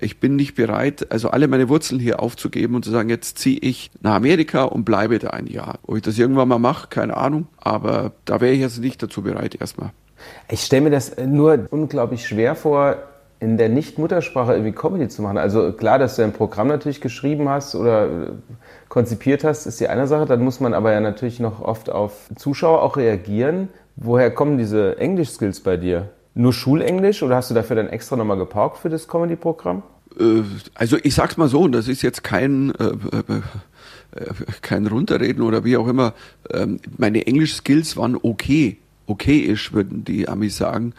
ich 0.00 0.20
bin 0.20 0.36
nicht 0.36 0.54
bereit, 0.54 1.10
also 1.10 1.30
alle 1.30 1.48
meine 1.48 1.68
Wurzeln 1.68 2.00
hier 2.00 2.20
aufzugeben 2.20 2.74
und 2.74 2.84
zu 2.84 2.90
sagen, 2.90 3.08
jetzt 3.08 3.38
ziehe 3.38 3.58
ich 3.60 3.90
nach 4.00 4.14
Amerika 4.14 4.64
und 4.64 4.84
bleibe 4.84 5.18
da 5.18 5.30
ein 5.30 5.46
Jahr. 5.46 5.78
Ob 5.86 5.96
ich 5.96 6.02
das 6.02 6.18
irgendwann 6.18 6.48
mal 6.48 6.58
mache, 6.58 6.88
keine 6.88 7.16
Ahnung, 7.16 7.46
aber 7.58 8.12
da 8.24 8.40
wäre 8.40 8.52
ich 8.52 8.60
jetzt 8.60 8.78
nicht 8.78 9.02
dazu 9.02 9.22
bereit 9.22 9.60
erstmal. 9.60 9.90
Ich 10.48 10.62
stelle 10.62 10.82
mir 10.82 10.90
das 10.90 11.16
nur 11.16 11.66
unglaublich 11.70 12.26
schwer 12.26 12.54
vor, 12.54 12.96
in 13.40 13.56
der 13.56 13.70
Nicht-Muttersprache 13.70 14.52
irgendwie 14.52 14.72
Comedy 14.72 15.08
zu 15.08 15.22
machen. 15.22 15.38
Also 15.38 15.72
klar, 15.72 15.98
dass 15.98 16.16
du 16.16 16.22
ein 16.22 16.32
Programm 16.32 16.68
natürlich 16.68 17.00
geschrieben 17.00 17.48
hast 17.48 17.74
oder 17.74 18.04
äh, 18.04 18.08
konzipiert 18.90 19.44
hast, 19.44 19.66
ist 19.66 19.80
die 19.80 19.88
eine 19.88 20.06
Sache. 20.06 20.26
Dann 20.26 20.42
muss 20.42 20.60
man 20.60 20.74
aber 20.74 20.92
ja 20.92 21.00
natürlich 21.00 21.40
noch 21.40 21.62
oft 21.62 21.90
auf 21.90 22.28
Zuschauer 22.36 22.82
auch 22.82 22.98
reagieren. 22.98 23.68
Woher 23.96 24.30
kommen 24.30 24.58
diese 24.58 24.98
Englisch-Skills 24.98 25.60
bei 25.60 25.78
dir? 25.78 26.10
Nur 26.34 26.52
Schulenglisch 26.52 27.22
oder 27.22 27.36
hast 27.36 27.50
du 27.50 27.54
dafür 27.54 27.76
dann 27.76 27.88
extra 27.88 28.16
nochmal 28.16 28.38
gepaukt 28.38 28.78
für 28.78 28.88
das 28.88 29.08
Comedy-Programm? 29.08 29.82
Äh, 30.18 30.42
also 30.74 30.96
ich 31.02 31.14
sag's 31.14 31.36
mal 31.36 31.48
so, 31.48 31.62
und 31.62 31.72
das 31.72 31.88
ist 31.88 32.02
jetzt 32.02 32.22
kein, 32.22 32.72
äh, 32.76 32.84
äh, 32.84 34.22
äh, 34.22 34.32
kein 34.62 34.86
Runterreden 34.86 35.42
oder 35.42 35.64
wie 35.64 35.76
auch 35.76 35.88
immer. 35.88 36.14
Ähm, 36.50 36.80
meine 36.98 37.26
Englisch-Skills 37.26 37.96
waren 37.96 38.16
okay. 38.20 38.78
Okay-ish, 39.06 39.72
würden 39.72 40.04
die 40.04 40.28
Amis 40.28 40.56
sagen. 40.56 40.94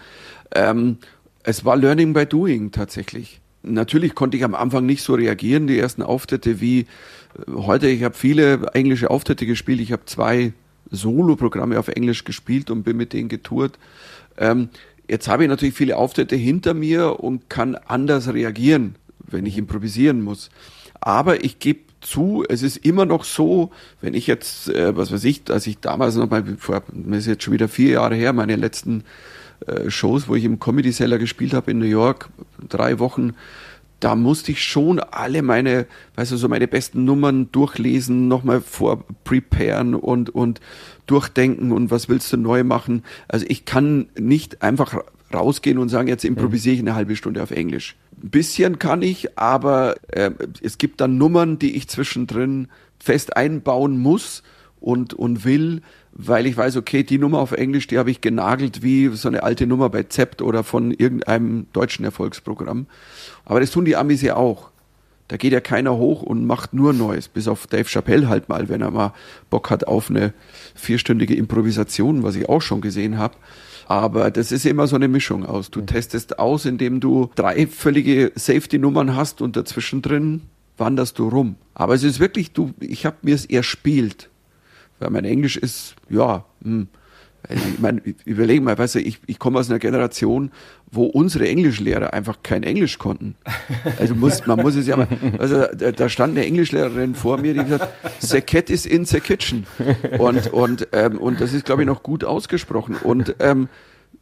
Ähm, 0.54 0.98
es 1.44 1.64
war 1.64 1.78
Learning 1.78 2.14
by 2.14 2.26
Doing 2.26 2.72
tatsächlich. 2.72 3.40
Natürlich 3.64 4.16
konnte 4.16 4.36
ich 4.36 4.44
am 4.44 4.56
Anfang 4.56 4.86
nicht 4.86 5.04
so 5.04 5.14
reagieren, 5.14 5.68
die 5.68 5.80
ersten 5.80 6.02
Auftritte 6.02 6.60
wie 6.60 6.82
äh, 6.82 6.86
heute. 7.54 7.88
Ich 7.88 8.04
habe 8.04 8.16
viele 8.16 8.68
englische 8.74 9.10
Auftritte 9.10 9.46
gespielt. 9.46 9.80
Ich 9.80 9.94
habe 9.94 10.06
zwei 10.06 10.52
Solo-Programme 10.90 11.80
auf 11.80 11.88
Englisch 11.88 12.26
gespielt 12.26 12.70
und 12.70 12.84
bin 12.84 12.98
mit 12.98 13.14
denen 13.14 13.30
getourt. 13.30 13.80
Ähm, 14.38 14.70
jetzt 15.12 15.28
habe 15.28 15.44
ich 15.44 15.50
natürlich 15.50 15.76
viele 15.76 15.98
Auftritte 15.98 16.38
hinter 16.38 16.74
mir 16.74 17.20
und 17.20 17.50
kann 17.50 17.76
anders 17.76 18.34
reagieren, 18.34 18.96
wenn 19.28 19.46
ich 19.46 19.58
improvisieren 19.58 20.22
muss. 20.22 20.50
Aber 21.02 21.44
ich 21.44 21.60
gebe 21.60 21.82
zu, 22.00 22.46
es 22.48 22.64
ist 22.64 22.78
immer 22.78 23.06
noch 23.06 23.26
so, 23.26 23.72
wenn 24.00 24.14
ich 24.14 24.26
jetzt, 24.26 24.70
äh, 24.70 24.96
was 24.96 25.12
weiß 25.12 25.26
ich, 25.26 25.42
als 25.50 25.68
ich 25.68 25.80
damals 25.80 26.16
noch 26.16 26.30
mal, 26.30 26.44
vor, 26.58 26.82
das 26.94 27.20
ist 27.20 27.28
jetzt 27.28 27.44
schon 27.44 27.54
wieder 27.54 27.68
vier 27.68 27.92
Jahre 27.92 28.16
her, 28.16 28.32
meine 28.32 28.56
letzten 28.56 29.04
äh, 29.68 29.90
Shows, 29.90 30.30
wo 30.30 30.36
ich 30.36 30.46
im 30.46 30.60
Comedy 30.60 30.94
Cellar 30.94 31.20
gespielt 31.20 31.54
habe 31.54 31.72
in 31.72 31.80
New 31.80 31.86
York, 31.86 32.30
drei 32.70 32.98
Wochen, 33.00 33.34
da 34.00 34.16
musste 34.16 34.54
ich 34.54 34.64
schon 34.64 35.00
alle 35.00 35.44
meine, 35.44 35.86
weißt 36.16 36.32
du, 36.32 36.38
so 36.38 36.48
meine 36.48 36.68
besten 36.68 37.04
Nummern 37.04 37.52
durchlesen, 37.52 38.30
nochmal 38.30 38.62
vorpreparen 38.62 39.94
und, 39.94 40.30
und 40.30 40.62
durchdenken 41.12 41.72
und 41.72 41.92
was 41.92 42.10
willst 42.10 42.32
du 42.32 42.38
neu 42.38 42.64
machen. 42.64 43.04
Also 43.28 43.46
ich 43.50 43.66
kann 43.66 44.08
nicht 44.18 44.62
einfach 44.62 44.94
ra- 44.94 45.04
rausgehen 45.34 45.78
und 45.78 45.90
sagen, 45.90 46.08
jetzt 46.08 46.26
improvisiere 46.26 46.76
ich 46.76 46.82
eine 46.82 46.96
halbe 46.96 47.16
Stunde 47.16 47.44
auf 47.44 47.52
Englisch. 47.52 47.96
Ein 48.24 48.30
bisschen 48.30 48.80
kann 48.80 49.02
ich, 49.02 49.38
aber 49.38 49.96
äh, 50.08 50.32
es 50.62 50.78
gibt 50.78 51.02
dann 51.02 51.18
Nummern, 51.18 51.60
die 51.60 51.76
ich 51.76 51.88
zwischendrin 51.88 52.68
fest 53.00 53.36
einbauen 53.36 53.98
muss 53.98 54.44
und, 54.80 55.14
und 55.14 55.46
will, 55.46 55.82
weil 56.14 56.46
ich 56.46 56.58
weiß, 56.58 56.76
okay, 56.78 57.04
die 57.04 57.18
Nummer 57.18 57.40
auf 57.40 57.52
Englisch, 57.52 57.88
die 57.88 57.98
habe 57.98 58.12
ich 58.12 58.22
genagelt 58.22 58.84
wie 58.84 59.08
so 59.10 59.28
eine 59.28 59.44
alte 59.44 59.68
Nummer 59.68 59.90
bei 59.90 60.04
Zept 60.04 60.42
oder 60.42 60.64
von 60.64 60.92
irgendeinem 60.92 61.68
deutschen 61.74 62.04
Erfolgsprogramm. 62.04 62.88
Aber 63.46 63.60
das 63.60 63.72
tun 63.72 63.86
die 63.86 63.96
Amis 63.96 64.22
ja 64.22 64.36
auch. 64.36 64.71
Da 65.32 65.38
geht 65.38 65.54
ja 65.54 65.62
keiner 65.62 65.96
hoch 65.96 66.24
und 66.24 66.46
macht 66.46 66.74
nur 66.74 66.92
Neues, 66.92 67.30
bis 67.30 67.48
auf 67.48 67.66
Dave 67.66 67.86
Chappelle 67.86 68.28
halt 68.28 68.50
mal, 68.50 68.68
wenn 68.68 68.82
er 68.82 68.92
mal 68.92 69.14
Bock 69.50 69.70
hat 69.70 69.88
auf 69.88 70.10
eine 70.10 70.34
vierstündige 70.76 71.36
Improvisation, 71.36 72.22
was 72.24 72.36
ich 72.36 72.50
auch 72.50 72.62
schon 72.62 72.82
gesehen 72.82 73.18
habe. 73.18 73.38
Aber 73.88 74.30
das 74.30 74.52
ist 74.52 74.66
immer 74.66 74.88
so 74.88 74.98
eine 74.98 75.08
Mischung 75.08 75.46
aus. 75.46 75.72
Du 75.72 75.80
testest 75.80 76.38
aus, 76.38 76.66
indem 76.66 77.00
du 77.00 77.32
drei 77.36 77.66
völlige 77.66 78.34
Safety-Nummern 78.36 79.16
hast 79.16 79.42
und 79.42 79.56
dazwischen 79.56 80.02
drin 80.02 80.42
wanderst 80.78 81.18
du 81.18 81.30
rum. 81.30 81.56
Aber 81.76 81.94
es 81.94 82.04
ist 82.04 82.20
wirklich, 82.20 82.52
du, 82.52 82.74
ich 82.82 83.06
habe 83.06 83.16
mir 83.22 83.36
es 83.36 83.46
erspielt. 83.46 84.30
Weil 85.00 85.12
mein 85.12 85.24
Englisch 85.24 85.56
ist, 85.56 85.96
ja, 86.10 86.44
hm, 86.62 86.90
Also 86.90 87.01
ich 87.54 87.80
meine, 87.80 88.02
überlegen 88.26 88.64
mal, 88.64 88.78
weißt 88.78 88.96
du, 88.96 89.00
ich, 89.00 89.20
ich 89.28 89.40
komme 89.40 89.60
aus 89.60 89.70
einer 89.70 89.80
Generation, 89.80 90.52
wo 90.92 91.06
unsere 91.06 91.48
Englischlehrer 91.48 92.14
einfach 92.14 92.40
kein 92.44 92.64
Englisch 92.64 92.98
konnten. 92.98 93.36
Also 94.00 94.16
muss, 94.16 94.46
man 94.46 94.60
muss 94.60 94.76
es 94.76 94.88
ja 94.88 94.98
mal, 94.98 95.08
also 95.38 95.66
da, 95.74 95.92
da 95.92 96.10
stand 96.10 96.38
eine 96.38 96.46
Englischlehrerin 96.46 97.16
vor 97.16 97.38
mir, 97.38 97.54
die 97.54 97.64
gesagt, 97.64 97.88
the 98.20 98.42
cat 98.42 98.70
is 98.70 98.86
in 98.86 99.06
the 99.06 99.20
kitchen. 99.20 99.66
Und, 100.18 100.52
und, 100.54 100.88
ähm, 100.92 101.18
und 101.18 101.42
das 101.42 101.54
ist, 101.54 101.66
glaube 101.66 101.84
ich, 101.84 101.88
noch 101.88 102.04
gut 102.04 102.24
ausgesprochen. 102.24 102.96
Und 102.96 103.36
ähm, 103.40 103.70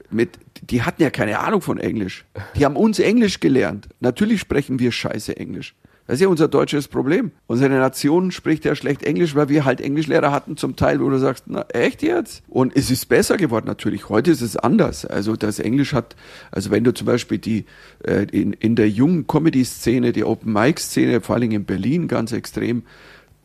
mit, 0.09 0.31
die 0.61 0.81
hatten 0.83 1.01
ja 1.01 1.09
keine 1.09 1.39
Ahnung 1.39 1.61
von 1.61 1.77
Englisch. 1.79 2.25
Die 2.55 2.65
haben 2.65 2.75
uns 2.75 2.99
Englisch 2.99 3.39
gelernt. 3.39 3.87
Natürlich 3.99 4.41
sprechen 4.41 4.79
wir 4.79 4.91
scheiße 4.91 5.37
Englisch. 5.37 5.75
Das 6.09 6.15
ist 6.15 6.21
ja 6.21 6.27
unser 6.27 6.47
deutsches 6.47 6.87
Problem. 6.87 7.29
Unsere 7.45 7.69
Nation 7.69 8.31
spricht 8.31 8.65
ja 8.65 8.73
schlecht 8.73 9.03
Englisch, 9.03 9.35
weil 9.35 9.47
wir 9.47 9.63
halt 9.63 9.79
Englischlehrer 9.79 10.31
hatten 10.31 10.57
zum 10.57 10.75
Teil, 10.75 11.01
wo 11.01 11.07
du 11.07 11.19
sagst, 11.19 11.43
na 11.45 11.67
echt 11.71 12.01
jetzt? 12.01 12.41
Und 12.47 12.75
es 12.75 12.89
ist 12.89 13.05
besser 13.09 13.37
geworden 13.37 13.67
natürlich. 13.67 14.09
Heute 14.09 14.31
ist 14.31 14.41
es 14.41 14.57
anders. 14.57 15.05
Also 15.05 15.35
das 15.35 15.59
Englisch 15.59 15.93
hat, 15.93 16.15
also 16.49 16.71
wenn 16.71 16.83
du 16.83 16.95
zum 16.95 17.05
Beispiel 17.05 17.37
die 17.37 17.65
äh, 18.03 18.25
in, 18.31 18.53
in 18.53 18.75
der 18.75 18.89
jungen 18.89 19.27
Comedy-Szene, 19.27 20.11
die 20.11 20.23
Open-Mic-Szene, 20.23 21.21
vor 21.21 21.35
allem 21.35 21.51
in 21.51 21.65
Berlin 21.65 22.07
ganz 22.07 22.31
extrem, 22.31 22.81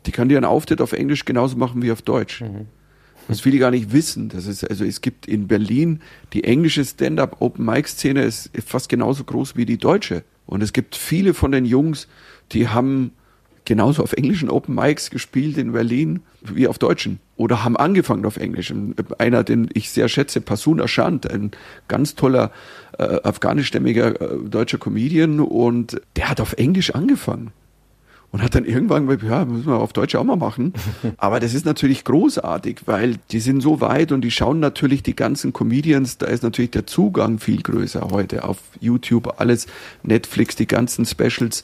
die 0.07 0.11
kann 0.11 0.27
dir 0.27 0.37
einen 0.37 0.45
Auftritt 0.45 0.81
auf 0.81 0.93
Englisch 0.93 1.23
genauso 1.23 1.57
machen 1.57 1.83
wie 1.83 1.91
auf 1.91 2.01
Deutsch. 2.01 2.41
Mhm. 2.41 2.65
Was 3.27 3.41
viele 3.41 3.59
gar 3.59 3.69
nicht 3.69 3.91
wissen. 3.91 4.29
Das 4.29 4.47
ist, 4.47 4.67
also 4.67 4.85
es 4.85 5.01
gibt 5.01 5.27
in 5.27 5.47
Berlin 5.47 5.99
die 6.33 6.43
englische 6.43 6.83
Stand-up 6.83 7.41
Open 7.41 7.63
Mic 7.63 7.87
Szene 7.89 8.23
ist 8.23 8.49
fast 8.65 8.89
genauso 8.89 9.23
groß 9.23 9.55
wie 9.55 9.67
die 9.67 9.77
deutsche. 9.77 10.23
Und 10.47 10.61
es 10.61 10.73
gibt 10.73 10.95
viele 10.95 11.33
von 11.33 11.51
den 11.51 11.65
Jungs, 11.65 12.07
die 12.51 12.67
haben 12.67 13.11
genauso 13.65 14.03
auf 14.03 14.13
englischen 14.13 14.49
Open 14.49 14.75
Mics 14.75 15.09
gespielt 15.09 15.57
in 15.57 15.73
Berlin 15.73 16.21
wie 16.41 16.67
auf 16.67 16.77
deutschen 16.77 17.19
oder 17.35 17.63
haben 17.63 17.75
angefangen 17.75 18.25
auf 18.25 18.37
Englisch. 18.37 18.73
Einer, 19.17 19.43
den 19.43 19.69
ich 19.73 19.89
sehr 19.89 20.07
schätze, 20.07 20.39
Pasun 20.39 20.79
Ashant, 20.79 21.29
ein 21.29 21.51
ganz 21.87 22.15
toller 22.15 22.51
äh, 22.97 23.19
afghanischstämmiger 23.23 24.21
äh, 24.21 24.49
deutscher 24.49 24.77
Comedian 24.77 25.39
und 25.39 25.99
der 26.15 26.29
hat 26.29 26.39
auf 26.39 26.53
Englisch 26.53 26.91
angefangen 26.91 27.51
und 28.31 28.41
hat 28.41 28.53
dann 28.53 28.65
irgendwann 28.65 29.07
gesagt, 29.07 29.23
ja, 29.23 29.45
müssen 29.45 29.67
wir 29.67 29.79
auf 29.79 29.93
Deutsch 29.93 30.13
auch 30.15 30.23
mal 30.23 30.35
machen. 30.35 30.73
Aber 31.17 31.39
das 31.39 31.53
ist 31.53 31.65
natürlich 31.65 32.03
großartig, 32.03 32.81
weil 32.85 33.15
die 33.31 33.39
sind 33.39 33.61
so 33.61 33.81
weit 33.81 34.11
und 34.11 34.21
die 34.21 34.31
schauen 34.31 34.59
natürlich 34.59 35.03
die 35.03 35.15
ganzen 35.15 35.53
Comedians, 35.53 36.17
da 36.17 36.27
ist 36.27 36.43
natürlich 36.43 36.71
der 36.71 36.85
Zugang 36.85 37.39
viel 37.39 37.61
größer 37.61 38.09
heute 38.11 38.43
auf 38.43 38.57
YouTube, 38.79 39.39
alles, 39.39 39.67
Netflix, 40.03 40.55
die 40.55 40.67
ganzen 40.67 41.05
Specials 41.05 41.63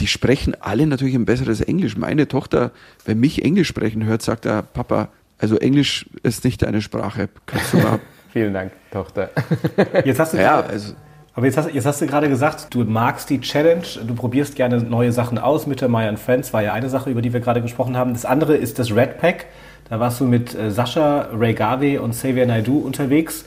die 0.00 0.06
sprechen 0.06 0.54
alle 0.60 0.86
natürlich 0.86 1.14
ein 1.14 1.24
besseres 1.24 1.60
Englisch. 1.60 1.96
Meine 1.96 2.28
Tochter, 2.28 2.70
wenn 3.04 3.18
mich 3.18 3.44
Englisch 3.44 3.68
sprechen 3.68 4.04
hört, 4.04 4.22
sagt 4.22 4.46
er, 4.46 4.62
Papa, 4.62 5.08
also 5.38 5.56
Englisch 5.56 6.06
ist 6.22 6.44
nicht 6.44 6.62
deine 6.62 6.82
Sprache. 6.82 7.28
Kannst 7.46 7.72
du 7.72 7.78
mal. 7.78 8.00
Vielen 8.32 8.52
Dank, 8.52 8.72
Tochter. 8.90 9.30
Jetzt 10.04 10.20
hast 10.20 10.34
du 10.34 10.36
ja, 10.36 10.60
also, 10.60 10.94
aber 11.34 11.46
jetzt 11.46 11.56
hast, 11.56 11.72
jetzt 11.72 11.86
hast, 11.86 12.00
du 12.00 12.06
gerade 12.06 12.28
gesagt, 12.28 12.74
du 12.74 12.84
magst 12.84 13.30
die 13.30 13.40
Challenge, 13.40 13.84
du 14.04 14.14
probierst 14.14 14.56
gerne 14.56 14.82
neue 14.82 15.12
Sachen 15.12 15.38
aus. 15.38 15.68
Mit 15.68 15.80
der 15.80 15.88
My 15.88 16.16
Friends 16.16 16.52
war 16.52 16.62
ja 16.62 16.72
eine 16.72 16.90
Sache, 16.90 17.10
über 17.10 17.22
die 17.22 17.32
wir 17.32 17.38
gerade 17.38 17.62
gesprochen 17.62 17.96
haben. 17.96 18.12
Das 18.12 18.24
andere 18.24 18.56
ist 18.56 18.78
das 18.80 18.94
Red 18.94 19.18
Pack. 19.18 19.46
Da 19.88 20.00
warst 20.00 20.20
du 20.20 20.24
mit 20.24 20.54
äh, 20.54 20.70
Sascha, 20.70 21.28
Ray 21.32 21.54
Garvey 21.54 21.96
und 21.98 22.10
Xavier 22.10 22.44
Naidu 22.44 22.78
unterwegs. 22.78 23.44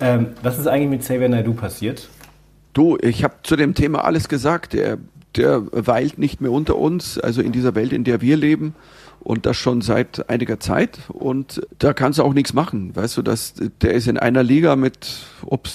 Ähm, 0.00 0.28
was 0.42 0.58
ist 0.58 0.68
eigentlich 0.68 0.90
mit 0.90 1.00
Xavier 1.00 1.28
Naidu 1.28 1.54
passiert? 1.54 2.08
Du, 2.72 2.98
ich 3.00 3.24
habe 3.24 3.34
zu 3.42 3.56
dem 3.56 3.74
Thema 3.74 4.04
alles 4.04 4.28
gesagt. 4.28 4.72
Der 4.72 4.98
der 5.36 5.62
weilt 5.72 6.18
nicht 6.18 6.40
mehr 6.40 6.52
unter 6.52 6.76
uns, 6.76 7.18
also 7.18 7.42
in 7.42 7.52
dieser 7.52 7.74
Welt, 7.74 7.92
in 7.92 8.04
der 8.04 8.20
wir 8.20 8.36
leben 8.36 8.74
und 9.24 9.46
das 9.46 9.56
schon 9.56 9.80
seit 9.80 10.28
einiger 10.28 10.60
Zeit 10.60 10.98
und 11.08 11.66
da 11.78 11.94
kannst 11.94 12.18
du 12.18 12.22
auch 12.22 12.34
nichts 12.34 12.52
machen, 12.52 12.94
weißt 12.94 13.16
du, 13.16 13.22
dass 13.22 13.54
der 13.80 13.92
ist 13.92 14.06
in 14.06 14.18
einer 14.18 14.42
Liga 14.42 14.76
mit 14.76 15.26
ob 15.46 15.66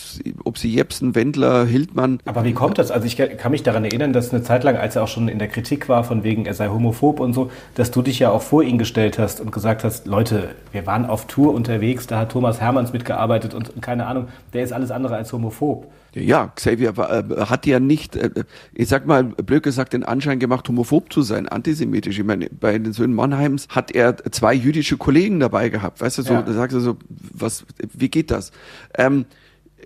sie 0.57 0.69
Jepsen, 0.69 1.15
Wendler, 1.15 1.65
Hildmann. 1.65 2.19
Aber 2.25 2.43
wie 2.43 2.53
kommt 2.53 2.77
das? 2.77 2.91
Also 2.91 3.07
ich 3.07 3.17
kann 3.17 3.51
mich 3.51 3.63
daran 3.63 3.85
erinnern, 3.85 4.13
dass 4.13 4.31
eine 4.31 4.43
Zeit 4.43 4.63
lang, 4.63 4.77
als 4.77 4.95
er 4.95 5.03
auch 5.03 5.07
schon 5.07 5.27
in 5.27 5.39
der 5.39 5.47
Kritik 5.47 5.89
war, 5.89 6.03
von 6.03 6.23
wegen 6.23 6.45
er 6.45 6.53
sei 6.53 6.67
homophob 6.67 7.19
und 7.19 7.33
so, 7.33 7.49
dass 7.75 7.91
du 7.91 8.01
dich 8.01 8.19
ja 8.19 8.29
auch 8.29 8.41
vor 8.41 8.61
ihn 8.63 8.77
gestellt 8.77 9.17
hast 9.17 9.41
und 9.41 9.51
gesagt 9.51 9.83
hast, 9.83 10.05
Leute, 10.05 10.49
wir 10.71 10.85
waren 10.85 11.05
auf 11.05 11.25
Tour 11.25 11.53
unterwegs, 11.53 12.07
da 12.07 12.19
hat 12.19 12.31
Thomas 12.31 12.61
Hermanns 12.61 12.93
mitgearbeitet 12.93 13.53
und 13.53 13.81
keine 13.81 14.05
Ahnung, 14.05 14.27
der 14.53 14.63
ist 14.63 14.73
alles 14.73 14.91
andere 14.91 15.15
als 15.15 15.33
homophob. 15.33 15.87
Ja, 16.13 16.47
Xavier 16.55 16.97
war, 16.97 17.11
äh, 17.11 17.45
hat 17.45 17.65
ja 17.65 17.79
nicht, 17.79 18.15
äh, 18.15 18.31
ich 18.73 18.87
sag 18.87 19.05
mal, 19.05 19.23
blöd 19.23 19.63
gesagt, 19.63 19.93
den 19.93 20.03
Anschein 20.03 20.39
gemacht, 20.39 20.67
homophob 20.67 21.13
zu 21.13 21.21
sein, 21.21 21.47
antisemitisch. 21.47 22.17
Ich 22.17 22.25
meine, 22.25 22.49
bei 22.49 22.77
den 22.77 22.93
Söhnen 22.93 23.13
Mannheims 23.13 23.67
hat 23.69 23.91
er 23.91 24.17
zwei 24.31 24.53
jüdische 24.53 24.97
Kollegen 24.97 25.39
dabei 25.39 25.69
gehabt. 25.69 26.01
Weißt 26.01 26.17
du, 26.17 26.21
so, 26.23 26.33
ja. 26.33 26.41
da 26.41 26.53
sagst 26.53 26.75
du 26.75 26.79
so, 26.79 26.97
was, 27.09 27.65
wie 27.93 28.09
geht 28.09 28.31
das? 28.31 28.51
Ähm, 28.97 29.25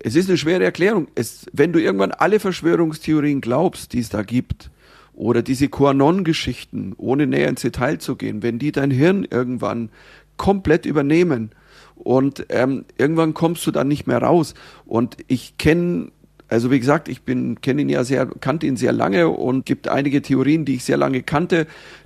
es 0.01 0.15
ist 0.15 0.30
eine 0.30 0.38
schwere 0.38 0.63
Erklärung. 0.63 1.07
Es, 1.15 1.45
wenn 1.51 1.74
du 1.74 1.82
irgendwann 1.82 2.11
alle 2.11 2.39
Verschwörungstheorien 2.39 3.41
glaubst, 3.41 3.93
die 3.93 3.99
es 3.99 4.09
da 4.09 4.24
gibt, 4.24 4.69
oder 5.15 5.43
diese 5.43 5.69
QAnon-Geschichten, 5.69 6.93
ohne 6.97 7.28
näher 7.28 7.49
ins 7.49 7.61
Detail 7.61 7.99
zu 7.99 8.15
gehen, 8.15 8.41
wenn 8.41 8.57
die 8.59 8.71
dein 8.71 8.91
Hirn 8.91 9.28
irgendwann 9.30 9.89
komplett 10.38 10.86
übernehmen, 10.86 11.51
und 12.04 12.45
ähm, 12.49 12.86
irgendwann 12.97 13.34
kommst 13.34 13.66
du 13.66 13.72
dann 13.72 13.88
nicht 13.88 14.08
mehr 14.08 14.20
raus. 14.20 14.54
Und 14.86 15.18
ich 15.28 15.58
kenne 15.58 16.12
also 16.49 16.70
wie 16.70 16.80
gesagt, 16.80 17.08
ich 17.08 17.24
bin 17.24 17.62
kenne 17.62 17.82
ihn 17.82 17.89
ja 17.89 18.04
sehr, 18.04 18.28
kannte 18.28 18.68
ihn 18.68 18.78
sehr 18.78 18.91
lange 18.91 19.30
und 19.30 19.66
gibt 19.66 19.88
einige 19.88 20.22
Theorien, 20.22 20.66
die 20.66 20.76
ich 20.76 20.84
sehr 20.84 20.97
lange 20.97 21.24
kannte, 21.24 21.66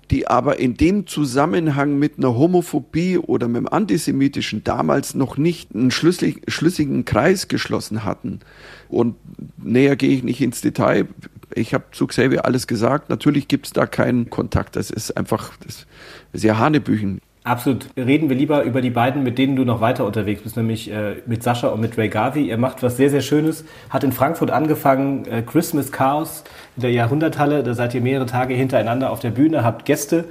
die 0.09 0.27
aber 0.27 0.57
in 0.57 0.75
dem 0.75 1.05
Zusammenhang 1.05 1.99
mit 1.99 2.17
einer 2.17 2.33
Homophobie 2.35 3.17
oder 3.17 3.49
mit 3.49 3.57
dem 3.57 3.67
Antisemitischen 3.67 4.63
damals 4.63 5.15
noch 5.15 5.37
nicht 5.37 5.75
einen 5.75 5.91
schlüssig, 5.91 6.43
schlüssigen 6.47 7.03
Kreis 7.03 7.49
geschlossen 7.49 8.05
hatten. 8.05 8.39
Und 8.87 9.15
näher 9.61 9.97
gehe 9.97 10.11
ich 10.11 10.23
nicht 10.23 10.39
ins 10.39 10.61
Detail. 10.61 11.07
Ich 11.53 11.73
habe 11.73 11.85
zu 11.91 12.07
Xavier 12.07 12.45
alles 12.45 12.67
gesagt. 12.67 13.09
Natürlich 13.09 13.49
gibt 13.49 13.65
es 13.65 13.73
da 13.73 13.85
keinen 13.85 14.29
Kontakt. 14.29 14.77
Das 14.77 14.91
ist 14.91 15.17
einfach 15.17 15.57
das 15.57 15.87
ist 16.31 16.43
ja 16.43 16.57
Hanebüchen. 16.57 17.19
Absolut. 17.47 17.87
Reden 17.95 18.27
wir 18.27 18.35
lieber 18.35 18.63
über 18.63 18.81
die 18.81 18.89
beiden, 18.89 19.23
mit 19.23 19.37
denen 19.37 19.55
du 19.55 19.63
noch 19.63 19.79
weiter 19.79 20.05
unterwegs 20.05 20.41
bist, 20.41 20.57
nämlich 20.57 20.91
äh, 20.91 21.21
mit 21.25 21.43
Sascha 21.43 21.69
und 21.69 21.79
mit 21.79 21.97
Ray 21.97 22.09
Garvey. 22.09 22.49
Ihr 22.49 22.57
macht 22.57 22.83
was 22.83 22.97
sehr, 22.97 23.09
sehr 23.09 23.21
Schönes. 23.21 23.63
Hat 23.89 24.03
in 24.03 24.11
Frankfurt 24.11 24.51
angefangen, 24.51 25.25
äh, 25.25 25.43
Christmas 25.43 25.93
Chaos 25.93 26.43
in 26.75 26.81
der 26.81 26.91
Jahrhunderthalle. 26.91 27.63
Da 27.63 27.73
seid 27.73 27.93
ihr 27.95 28.01
mehrere 28.01 28.25
Tage 28.25 28.53
hintereinander 28.53 29.11
auf 29.11 29.21
der 29.21 29.29
Bühne, 29.29 29.63
habt 29.63 29.85
Gäste. 29.85 30.25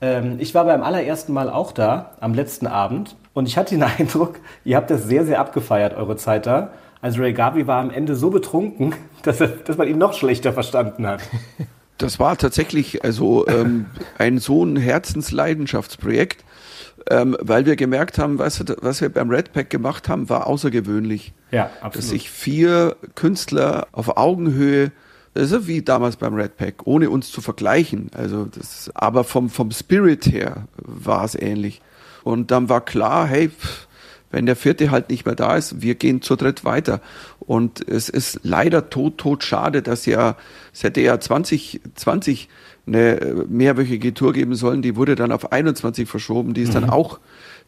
Ähm, 0.00 0.36
ich 0.38 0.54
war 0.54 0.64
beim 0.64 0.82
allerersten 0.82 1.34
Mal 1.34 1.50
auch 1.50 1.70
da, 1.70 2.12
am 2.20 2.32
letzten 2.32 2.66
Abend. 2.66 3.14
Und 3.34 3.46
ich 3.46 3.58
hatte 3.58 3.74
den 3.74 3.82
Eindruck, 3.98 4.36
ihr 4.64 4.76
habt 4.76 4.90
das 4.90 5.04
sehr, 5.04 5.26
sehr 5.26 5.40
abgefeiert, 5.40 5.94
eure 5.94 6.16
Zeit 6.16 6.46
da. 6.46 6.70
Also 7.02 7.20
Ray 7.20 7.34
Garvey 7.34 7.66
war 7.66 7.82
am 7.82 7.90
Ende 7.90 8.16
so 8.16 8.30
betrunken, 8.30 8.94
dass, 9.22 9.38
er, 9.38 9.48
dass 9.48 9.76
man 9.76 9.86
ihn 9.86 9.98
noch 9.98 10.14
schlechter 10.14 10.54
verstanden 10.54 11.06
hat. 11.06 11.20
Das 11.98 12.18
war 12.18 12.38
tatsächlich 12.38 13.04
also 13.04 13.46
ähm, 13.48 13.84
ein 14.18 14.38
so 14.38 14.64
ein 14.64 14.76
Herzensleidenschaftsprojekt 14.76 16.42
ähm, 17.10 17.36
weil 17.40 17.66
wir 17.66 17.76
gemerkt 17.76 18.18
haben, 18.18 18.38
was, 18.38 18.64
was 18.80 19.00
wir 19.00 19.08
beim 19.08 19.30
Red 19.30 19.52
Pack 19.52 19.70
gemacht 19.70 20.08
haben, 20.08 20.28
war 20.28 20.46
außergewöhnlich. 20.46 21.32
Ja, 21.50 21.70
absolut. 21.80 21.96
Dass 21.96 22.08
sich 22.08 22.30
vier 22.30 22.96
Künstler 23.14 23.88
auf 23.92 24.16
Augenhöhe 24.16 24.92
das 25.34 25.50
ist 25.50 25.66
wie 25.66 25.82
damals 25.82 26.16
beim 26.16 26.34
Red 26.34 26.56
Pack, 26.56 26.86
ohne 26.86 27.10
uns 27.10 27.30
zu 27.30 27.40
vergleichen. 27.40 28.08
Also 28.14 28.44
das, 28.44 28.90
aber 28.94 29.24
vom, 29.24 29.50
vom 29.50 29.72
Spirit 29.72 30.26
her 30.26 30.68
war 30.76 31.24
es 31.24 31.34
ähnlich. 31.34 31.82
Und 32.22 32.52
dann 32.52 32.68
war 32.68 32.84
klar, 32.84 33.26
hey, 33.26 33.50
wenn 34.30 34.46
der 34.46 34.54
vierte 34.54 34.92
halt 34.92 35.10
nicht 35.10 35.26
mehr 35.26 35.34
da 35.34 35.56
ist, 35.56 35.82
wir 35.82 35.96
gehen 35.96 36.22
zu 36.22 36.36
dritt 36.36 36.64
weiter. 36.64 37.00
Und 37.40 37.86
es 37.86 38.08
ist 38.08 38.40
leider 38.44 38.90
tot, 38.90 39.18
tot 39.18 39.42
schade, 39.42 39.82
dass 39.82 40.06
ja, 40.06 40.36
es 40.72 40.84
hätte 40.84 41.00
ja 41.00 41.18
2020 41.18 42.48
eine 42.86 43.44
mehrwöchige 43.48 44.12
Tour 44.12 44.32
geben 44.32 44.54
sollen, 44.54 44.82
die 44.82 44.96
wurde 44.96 45.14
dann 45.14 45.32
auf 45.32 45.52
21 45.52 46.08
verschoben, 46.08 46.54
die 46.54 46.62
ist 46.62 46.70
mhm. 46.70 46.82
dann 46.82 46.90
auch, 46.90 47.18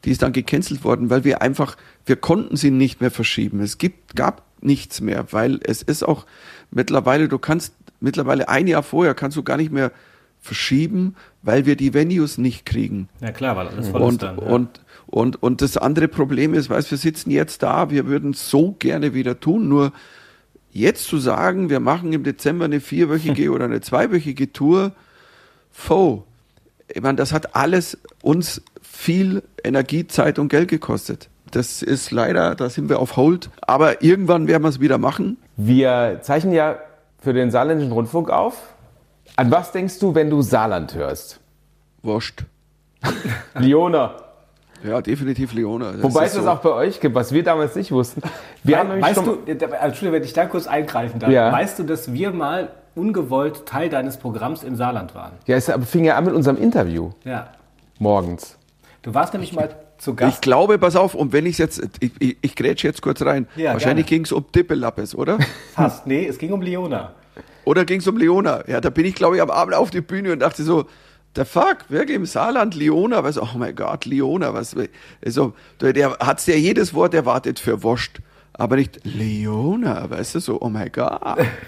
die 0.05 0.11
ist 0.11 0.23
dann 0.23 0.33
gecancelt 0.33 0.85
worden, 0.85 1.11
weil 1.11 1.25
wir 1.25 1.43
einfach, 1.43 1.77
wir 2.05 2.17
konnten 2.17 2.57
sie 2.57 2.71
nicht 2.71 3.01
mehr 3.01 3.11
verschieben. 3.11 3.61
Es 3.61 3.79
gibt, 3.79 4.15
gab 4.15 4.43
nichts 4.61 5.01
mehr, 5.01 5.27
weil 5.33 5.61
es 5.63 5.83
ist 5.83 6.03
auch 6.03 6.27
mittlerweile, 6.71 7.29
du 7.29 7.39
kannst 7.39 7.73
mittlerweile 8.01 8.49
ein 8.49 8.67
Jahr 8.67 8.83
vorher 8.83 9.15
kannst 9.15 9.37
du 9.37 9.43
gar 9.43 9.57
nicht 9.57 9.73
mehr 9.73 9.91
verschieben, 10.41 11.17
weil 11.43 11.67
wir 11.67 11.77
die 11.77 11.95
Venues 11.95 12.39
nicht 12.39 12.67
kriegen. 12.67 13.09
Ja 13.21 13.33
klar, 13.33 13.57
weil 13.57 13.69
alles 13.69 13.89
voll 13.89 14.03
und, 14.03 14.13
ist 14.15 14.23
dann. 14.23 14.39
Ja. 14.39 14.45
Und, 14.45 14.81
und, 15.07 15.43
und 15.43 15.63
das 15.63 15.77
andere 15.77 16.09
Problem 16.09 16.55
ist, 16.55 16.71
weißt, 16.71 16.91
wir 16.91 16.99
sitzen 16.99 17.31
jetzt 17.31 17.63
da, 17.63 17.91
wir 17.91 18.07
würden 18.07 18.33
es 18.33 18.51
so 18.51 18.77
gerne 18.79 19.15
wieder 19.15 19.41
tun, 19.41 19.69
nur 19.69 19.93
jetzt 20.71 21.07
zu 21.07 21.19
sagen, 21.19 21.71
wir 21.71 21.81
machen 21.81 22.13
im 22.13 22.23
Dezember 22.23 22.67
eine 22.67 22.81
vierwöchige 22.81 23.51
oder 23.53 23.65
eine 23.65 23.81
zweiwöchige 23.81 24.53
Tour, 24.53 24.93
Faux. 25.77 26.25
Ich 26.89 27.03
meine, 27.03 27.17
das 27.17 27.33
hat 27.33 27.55
alles 27.55 27.99
uns 28.23 28.63
viel 28.81 29.43
Energie, 29.63 30.07
Zeit 30.07 30.39
und 30.39 30.49
Geld 30.49 30.69
gekostet. 30.69 31.29
Das 31.51 31.83
ist 31.83 32.11
leider, 32.11 32.55
da 32.55 32.71
sind 32.71 32.89
wir 32.89 32.99
auf 32.99 33.17
Hold. 33.17 33.51
Aber 33.61 34.03
irgendwann 34.03 34.49
werden 34.49 34.63
wir 34.63 34.71
es 34.71 34.81
wieder 34.81 34.99
machen. 34.99 35.37
Wir 35.57 36.19
zeichnen 36.23 36.55
ja 36.55 36.79
für 37.21 37.35
den 37.35 37.51
Saarländischen 37.51 37.93
Rundfunk 37.93 38.31
auf. 38.31 38.57
An 39.37 39.51
was 39.51 39.71
denkst 39.71 39.99
du, 39.99 40.15
wenn 40.15 40.31
du 40.31 40.41
Saarland 40.43 40.95
hörst? 40.95 41.41
Wurscht. 42.03 42.45
Liona. 43.55 44.17
Ja, 44.83 45.03
definitiv 45.03 45.53
Leona. 45.53 45.93
Das 45.93 46.03
Wobei 46.03 46.25
ist 46.25 46.31
es 46.31 46.37
das 46.37 46.45
so. 46.45 46.51
auch 46.51 46.61
bei 46.61 46.71
euch 46.71 47.01
gibt, 47.01 47.15
was 47.15 47.33
wir 47.33 47.45
damals 47.45 47.77
nicht 47.77 47.93
wussten. 47.93 48.23
Wir 48.65 48.79
haben 48.79 48.89
nämlich 48.89 49.07
weißt 49.07 49.17
schon, 49.17 49.45
du, 49.45 49.53
äh, 49.53 49.53
Entschuldigung, 49.53 50.13
wenn 50.15 50.25
ich 50.25 50.33
da 50.33 50.47
kurz 50.47 50.67
eingreifen 50.67 51.21
darf. 51.21 51.31
Ja. 51.31 51.53
Weißt 51.53 51.79
du, 51.79 51.85
dass 51.85 52.13
wir 52.13 52.33
mal 52.33 52.71
ungewollt 52.97 53.67
Teil 53.67 53.89
deines 53.89 54.17
Programms 54.17 54.63
im 54.65 54.75
Saarland 54.77 55.15
waren? 55.15 55.33
ja, 55.47 55.57
es 55.57 55.71
fing 55.89 56.05
ja 56.05 56.17
an 56.17 56.25
mit 56.25 56.35
unserem 56.35 56.57
Interview 56.57 57.11
Ja. 57.25 57.49
morgens. 57.99 58.57
Du 59.03 59.15
warst 59.15 59.33
nämlich 59.33 59.53
mal 59.53 59.69
zu 59.99 60.11
Ich 60.13 60.17
Gast. 60.17 60.43
glaube, 60.43 60.79
pass 60.79 60.97
auf, 60.97 61.15
und 61.15 61.33
wenn 61.33 61.47
ich 61.47 61.59
jetzt, 61.59 61.81
ich, 62.01 62.11
ich, 62.19 62.37
ich 62.43 62.57
grätsche 62.57 62.87
jetzt 62.89 63.01
kurz 63.03 63.23
rein. 63.23 63.47
Ja, 63.57 63.73
Wahrscheinlich 63.73 64.07
ging 64.07 64.25
es 64.25 64.33
um 64.33 64.45
Dippelappes, 64.55 65.15
oder? 65.15 65.39
Fast. 65.75 66.07
Nee, 66.07 66.27
es 66.27 66.39
ging 66.39 66.53
um 66.53 66.61
Leona. 66.61 67.13
Oder 67.65 67.85
ging 67.85 68.01
es 68.01 68.07
um 68.09 68.17
Leona? 68.17 68.65
Ja, 68.67 68.81
da 68.81 68.91
bin 68.91 69.07
ich, 69.07 69.15
glaube 69.15 69.37
ich, 69.37 69.43
am 69.43 69.51
Abend 69.51 69.75
auf 69.75 69.91
die 69.91 70.01
Bühne 70.01 70.33
und 70.33 70.41
dachte 70.41 70.63
so, 70.65 70.87
der 71.37 71.45
fuck, 71.47 71.79
wirklich 71.89 72.17
im 72.17 72.27
Saarland 72.27 72.75
Leona, 72.75 73.23
was, 73.23 73.39
oh 73.39 73.49
mein 73.57 73.75
Gott, 73.77 74.07
Leona, 74.07 74.55
was, 74.55 74.75
also, 75.25 75.53
der, 75.81 75.93
der 75.93 76.17
hat's 76.19 76.47
ja 76.47 76.55
jedes 76.55 76.93
Wort 76.95 77.13
erwartet 77.15 77.59
für 77.59 77.83
Wurst, 77.83 78.21
aber 78.59 78.77
nicht 78.77 79.01
Leona, 79.05 80.09
weißt 80.09 80.37
du, 80.37 80.41
so, 80.41 80.59
oh 80.61 80.69
mein 80.69 80.91
Gott. 80.91 81.21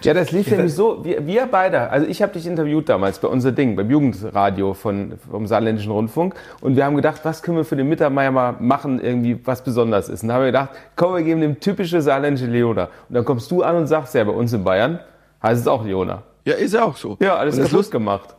Ja, 0.03 0.15
das 0.15 0.33
lief 0.33 0.51
nämlich 0.51 0.75
so, 0.75 1.05
wir, 1.05 1.27
wir 1.27 1.47
beide, 1.47 1.91
also 1.91 2.07
ich 2.07 2.23
habe 2.23 2.33
dich 2.33 2.47
interviewt 2.47 2.89
damals 2.89 3.19
bei 3.19 3.29
unser 3.29 3.53
Ding, 3.53 3.77
beim 3.77 3.91
Jugendradio 3.91 4.73
von, 4.75 5.15
vom 5.31 5.47
Saarländischen 5.47 5.93
Rundfunk 5.93 6.35
und 6.61 6.77
wir 6.77 6.85
haben 6.85 6.97
gedacht, 6.97 7.21
was 7.25 7.43
können 7.43 7.59
wir 7.59 7.65
für 7.65 7.77
den 7.77 7.89
Mittermeier 7.89 8.31
mal 8.31 8.57
machen, 8.59 9.01
irgendwie 9.01 9.39
was 9.45 9.63
besonders 9.63 10.09
ist. 10.09 10.23
Und 10.23 10.29
da 10.29 10.35
haben 10.35 10.43
wir 10.43 10.47
gedacht, 10.47 10.71
komm, 10.97 11.15
wir 11.15 11.23
geben 11.23 11.41
dem 11.41 11.61
typische 11.61 12.01
saarländische 12.01 12.47
Leona. 12.47 12.85
Und 13.09 13.15
dann 13.15 13.25
kommst 13.25 13.51
du 13.51 13.63
an 13.63 13.77
und 13.77 13.87
sagst, 13.87 14.15
ja, 14.15 14.25
bei 14.25 14.33
uns 14.33 14.53
in 14.53 14.65
Bayern 14.65 14.99
heißt 15.43 15.61
es 15.61 15.67
auch 15.67 15.85
Leona. 15.85 16.23
Ja, 16.45 16.55
ist 16.55 16.73
ja 16.73 16.85
auch 16.85 16.97
so. 16.97 17.17
Ja, 17.21 17.37
alles 17.37 17.55
und 17.57 17.61
das, 17.61 17.69
kaputt 17.69 17.79
Lust, 17.79 17.91
gemacht. 17.91 18.35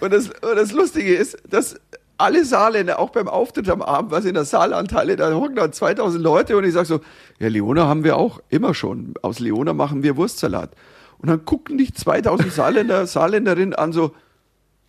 und, 0.00 0.12
das, 0.12 0.28
und 0.28 0.56
das 0.56 0.72
Lustige 0.72 1.14
ist, 1.14 1.38
dass 1.48 1.80
alle 2.18 2.44
Saarländer, 2.44 2.98
auch 2.98 3.10
beim 3.10 3.28
Auftritt 3.28 3.68
am 3.68 3.82
Abend, 3.82 4.10
was 4.10 4.24
in 4.24 4.34
der 4.34 4.44
Saalanteile, 4.44 5.16
da 5.16 5.32
hocken 5.32 5.56
dann 5.56 5.72
2000 5.72 6.22
Leute 6.22 6.56
und 6.56 6.64
ich 6.64 6.72
sag 6.72 6.86
so, 6.86 7.00
ja, 7.38 7.48
Leona 7.48 7.86
haben 7.86 8.04
wir 8.04 8.16
auch, 8.16 8.40
immer 8.48 8.74
schon. 8.74 9.14
Aus 9.22 9.38
Leona 9.38 9.74
machen 9.74 10.02
wir 10.02 10.16
Wurstsalat. 10.16 10.70
Und 11.18 11.28
dann 11.28 11.44
gucken 11.44 11.78
dich 11.78 11.94
2000 11.94 12.52
Saarländer, 12.52 13.06
Saarländerinnen 13.06 13.74
an 13.74 13.92
so, 13.92 14.12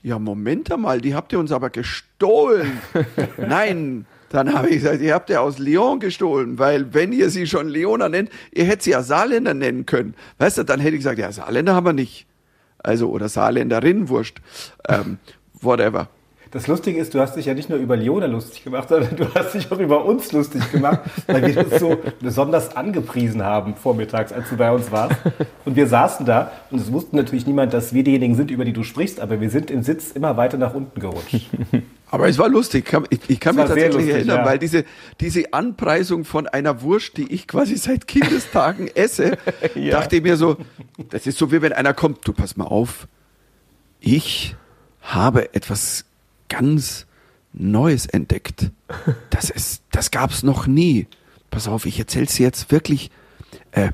ja, 0.02 0.20
Moment 0.20 0.72
einmal, 0.72 1.02
die 1.02 1.16
habt 1.16 1.34
ihr 1.34 1.40
uns 1.40 1.52
aber 1.52 1.70
gestohlen. 1.70 2.82
Nein, 3.38 4.06
dann 4.30 4.54
habe 4.54 4.70
ich 4.70 4.82
gesagt, 4.82 5.02
ihr 5.02 5.14
habt 5.14 5.30
ja 5.30 5.42
aus 5.42 5.58
Lyon 5.58 6.00
gestohlen, 6.00 6.60
weil 6.60 6.94
wenn 6.94 7.12
ihr 7.12 7.30
sie 7.30 7.48
schon 7.48 7.68
Leona 7.68 8.08
nennt, 8.10 8.30
ihr 8.52 8.66
hättet 8.66 8.84
sie 8.84 8.92
ja 8.92 9.02
Saarländer 9.04 9.54
nennen 9.54 9.86
können. 9.86 10.16
Weißt 10.38 10.58
du, 10.58 10.64
dann 10.64 10.80
hätte 10.80 10.96
ich 10.96 11.00
gesagt, 11.00 11.20
ja, 11.20 11.32
Saarländer 11.32 11.76
haben 11.76 11.86
wir 11.86 11.94
nicht. 11.94 12.28
Also, 12.78 13.10
oder 13.10 13.28
Saarländerin, 13.28 14.08
wurscht. 14.08 14.40
Ähm, 14.88 15.18
whatever. 15.60 16.10
Das 16.52 16.68
Lustige 16.68 17.00
ist, 17.00 17.14
du 17.14 17.20
hast 17.20 17.36
dich 17.36 17.46
ja 17.46 17.54
nicht 17.54 17.70
nur 17.70 17.78
über 17.80 17.96
Leona 17.98 18.26
lustig 18.26 18.64
gemacht, 18.64 18.90
sondern 18.90 19.16
du 19.16 19.26
hast 19.34 19.54
dich 19.54 19.72
auch 19.72 19.80
über 19.80 20.06
uns 20.06 20.32
lustig 20.32 20.72
gemacht, 20.72 21.00
weil 21.28 21.46
wir 21.54 21.64
das 21.64 21.80
so 21.80 21.98
besonders 22.22 22.76
angepriesen 22.76 23.44
haben 23.44 23.76
vormittags, 23.76 24.32
als 24.32 24.50
du 24.50 24.58
bei 24.58 24.72
uns 24.72 24.92
warst. 24.92 25.16
Und 25.66 25.76
wir 25.76 25.88
saßen 25.88 26.26
da 26.26 26.52
und 26.72 26.80
es 26.80 26.92
wusste 26.92 27.16
natürlich 27.16 27.46
niemand, 27.48 27.74
dass 27.74 27.94
wir 27.94 28.04
diejenigen 28.04 28.36
sind, 28.36 28.52
über 28.52 28.66
die 28.66 28.74
du 28.74 28.84
sprichst, 28.84 29.20
aber 29.20 29.42
wir 29.42 29.50
sind 29.50 29.70
im 29.72 29.84
Sitz 29.84 30.12
immer 30.12 30.38
weiter 30.38 30.58
nach 30.58 30.74
unten 30.74 31.00
gerutscht. 31.00 31.48
Aber 32.10 32.30
es 32.30 32.38
war 32.38 32.48
lustig. 32.48 32.86
Kann- 32.86 33.06
Ich, 33.10 33.20
ich 33.28 33.38
kann 33.42 33.56
mich 33.58 33.66
tatsächlich 33.66 33.94
lustig, 33.96 34.14
erinnern, 34.14 34.38
ja. 34.38 34.46
weil 34.46 34.58
diese, 34.60 34.86
diese 35.20 35.52
Anpreisung 35.52 36.24
von 36.24 36.48
einer 36.48 36.82
Wurst, 36.82 37.18
die 37.18 37.30
ich 37.34 37.50
quasi 37.50 37.76
seit 37.76 38.08
Kindestagen 38.08 38.88
esse, 38.96 39.38
dachte 39.92 40.16
ich 40.16 40.24
mir 40.24 40.38
so, 40.38 40.56
das 41.10 41.28
ist 41.28 41.38
so 41.38 41.52
wie 41.52 41.62
wenn 41.62 41.74
einer 41.74 41.94
kommt, 41.94 42.26
du 42.26 42.32
pass 42.32 42.56
mal 42.56 42.64
auf, 42.64 43.10
ich 44.00 44.56
habe 45.02 45.54
etwas 45.54 46.06
ganz 46.50 47.06
Neues 47.54 48.06
entdeckt. 48.06 48.72
Das 49.30 49.50
ist, 49.50 49.84
das 49.92 50.10
gab's 50.12 50.42
noch 50.44 50.66
nie. 50.66 51.06
Pass 51.52 51.68
auf, 51.68 51.86
ich 51.86 52.00
erzähl's 52.00 52.36
dir 52.36 52.44
jetzt 52.48 52.72
wirklich. 52.72 53.12
Äh, 53.72 53.90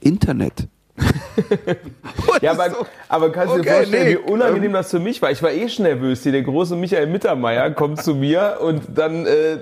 Internet. 0.00 0.68
Ja, 2.42 2.52
aber, 2.52 2.86
aber 3.08 3.32
kannst 3.32 3.54
du 3.54 3.62
dir 3.62 3.70
Okay, 3.70 3.76
vorstellen, 3.78 4.04
nee, 4.04 4.12
wie 4.12 4.32
unangenehm 4.32 4.64
ähm, 4.66 4.72
das 4.74 4.90
für 4.90 4.98
mich 4.98 5.22
war? 5.22 5.30
Ich 5.30 5.42
war 5.42 5.50
eh 5.52 5.68
schon 5.68 5.84
nervös. 5.84 6.22
Hier, 6.22 6.32
der 6.32 6.42
große 6.42 6.76
Michael 6.76 7.06
Mittermeier 7.06 7.70
kommt 7.70 8.02
zu 8.02 8.14
mir 8.14 8.58
und 8.60 8.82
dann 8.94 9.24
äh, 9.26 9.58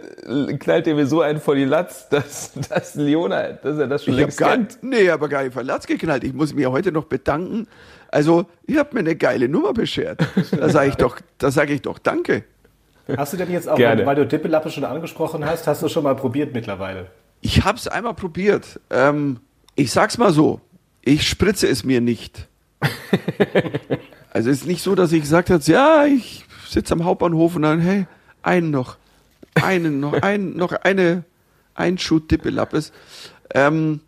knallt 0.59 0.87
er 0.87 0.95
mir 0.95 1.07
so 1.07 1.21
einen 1.21 1.41
vor 1.41 1.55
die 1.55 1.65
Latz, 1.65 2.09
dass, 2.11 2.53
dass 2.69 2.95
Leona, 2.95 3.53
dass 3.53 3.79
er 3.79 3.87
das 3.87 4.05
schon 4.05 4.15
Ich 4.15 4.21
längst 4.21 4.39
gar, 4.39 4.53
kennt. 4.53 4.79
nee, 4.83 5.09
aber 5.11 5.29
gar 5.29 5.43
nicht 5.43 5.53
verlatz 5.53 5.87
geknallt. 5.87 6.25
Ich 6.25 6.33
muss 6.33 6.55
mir 6.55 6.71
heute 6.73 6.93
noch 6.93 7.05
bedanken. 7.05 7.67
Also, 8.17 8.47
ihr 8.67 8.79
habt 8.79 8.95
mir 8.95 9.01
eine 9.01 9.15
geile 9.15 9.47
Nummer 9.47 9.75
beschert. 9.75 10.27
Da 10.51 10.71
sage 10.71 10.89
ich 10.89 10.95
doch, 10.95 11.19
da 11.37 11.51
sage 11.51 11.75
ich 11.75 11.83
doch 11.83 11.99
Danke. 11.99 12.45
Hast 13.15 13.35
du 13.35 13.37
denn 13.37 13.51
jetzt 13.51 13.69
auch, 13.69 13.77
Gerne. 13.77 14.07
weil 14.07 14.17
du 14.17 14.27
Dippelappe 14.27 14.71
schon 14.71 14.85
angesprochen 14.85 15.45
hast, 15.45 15.67
hast 15.67 15.83
du 15.83 15.89
schon 15.91 16.03
mal 16.03 16.17
probiert 16.17 16.55
mittlerweile? 16.55 17.09
Ich 17.43 17.67
habe 17.67 17.77
es 17.77 17.87
einmal 17.87 18.15
probiert. 18.15 18.81
Ähm, 18.89 19.41
ich 19.75 19.93
sag's 19.93 20.17
mal 20.17 20.33
so, 20.33 20.63
ich 21.03 21.29
spritze 21.29 21.69
es 21.69 21.85
mir 21.85 22.01
nicht. 22.01 22.49
also 24.31 24.49
es 24.49 24.61
ist 24.63 24.67
nicht 24.67 24.83
so, 24.83 24.95
dass 24.95 25.13
ich 25.13 25.21
gesagt 25.21 25.51
habe, 25.51 25.63
ja, 25.65 26.07
ich 26.07 26.47
sitze 26.67 26.95
am 26.95 27.05
Hauptbahnhof 27.05 27.55
und 27.57 27.63
dann, 27.63 27.81
hey, 27.81 28.07
einen 28.43 28.71
noch, 28.71 28.97
einen 29.63 30.01
noch, 30.01 30.15
ein, 30.23 30.57
noch 30.57 30.73
eine, 30.73 31.25
ein 31.75 31.99
Schuh 31.99 32.21
Dippelappes. 32.21 32.93
Ähm, 33.53 34.01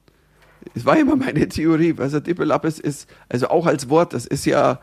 es 0.74 0.84
war 0.84 0.98
immer 0.98 1.16
meine 1.16 1.48
Theorie, 1.48 1.94
also 1.98 2.20
Dippelappes 2.20 2.78
ist, 2.78 3.08
also 3.28 3.48
auch 3.48 3.66
als 3.66 3.88
Wort, 3.88 4.12
das 4.12 4.26
ist 4.26 4.46
ja, 4.46 4.80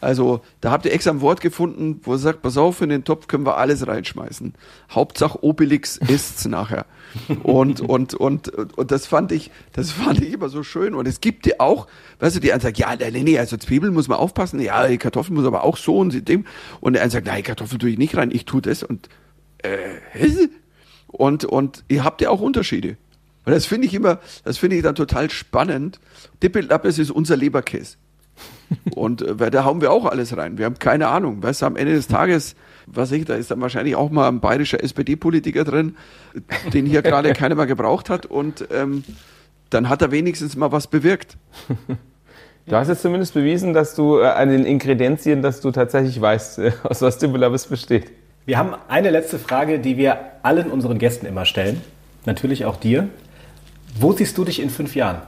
also 0.00 0.42
da 0.60 0.70
habt 0.70 0.86
ihr 0.86 0.92
extra 0.92 1.10
ein 1.10 1.20
Wort 1.20 1.40
gefunden, 1.40 2.00
wo 2.04 2.14
ihr 2.14 2.18
sagt, 2.18 2.42
pass 2.42 2.56
auf, 2.56 2.80
in 2.80 2.88
den 2.88 3.04
Topf 3.04 3.26
können 3.26 3.44
wir 3.44 3.56
alles 3.56 3.86
reinschmeißen. 3.86 4.54
Hauptsache 4.90 5.42
Obelix 5.42 5.96
isst's 5.96 6.46
nachher. 6.46 6.86
Und, 7.42 7.80
und, 7.80 8.14
und, 8.14 8.48
und 8.48 8.90
das 8.92 9.06
fand 9.06 9.32
ich, 9.32 9.50
das 9.72 9.90
fand 9.90 10.20
ich 10.20 10.32
immer 10.32 10.50
so 10.50 10.62
schön. 10.62 10.94
Und 10.94 11.08
es 11.08 11.20
gibt 11.20 11.46
ja 11.46 11.54
auch, 11.58 11.88
weißt 12.20 12.36
du, 12.36 12.40
die 12.40 12.52
einen 12.52 12.60
sagen, 12.60 12.76
ja, 12.78 12.94
nee, 12.94 13.22
nee, 13.24 13.38
also 13.38 13.56
Zwiebeln 13.56 13.92
muss 13.92 14.06
man 14.06 14.18
aufpassen, 14.18 14.60
ja, 14.60 14.86
die 14.86 14.98
Kartoffeln 14.98 15.34
muss 15.34 15.46
aber 15.46 15.64
auch 15.64 15.76
so 15.76 15.98
und 15.98 16.28
dem. 16.28 16.44
Und 16.80 16.92
der 16.92 17.02
eine 17.02 17.10
sagt, 17.10 17.26
nein, 17.26 17.42
Kartoffeln 17.42 17.80
tue 17.80 17.90
ich 17.90 17.98
nicht 17.98 18.16
rein, 18.16 18.30
ich 18.30 18.44
tue 18.44 18.62
das 18.62 18.84
und, 18.84 19.08
äh? 19.62 19.78
Und, 21.08 21.44
und 21.44 21.84
ihr 21.88 22.04
habt 22.04 22.20
ja 22.20 22.30
auch 22.30 22.40
Unterschiede. 22.40 22.98
Und 23.48 23.54
das 23.54 23.64
finde 23.64 23.86
ich 23.86 23.94
immer, 23.94 24.18
das 24.44 24.58
finde 24.58 24.76
ich 24.76 24.82
dann 24.82 24.94
total 24.94 25.30
spannend. 25.30 26.00
Dippelappes 26.42 26.98
ist 26.98 27.10
unser 27.10 27.34
Leberkäse. 27.34 27.96
Und 28.94 29.22
äh, 29.22 29.50
da 29.50 29.64
hauen 29.64 29.80
wir 29.80 29.90
auch 29.90 30.04
alles 30.04 30.36
rein. 30.36 30.58
Wir 30.58 30.66
haben 30.66 30.78
keine 30.78 31.08
Ahnung. 31.08 31.42
Weißt 31.42 31.62
du, 31.62 31.66
am 31.66 31.76
Ende 31.76 31.94
des 31.94 32.08
Tages, 32.08 32.56
was 32.84 33.10
ich, 33.10 33.24
da 33.24 33.36
ist 33.36 33.50
dann 33.50 33.58
wahrscheinlich 33.62 33.96
auch 33.96 34.10
mal 34.10 34.28
ein 34.28 34.40
bayerischer 34.40 34.84
SPD-Politiker 34.84 35.64
drin, 35.64 35.96
den 36.74 36.84
hier 36.84 37.00
gerade 37.00 37.32
keiner 37.32 37.54
mehr 37.54 37.64
gebraucht 37.64 38.10
hat. 38.10 38.26
Und 38.26 38.68
ähm, 38.70 39.02
dann 39.70 39.88
hat 39.88 40.02
er 40.02 40.10
wenigstens 40.10 40.54
mal 40.54 40.70
was 40.70 40.86
bewirkt. 40.86 41.38
Du 42.66 42.76
hast 42.76 42.88
jetzt 42.88 43.00
zumindest 43.00 43.32
bewiesen, 43.32 43.72
dass 43.72 43.94
du 43.94 44.18
äh, 44.18 44.26
an 44.26 44.50
den 44.50 44.66
Ingredienzien, 44.66 45.40
dass 45.40 45.62
du 45.62 45.70
tatsächlich 45.70 46.20
weißt, 46.20 46.58
äh, 46.58 46.72
aus 46.82 47.00
was 47.00 47.16
Dippelappes 47.16 47.64
besteht. 47.64 48.10
Wir 48.44 48.58
haben 48.58 48.74
eine 48.88 49.08
letzte 49.08 49.38
Frage, 49.38 49.78
die 49.78 49.96
wir 49.96 50.18
allen 50.42 50.70
unseren 50.70 50.98
Gästen 50.98 51.24
immer 51.24 51.46
stellen. 51.46 51.80
Natürlich 52.26 52.66
auch 52.66 52.76
dir. 52.76 53.08
Wo 53.94 54.12
siehst 54.12 54.36
du 54.38 54.44
dich 54.44 54.60
in 54.60 54.70
fünf 54.70 54.94
Jahren? 54.94 55.22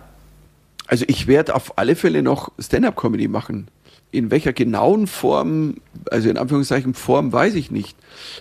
Also 0.86 1.04
ich 1.08 1.26
werde 1.26 1.54
auf 1.54 1.78
alle 1.78 1.94
Fälle 1.94 2.22
noch 2.22 2.50
Stand-up-Comedy 2.58 3.28
machen. 3.28 3.68
In 4.10 4.30
welcher 4.30 4.52
genauen 4.52 5.06
Form, 5.06 5.76
also 6.10 6.28
in 6.28 6.36
Anführungszeichen 6.36 6.94
Form, 6.94 7.32
weiß 7.32 7.54
ich 7.54 7.70
nicht. 7.70 7.96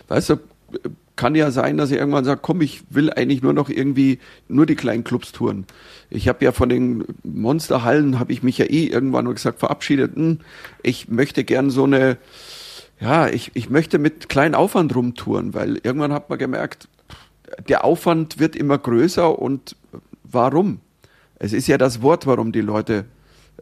Weißt 0.07 0.31
du, 0.31 0.37
kann 1.19 1.35
ja 1.35 1.51
sein, 1.51 1.75
dass 1.77 1.91
ich 1.91 1.97
irgendwann 1.97 2.23
sage, 2.23 2.39
komm, 2.41 2.61
ich 2.61 2.81
will 2.89 3.11
eigentlich 3.11 3.41
nur 3.41 3.51
noch 3.51 3.69
irgendwie 3.69 4.19
nur 4.47 4.65
die 4.65 4.75
kleinen 4.75 5.03
Clubs 5.03 5.33
touren. 5.33 5.65
Ich 6.09 6.29
habe 6.29 6.45
ja 6.45 6.53
von 6.53 6.69
den 6.69 7.03
Monsterhallen, 7.23 8.19
habe 8.19 8.31
ich 8.31 8.41
mich 8.41 8.57
ja 8.57 8.65
eh 8.65 8.85
irgendwann 8.85 9.25
nur 9.25 9.33
gesagt, 9.33 9.59
verabschiedet. 9.59 10.15
Hm, 10.15 10.39
ich 10.81 11.09
möchte 11.09 11.43
gern 11.43 11.71
so 11.71 11.83
eine, 11.83 12.17
ja, 13.01 13.27
ich, 13.27 13.51
ich 13.53 13.69
möchte 13.69 13.99
mit 13.99 14.29
kleinen 14.29 14.55
Aufwand 14.55 14.95
rumtouren, 14.95 15.53
weil 15.53 15.75
irgendwann 15.83 16.13
hat 16.13 16.29
man 16.29 16.39
gemerkt, 16.39 16.87
der 17.67 17.83
Aufwand 17.83 18.39
wird 18.39 18.55
immer 18.55 18.77
größer 18.77 19.37
und 19.37 19.75
warum? 20.31 20.79
Es 21.35 21.53
ist 21.53 21.67
ja 21.67 21.77
das 21.77 22.01
Wort, 22.01 22.27
warum 22.27 22.51
die 22.51 22.61
Leute 22.61 23.05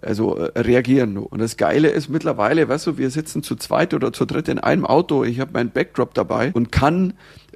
also 0.01 0.35
äh, 0.35 0.59
reagieren. 0.59 1.17
Und 1.17 1.39
das 1.39 1.57
Geile 1.57 1.89
ist 1.89 2.09
mittlerweile, 2.09 2.67
weißt 2.67 2.87
du, 2.87 2.97
wir 2.97 3.09
sitzen 3.09 3.43
zu 3.43 3.55
zweit 3.55 3.93
oder 3.93 4.13
zu 4.13 4.25
dritt 4.25 4.47
in 4.47 4.59
einem 4.59 4.85
Auto. 4.85 5.23
Ich 5.23 5.39
habe 5.39 5.53
meinen 5.53 5.71
Backdrop 5.71 6.13
dabei 6.13 6.51
und 6.53 6.71
kann 6.71 7.11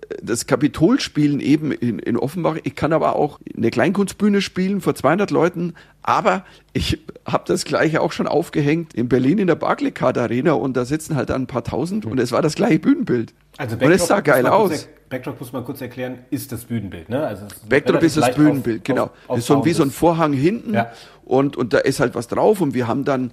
äh, 0.10 0.16
das 0.22 0.48
Kapitol 0.48 1.00
spielen 1.00 1.40
eben 1.40 1.72
in, 1.72 2.00
in 2.00 2.18
Offenbach. 2.18 2.58
Ich 2.64 2.76
kann 2.76 2.94
aber 2.94 3.16
auch 3.16 3.40
eine 3.56 3.72
Kleinkunstbühne 3.72 4.42
spielen 4.42 4.82
vor 4.82 4.96
200 4.96 5.32
Leuten. 5.32 5.74
Aber 6.04 6.46
ich 6.74 7.00
habe 7.26 7.44
das 7.48 7.66
gleiche 7.66 8.02
auch 8.02 8.12
schon 8.12 8.28
aufgehängt 8.28 8.94
in 8.94 9.08
Berlin 9.08 9.38
in 9.38 9.48
der 9.48 9.56
Barclaycard 9.56 10.18
Arena 10.18 10.54
und 10.54 10.76
da 10.76 10.86
sitzen 10.86 11.16
halt 11.16 11.30
dann 11.30 11.44
ein 11.44 11.48
paar 11.48 11.64
Tausend 11.64 12.06
und 12.06 12.20
es 12.20 12.32
war 12.32 12.42
das 12.42 12.56
gleiche 12.56 12.80
Bühnenbild. 12.80 13.34
Also 13.58 13.76
und 13.76 13.92
es 13.92 14.08
sah 14.08 14.22
geil 14.22 14.48
aus. 14.48 14.88
Backdrop 15.12 15.40
muss 15.40 15.54
man 15.54 15.64
kurz 15.64 15.82
erklären, 15.82 16.20
ist 16.32 16.52
das 16.52 16.64
Bühnenbild. 16.66 17.10
Ne? 17.10 17.24
Also 17.28 17.46
es 17.46 17.60
Backdrop 17.70 18.02
ist 18.02 18.18
das 18.18 18.34
Bühnenbild, 18.34 18.80
auf- 18.80 18.84
genau. 18.84 19.04
auf- 19.04 19.12
das 19.28 19.40
ist 19.40 19.46
so 19.48 19.64
wie 19.66 19.74
so 19.74 19.84
ein. 19.84 19.92
Vorhang 19.92 20.34
hinten 20.34 20.74
Ja. 20.74 20.92
und, 21.26 21.56
und 21.58 21.74
da 21.74 21.78
ist 21.80 22.00
halt 22.00 22.16
was 22.16 22.28
drauf 22.28 22.62
und 22.62 22.74
wir 22.74 22.88
haben 22.88 23.04
dann 23.04 23.32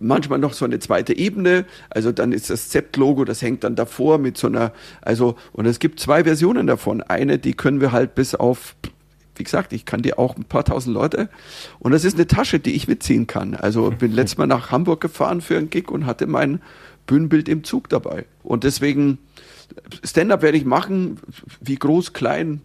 manchmal 0.00 0.40
noch 0.40 0.52
so 0.52 0.64
eine 0.64 0.80
zweite 0.80 1.16
Ebene. 1.16 1.64
Also 1.88 2.10
dann 2.12 2.32
ist 2.32 2.50
das 2.50 2.68
Zept-Logo, 2.70 3.24
das 3.24 3.40
hängt 3.40 3.62
dann 3.64 3.76
davor 3.76 4.18
mit 4.18 4.36
so 4.36 4.48
einer, 4.48 4.72
also, 5.00 5.36
und 5.52 5.64
es 5.66 5.78
gibt 5.78 6.00
zwei 6.00 6.24
Versionen 6.24 6.66
davon. 6.66 7.00
Eine, 7.02 7.38
die 7.38 7.54
können 7.54 7.80
wir 7.80 7.92
halt 7.92 8.16
bis 8.16 8.34
auf, 8.34 8.74
wie 9.36 9.44
gesagt, 9.44 9.72
ich 9.72 9.84
kann 9.86 10.02
die 10.02 10.14
auch 10.18 10.36
ein 10.36 10.42
paar 10.44 10.64
tausend 10.64 10.92
Leute. 10.94 11.28
Und 11.78 11.92
das 11.92 12.04
ist 12.04 12.14
eine 12.16 12.26
Tasche, 12.26 12.58
die 12.58 12.72
ich 12.74 12.88
mitziehen 12.88 13.28
kann. 13.28 13.54
Also 13.54 13.90
bin 13.98 14.10
letztes 14.10 14.38
Mal 14.38 14.48
nach 14.48 14.72
Hamburg 14.72 15.00
gefahren 15.00 15.40
für 15.40 15.56
einen 15.56 15.70
Gig 15.70 15.88
und 15.88 16.04
hatte 16.04 16.26
mein 16.26 16.60
Bühnenbild 17.06 17.48
im 17.48 17.62
Zug 17.62 17.88
dabei. 17.88 18.24
Und 18.42 18.64
deswegen, 18.64 19.18
Stand-up 20.04 20.42
werde 20.42 20.58
ich 20.58 20.64
machen, 20.64 21.18
wie 21.60 21.76
groß, 21.76 22.12
klein. 22.12 22.60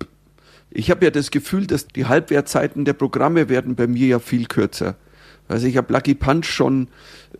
Ich 0.69 0.91
habe 0.91 1.05
ja 1.05 1.11
das 1.11 1.31
Gefühl, 1.31 1.67
dass 1.67 1.87
die 1.87 2.05
Halbwertzeiten 2.05 2.85
der 2.85 2.93
Programme 2.93 3.49
werden 3.49 3.75
bei 3.75 3.87
mir 3.87 4.07
ja 4.07 4.19
viel 4.19 4.47
kürzer. 4.47 4.95
Also 5.47 5.67
ich 5.67 5.77
habe 5.77 5.93
Lucky 5.93 6.13
Punch 6.13 6.45
schon 6.45 6.89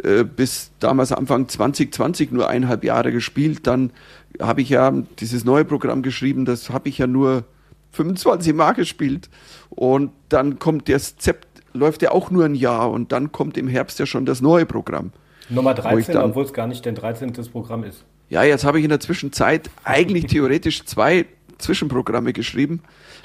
äh, 0.04 0.24
bis 0.24 0.72
damals 0.80 1.12
Anfang 1.12 1.48
2020 1.50 2.32
nur 2.32 2.48
eineinhalb 2.48 2.84
Jahre 2.84 3.12
gespielt. 3.12 3.68
Dann 3.68 3.92
habe 4.40 4.62
ich 4.62 4.70
ja 4.70 4.92
dieses 5.20 5.44
neue 5.44 5.66
Programm 5.66 6.04
geschrieben, 6.04 6.46
das 6.46 6.70
habe 6.70 6.90
ich 6.90 7.00
ja 7.00 7.08
nur 7.08 7.44
25 7.92 8.54
Mal 8.54 8.74
gespielt. 8.74 9.30
Und 9.70 10.12
dann 10.30 10.60
kommt 10.60 10.88
der 10.88 11.00
Zept, 11.00 11.48
läuft 11.74 12.02
ja 12.02 12.12
auch 12.12 12.32
nur 12.32 12.46
ein 12.46 12.56
Jahr 12.56 12.92
und 12.92 13.12
dann 13.12 13.32
kommt 13.32 13.58
im 13.58 13.68
Herbst 13.68 14.00
ja 14.00 14.06
schon 14.06 14.26
das 14.26 14.42
neue 14.42 14.66
Programm. 14.66 15.12
Nummer 15.50 15.74
13, 15.74 16.18
obwohl 16.18 16.46
es 16.46 16.54
gar 16.54 16.68
nicht 16.68 16.86
dein 16.86 16.96
13. 16.96 17.34
Programm 17.52 17.84
ist. 17.84 18.04
Ja, 18.30 18.44
jetzt 18.44 18.66
habe 18.66 18.80
ich 18.80 18.84
in 18.84 18.90
der 18.90 19.00
Zwischenzeit 19.00 19.70
eigentlich 19.84 20.26
theoretisch 20.26 20.86
zwei 20.86 21.26
Zwischenprogramme 21.58 22.34
geschrieben. 22.34 22.82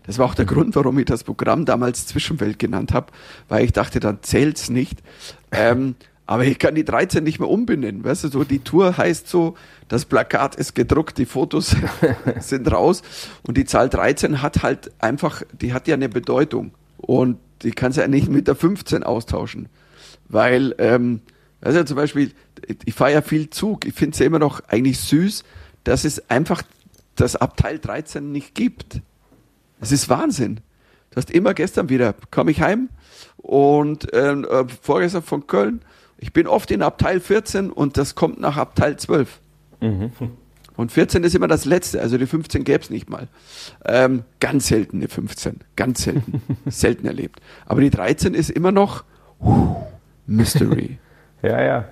Das 0.06 0.18
war 0.18 0.26
auch 0.26 0.34
der 0.34 0.44
Grund, 0.44 0.74
warum 0.76 0.98
ich 0.98 1.06
das 1.06 1.24
Programm 1.24 1.64
damals 1.64 2.06
Zwischenwelt 2.06 2.58
genannt 2.58 2.92
habe, 2.92 3.12
weil 3.48 3.64
ich 3.64 3.72
dachte, 3.72 4.00
dann 4.00 4.22
zählt's 4.22 4.70
nicht. 4.70 5.00
Ähm, 5.50 5.96
aber 6.24 6.44
ich 6.44 6.58
kann 6.58 6.74
die 6.74 6.84
13 6.84 7.24
nicht 7.24 7.40
mehr 7.40 7.48
umbenennen. 7.48 8.04
Weißt 8.04 8.24
du, 8.24 8.28
so 8.28 8.44
die 8.44 8.60
Tour 8.60 8.96
heißt 8.96 9.28
so, 9.28 9.56
das 9.88 10.04
Plakat 10.04 10.54
ist 10.54 10.74
gedruckt, 10.74 11.18
die 11.18 11.26
Fotos 11.26 11.76
sind 12.40 12.70
raus 12.70 13.02
und 13.42 13.56
die 13.56 13.64
Zahl 13.64 13.88
13 13.88 14.40
hat 14.40 14.62
halt 14.62 14.92
einfach, 15.00 15.42
die 15.52 15.72
hat 15.72 15.88
ja 15.88 15.94
eine 15.94 16.08
Bedeutung 16.08 16.72
und 16.96 17.38
die 17.62 17.72
kannst 17.72 17.98
ja 17.98 18.06
nicht 18.08 18.28
mit 18.28 18.48
der 18.48 18.54
15 18.54 19.02
austauschen, 19.02 19.68
weil 20.28 20.74
ähm, 20.78 21.20
also 21.62 21.84
zum 21.84 21.96
Beispiel, 21.96 22.32
ich 22.84 22.94
fahre 22.94 23.12
ja 23.12 23.22
viel 23.22 23.50
Zug. 23.50 23.86
Ich 23.86 23.94
finde 23.94 24.12
es 24.12 24.18
ja 24.18 24.26
immer 24.26 24.38
noch 24.38 24.60
eigentlich 24.68 24.98
süß, 25.00 25.44
dass 25.84 26.04
es 26.04 26.30
einfach 26.30 26.62
das 27.16 27.36
Abteil 27.36 27.78
13 27.78 28.32
nicht 28.32 28.54
gibt. 28.54 29.00
Es 29.80 29.92
ist 29.92 30.08
Wahnsinn. 30.08 30.60
Du 31.10 31.16
hast 31.16 31.30
immer 31.30 31.54
gestern 31.54 31.88
wieder, 31.88 32.14
komme 32.30 32.50
ich 32.50 32.62
heim 32.62 32.88
und 33.36 34.08
ähm, 34.14 34.44
äh, 34.44 34.64
vorgestern 34.80 35.22
von 35.22 35.46
Köln. 35.46 35.82
Ich 36.16 36.32
bin 36.32 36.46
oft 36.46 36.70
in 36.70 36.82
Abteil 36.82 37.20
14 37.20 37.70
und 37.70 37.96
das 37.98 38.14
kommt 38.14 38.40
nach 38.40 38.56
Abteil 38.56 38.96
12. 38.96 39.40
Mhm. 39.80 40.12
Und 40.76 40.90
14 40.90 41.22
ist 41.24 41.34
immer 41.34 41.48
das 41.48 41.64
letzte, 41.64 42.00
also 42.00 42.16
die 42.16 42.26
15 42.26 42.64
gäbe 42.64 42.82
es 42.82 42.90
nicht 42.90 43.10
mal. 43.10 43.28
Ähm, 43.84 44.24
ganz 44.40 44.68
selten 44.68 44.98
eine 44.98 45.08
15, 45.08 45.60
ganz 45.76 46.04
selten, 46.04 46.42
selten 46.66 47.06
erlebt. 47.06 47.40
Aber 47.66 47.80
die 47.82 47.90
13 47.90 48.34
ist 48.34 48.50
immer 48.50 48.72
noch 48.72 49.04
uh, 49.40 49.76
Mystery. 50.26 50.98
Ja, 51.44 51.60
ja. 51.60 51.88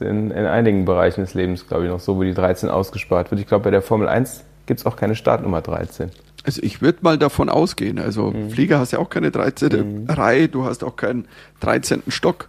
In, 0.00 0.30
in 0.30 0.46
einigen 0.46 0.84
Bereichen 0.84 1.22
des 1.22 1.34
Lebens, 1.34 1.66
glaube 1.66 1.84
ich, 1.84 1.90
noch 1.90 2.00
so, 2.00 2.16
wo 2.16 2.22
die 2.22 2.34
13 2.34 2.68
ausgespart 2.68 3.30
wird. 3.30 3.40
Ich 3.40 3.46
glaube, 3.46 3.64
bei 3.64 3.70
der 3.70 3.82
Formel 3.82 4.08
1 4.08 4.44
gibt 4.66 4.80
es 4.80 4.86
auch 4.86 4.96
keine 4.96 5.14
Startnummer 5.14 5.62
13. 5.62 6.10
Also 6.44 6.62
ich 6.62 6.80
würde 6.80 6.98
mal 7.02 7.18
davon 7.18 7.48
ausgehen. 7.48 7.98
Also 7.98 8.30
mhm. 8.30 8.50
Flieger 8.50 8.78
hast 8.78 8.92
ja 8.92 8.98
auch 8.98 9.10
keine 9.10 9.30
13. 9.30 10.04
Mhm. 10.04 10.10
Reihe, 10.10 10.48
du 10.48 10.64
hast 10.64 10.84
auch 10.84 10.96
keinen 10.96 11.26
13. 11.60 12.02
Stock 12.08 12.48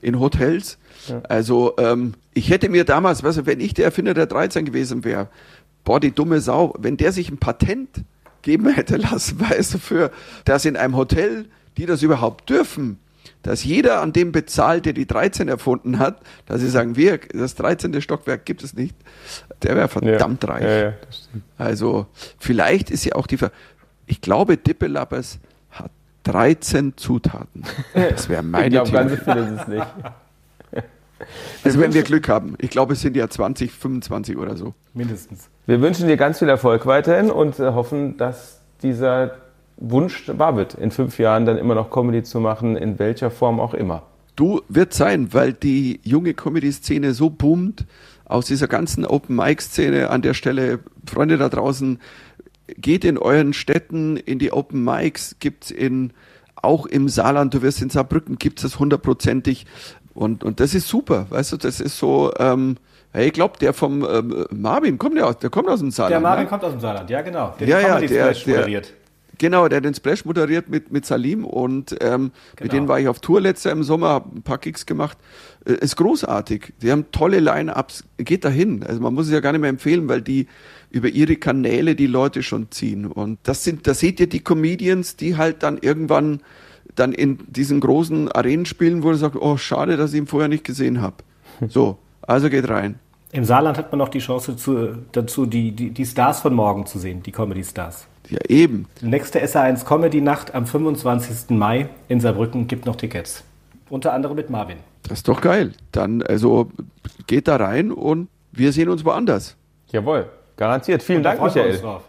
in 0.00 0.18
Hotels. 0.18 0.78
Ja. 1.08 1.20
Also 1.28 1.74
ähm, 1.78 2.14
ich 2.34 2.50
hätte 2.50 2.68
mir 2.68 2.84
damals, 2.84 3.22
weißt 3.22 3.38
du, 3.38 3.46
wenn 3.46 3.60
ich 3.60 3.74
der 3.74 3.86
Erfinder 3.86 4.14
der 4.14 4.26
13 4.26 4.64
gewesen 4.64 5.04
wäre, 5.04 5.28
boah, 5.84 6.00
die 6.00 6.12
dumme 6.12 6.40
Sau, 6.40 6.74
wenn 6.78 6.96
der 6.96 7.12
sich 7.12 7.30
ein 7.30 7.38
Patent 7.38 8.04
geben 8.42 8.68
hätte 8.74 8.96
lassen, 8.96 9.40
weißt 9.40 9.74
du, 9.74 9.78
für 9.78 10.10
das 10.44 10.64
in 10.64 10.76
einem 10.76 10.96
Hotel, 10.96 11.46
die 11.76 11.86
das 11.86 12.02
überhaupt 12.02 12.50
dürfen, 12.50 12.98
dass 13.42 13.64
jeder 13.64 14.00
an 14.00 14.12
dem 14.12 14.32
bezahlt, 14.32 14.86
der 14.86 14.92
die 14.92 15.06
13 15.06 15.48
erfunden 15.48 15.98
hat, 15.98 16.20
dass 16.46 16.60
sie 16.60 16.68
sagen, 16.68 16.96
wir, 16.96 17.18
das 17.32 17.54
13. 17.54 18.00
Stockwerk 18.00 18.44
gibt 18.44 18.62
es 18.62 18.74
nicht, 18.74 18.96
der 19.62 19.76
wäre 19.76 19.88
verdammt 19.88 20.42
ja, 20.42 20.50
reich. 20.50 20.64
Ja, 20.64 20.82
ja, 20.82 20.92
also 21.56 22.06
vielleicht 22.38 22.90
ist 22.90 23.04
ja 23.04 23.14
auch 23.14 23.26
die, 23.26 23.36
Ver 23.36 23.50
ich 24.06 24.20
glaube, 24.20 24.56
Dippelappers 24.56 25.38
hat 25.70 25.90
13 26.24 26.96
Zutaten. 26.96 27.64
Das 27.92 28.28
wäre 28.28 28.42
meine 28.42 28.66
Ich 28.66 28.72
glaube, 28.72 28.90
ganz 28.90 29.10
so 29.10 29.16
viel 29.18 29.36
ist 29.36 29.60
es 29.60 29.68
nicht. 29.68 29.86
Also 31.64 31.80
wenn 31.80 31.94
wir 31.94 32.04
Glück 32.04 32.28
haben. 32.28 32.54
Ich 32.58 32.70
glaube, 32.70 32.92
es 32.92 33.00
sind 33.00 33.16
ja 33.16 33.28
20, 33.28 33.72
25 33.72 34.36
oder 34.36 34.56
so. 34.56 34.74
Mindestens. 34.94 35.48
Wir 35.66 35.80
wünschen 35.80 36.06
dir 36.06 36.16
ganz 36.16 36.38
viel 36.38 36.48
Erfolg 36.48 36.86
weiterhin 36.86 37.30
und 37.30 37.58
äh, 37.58 37.72
hoffen, 37.72 38.16
dass 38.16 38.60
dieser 38.82 39.32
Wunsch 39.78 40.30
wahr 40.36 40.56
wird, 40.56 40.74
in 40.74 40.90
fünf 40.90 41.18
Jahren 41.18 41.46
dann 41.46 41.56
immer 41.56 41.74
noch 41.74 41.90
Comedy 41.90 42.22
zu 42.22 42.40
machen, 42.40 42.76
in 42.76 42.98
welcher 42.98 43.30
Form 43.30 43.60
auch 43.60 43.74
immer. 43.74 44.02
Du 44.36 44.60
wird 44.68 44.92
sein, 44.92 45.32
weil 45.32 45.52
die 45.52 46.00
junge 46.04 46.34
Comedy-Szene 46.34 47.12
so 47.12 47.30
boomt, 47.30 47.86
aus 48.24 48.46
dieser 48.46 48.68
ganzen 48.68 49.06
Open-Mic-Szene 49.06 50.10
an 50.10 50.22
der 50.22 50.34
Stelle, 50.34 50.80
Freunde 51.06 51.38
da 51.38 51.48
draußen, 51.48 51.98
geht 52.76 53.04
in 53.04 53.18
euren 53.18 53.52
Städten 53.54 54.16
in 54.16 54.38
die 54.38 54.52
Open 54.52 54.84
Mics, 54.84 55.36
gibt's 55.40 55.70
in 55.70 56.12
auch 56.56 56.86
im 56.86 57.08
Saarland, 57.08 57.54
du 57.54 57.62
wirst 57.62 57.80
in 57.82 57.88
Saarbrücken, 57.88 58.36
gibt 58.36 58.62
es 58.62 58.78
hundertprozentig. 58.78 59.66
Und, 60.12 60.42
und 60.44 60.60
das 60.60 60.74
ist 60.74 60.88
super, 60.88 61.26
weißt 61.30 61.52
du, 61.52 61.56
das 61.56 61.80
ist 61.80 61.98
so, 61.98 62.32
ähm, 62.38 62.76
hey, 63.12 63.28
ich 63.28 63.32
glaube, 63.32 63.58
der 63.60 63.72
vom 63.72 64.04
ähm, 64.04 64.46
Marvin 64.50 64.98
kommt 64.98 65.16
ja 65.16 65.24
aus, 65.24 65.38
der 65.38 65.50
kommt 65.50 65.68
aus 65.68 65.78
dem 65.78 65.92
Saarland. 65.92 66.12
Der 66.12 66.20
Marvin 66.20 66.44
ne? 66.44 66.50
kommt 66.50 66.64
aus 66.64 66.72
dem 66.72 66.80
Saarland, 66.80 67.08
ja 67.08 67.22
genau. 67.22 67.54
Der 67.60 67.68
ja, 67.68 67.80
ja, 67.80 68.00
der, 68.00 68.34
der, 68.34 68.82
Genau, 69.38 69.68
der 69.68 69.78
hat 69.78 69.84
den 69.84 69.94
Splash 69.94 70.24
moderiert 70.24 70.68
mit, 70.68 70.90
mit 70.90 71.06
Salim 71.06 71.44
und 71.44 71.92
ähm, 71.92 71.98
genau. 72.00 72.32
mit 72.60 72.72
denen 72.72 72.88
war 72.88 72.98
ich 72.98 73.08
auf 73.08 73.20
Tour 73.20 73.40
letztes 73.40 73.64
Jahr 73.64 73.76
im 73.76 73.84
Sommer, 73.84 74.08
habe 74.08 74.36
ein 74.36 74.42
paar 74.42 74.58
Gigs 74.58 74.84
gemacht. 74.84 75.16
Äh, 75.64 75.74
ist 75.74 75.96
großartig. 75.96 76.74
Die 76.82 76.90
haben 76.90 77.06
tolle 77.12 77.38
Line-Ups. 77.38 78.04
Geht 78.18 78.44
dahin. 78.44 78.82
Also 78.82 79.00
man 79.00 79.14
muss 79.14 79.26
es 79.26 79.32
ja 79.32 79.40
gar 79.40 79.52
nicht 79.52 79.60
mehr 79.60 79.70
empfehlen, 79.70 80.08
weil 80.08 80.22
die 80.22 80.48
über 80.90 81.08
ihre 81.08 81.36
Kanäle 81.36 81.94
die 81.94 82.06
Leute 82.06 82.42
schon 82.42 82.70
ziehen. 82.70 83.06
Und 83.06 83.38
das 83.44 83.62
sind, 83.62 83.86
da 83.86 83.94
seht 83.94 84.18
ihr 84.20 84.28
die 84.28 84.40
Comedians, 84.40 85.16
die 85.16 85.36
halt 85.36 85.62
dann 85.62 85.78
irgendwann 85.78 86.40
dann 86.94 87.12
in 87.12 87.38
diesen 87.46 87.80
großen 87.80 88.32
Arenen 88.32 88.66
spielen, 88.66 89.02
wo 89.02 89.10
du 89.10 89.16
sagst, 89.16 89.40
oh, 89.40 89.56
schade, 89.56 89.96
dass 89.96 90.12
ich 90.12 90.18
ihn 90.18 90.26
vorher 90.26 90.48
nicht 90.48 90.64
gesehen 90.64 91.00
habe. 91.00 91.16
So, 91.68 91.98
also 92.22 92.50
geht 92.50 92.68
rein. 92.68 93.00
Im 93.32 93.44
Saarland 93.44 93.76
hat 93.78 93.90
man 93.90 93.98
noch 93.98 94.08
die 94.08 94.20
Chance 94.20 94.56
zu, 94.56 94.96
dazu, 95.10 95.44
die, 95.44 95.72
die, 95.72 95.90
die 95.90 96.06
Stars 96.06 96.40
von 96.40 96.54
morgen 96.54 96.86
zu 96.86 96.98
sehen, 96.98 97.22
die 97.22 97.32
Comedy-Stars. 97.32 98.06
Ja, 98.30 98.38
eben. 98.48 98.86
Die 99.00 99.06
nächste 99.06 99.42
SA1 99.42 99.84
Comedy 99.84 100.20
Nacht 100.20 100.54
am 100.54 100.66
25. 100.66 101.50
Mai 101.50 101.88
in 102.08 102.20
Saarbrücken 102.20 102.66
gibt 102.66 102.86
noch 102.86 102.96
Tickets. 102.96 103.44
Unter 103.88 104.12
anderem 104.12 104.36
mit 104.36 104.50
Marvin. 104.50 104.78
Das 105.04 105.18
ist 105.18 105.28
doch 105.28 105.40
geil. 105.40 105.72
Dann, 105.92 106.22
also, 106.22 106.70
geht 107.26 107.48
da 107.48 107.56
rein 107.56 107.90
und 107.90 108.28
wir 108.52 108.72
sehen 108.72 108.88
uns 108.88 109.04
woanders. 109.04 109.56
Jawohl, 109.90 110.28
garantiert. 110.56 111.02
Vielen 111.02 111.22
Dank, 111.22 111.40
Michael. 111.40 111.80
Ja, 111.82 112.00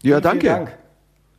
vielen, 0.00 0.22
danke. 0.22 0.40
Vielen 0.40 0.56
Dank. 0.66 0.78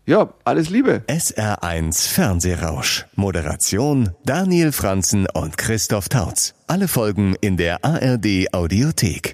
Ja, 0.08 0.30
alles 0.44 0.70
Liebe. 0.70 1.02
SR1 1.08 2.14
Fernsehrausch. 2.14 3.08
Moderation 3.16 4.12
Daniel 4.24 4.72
Franzen 4.72 5.26
und 5.34 5.58
Christoph 5.58 6.10
Tautz. 6.10 6.54
Alle 6.68 6.88
Folgen 6.88 7.36
in 7.42 7.58
der 7.58 7.84
ARD 7.84 8.54
Audiothek. 8.54 9.34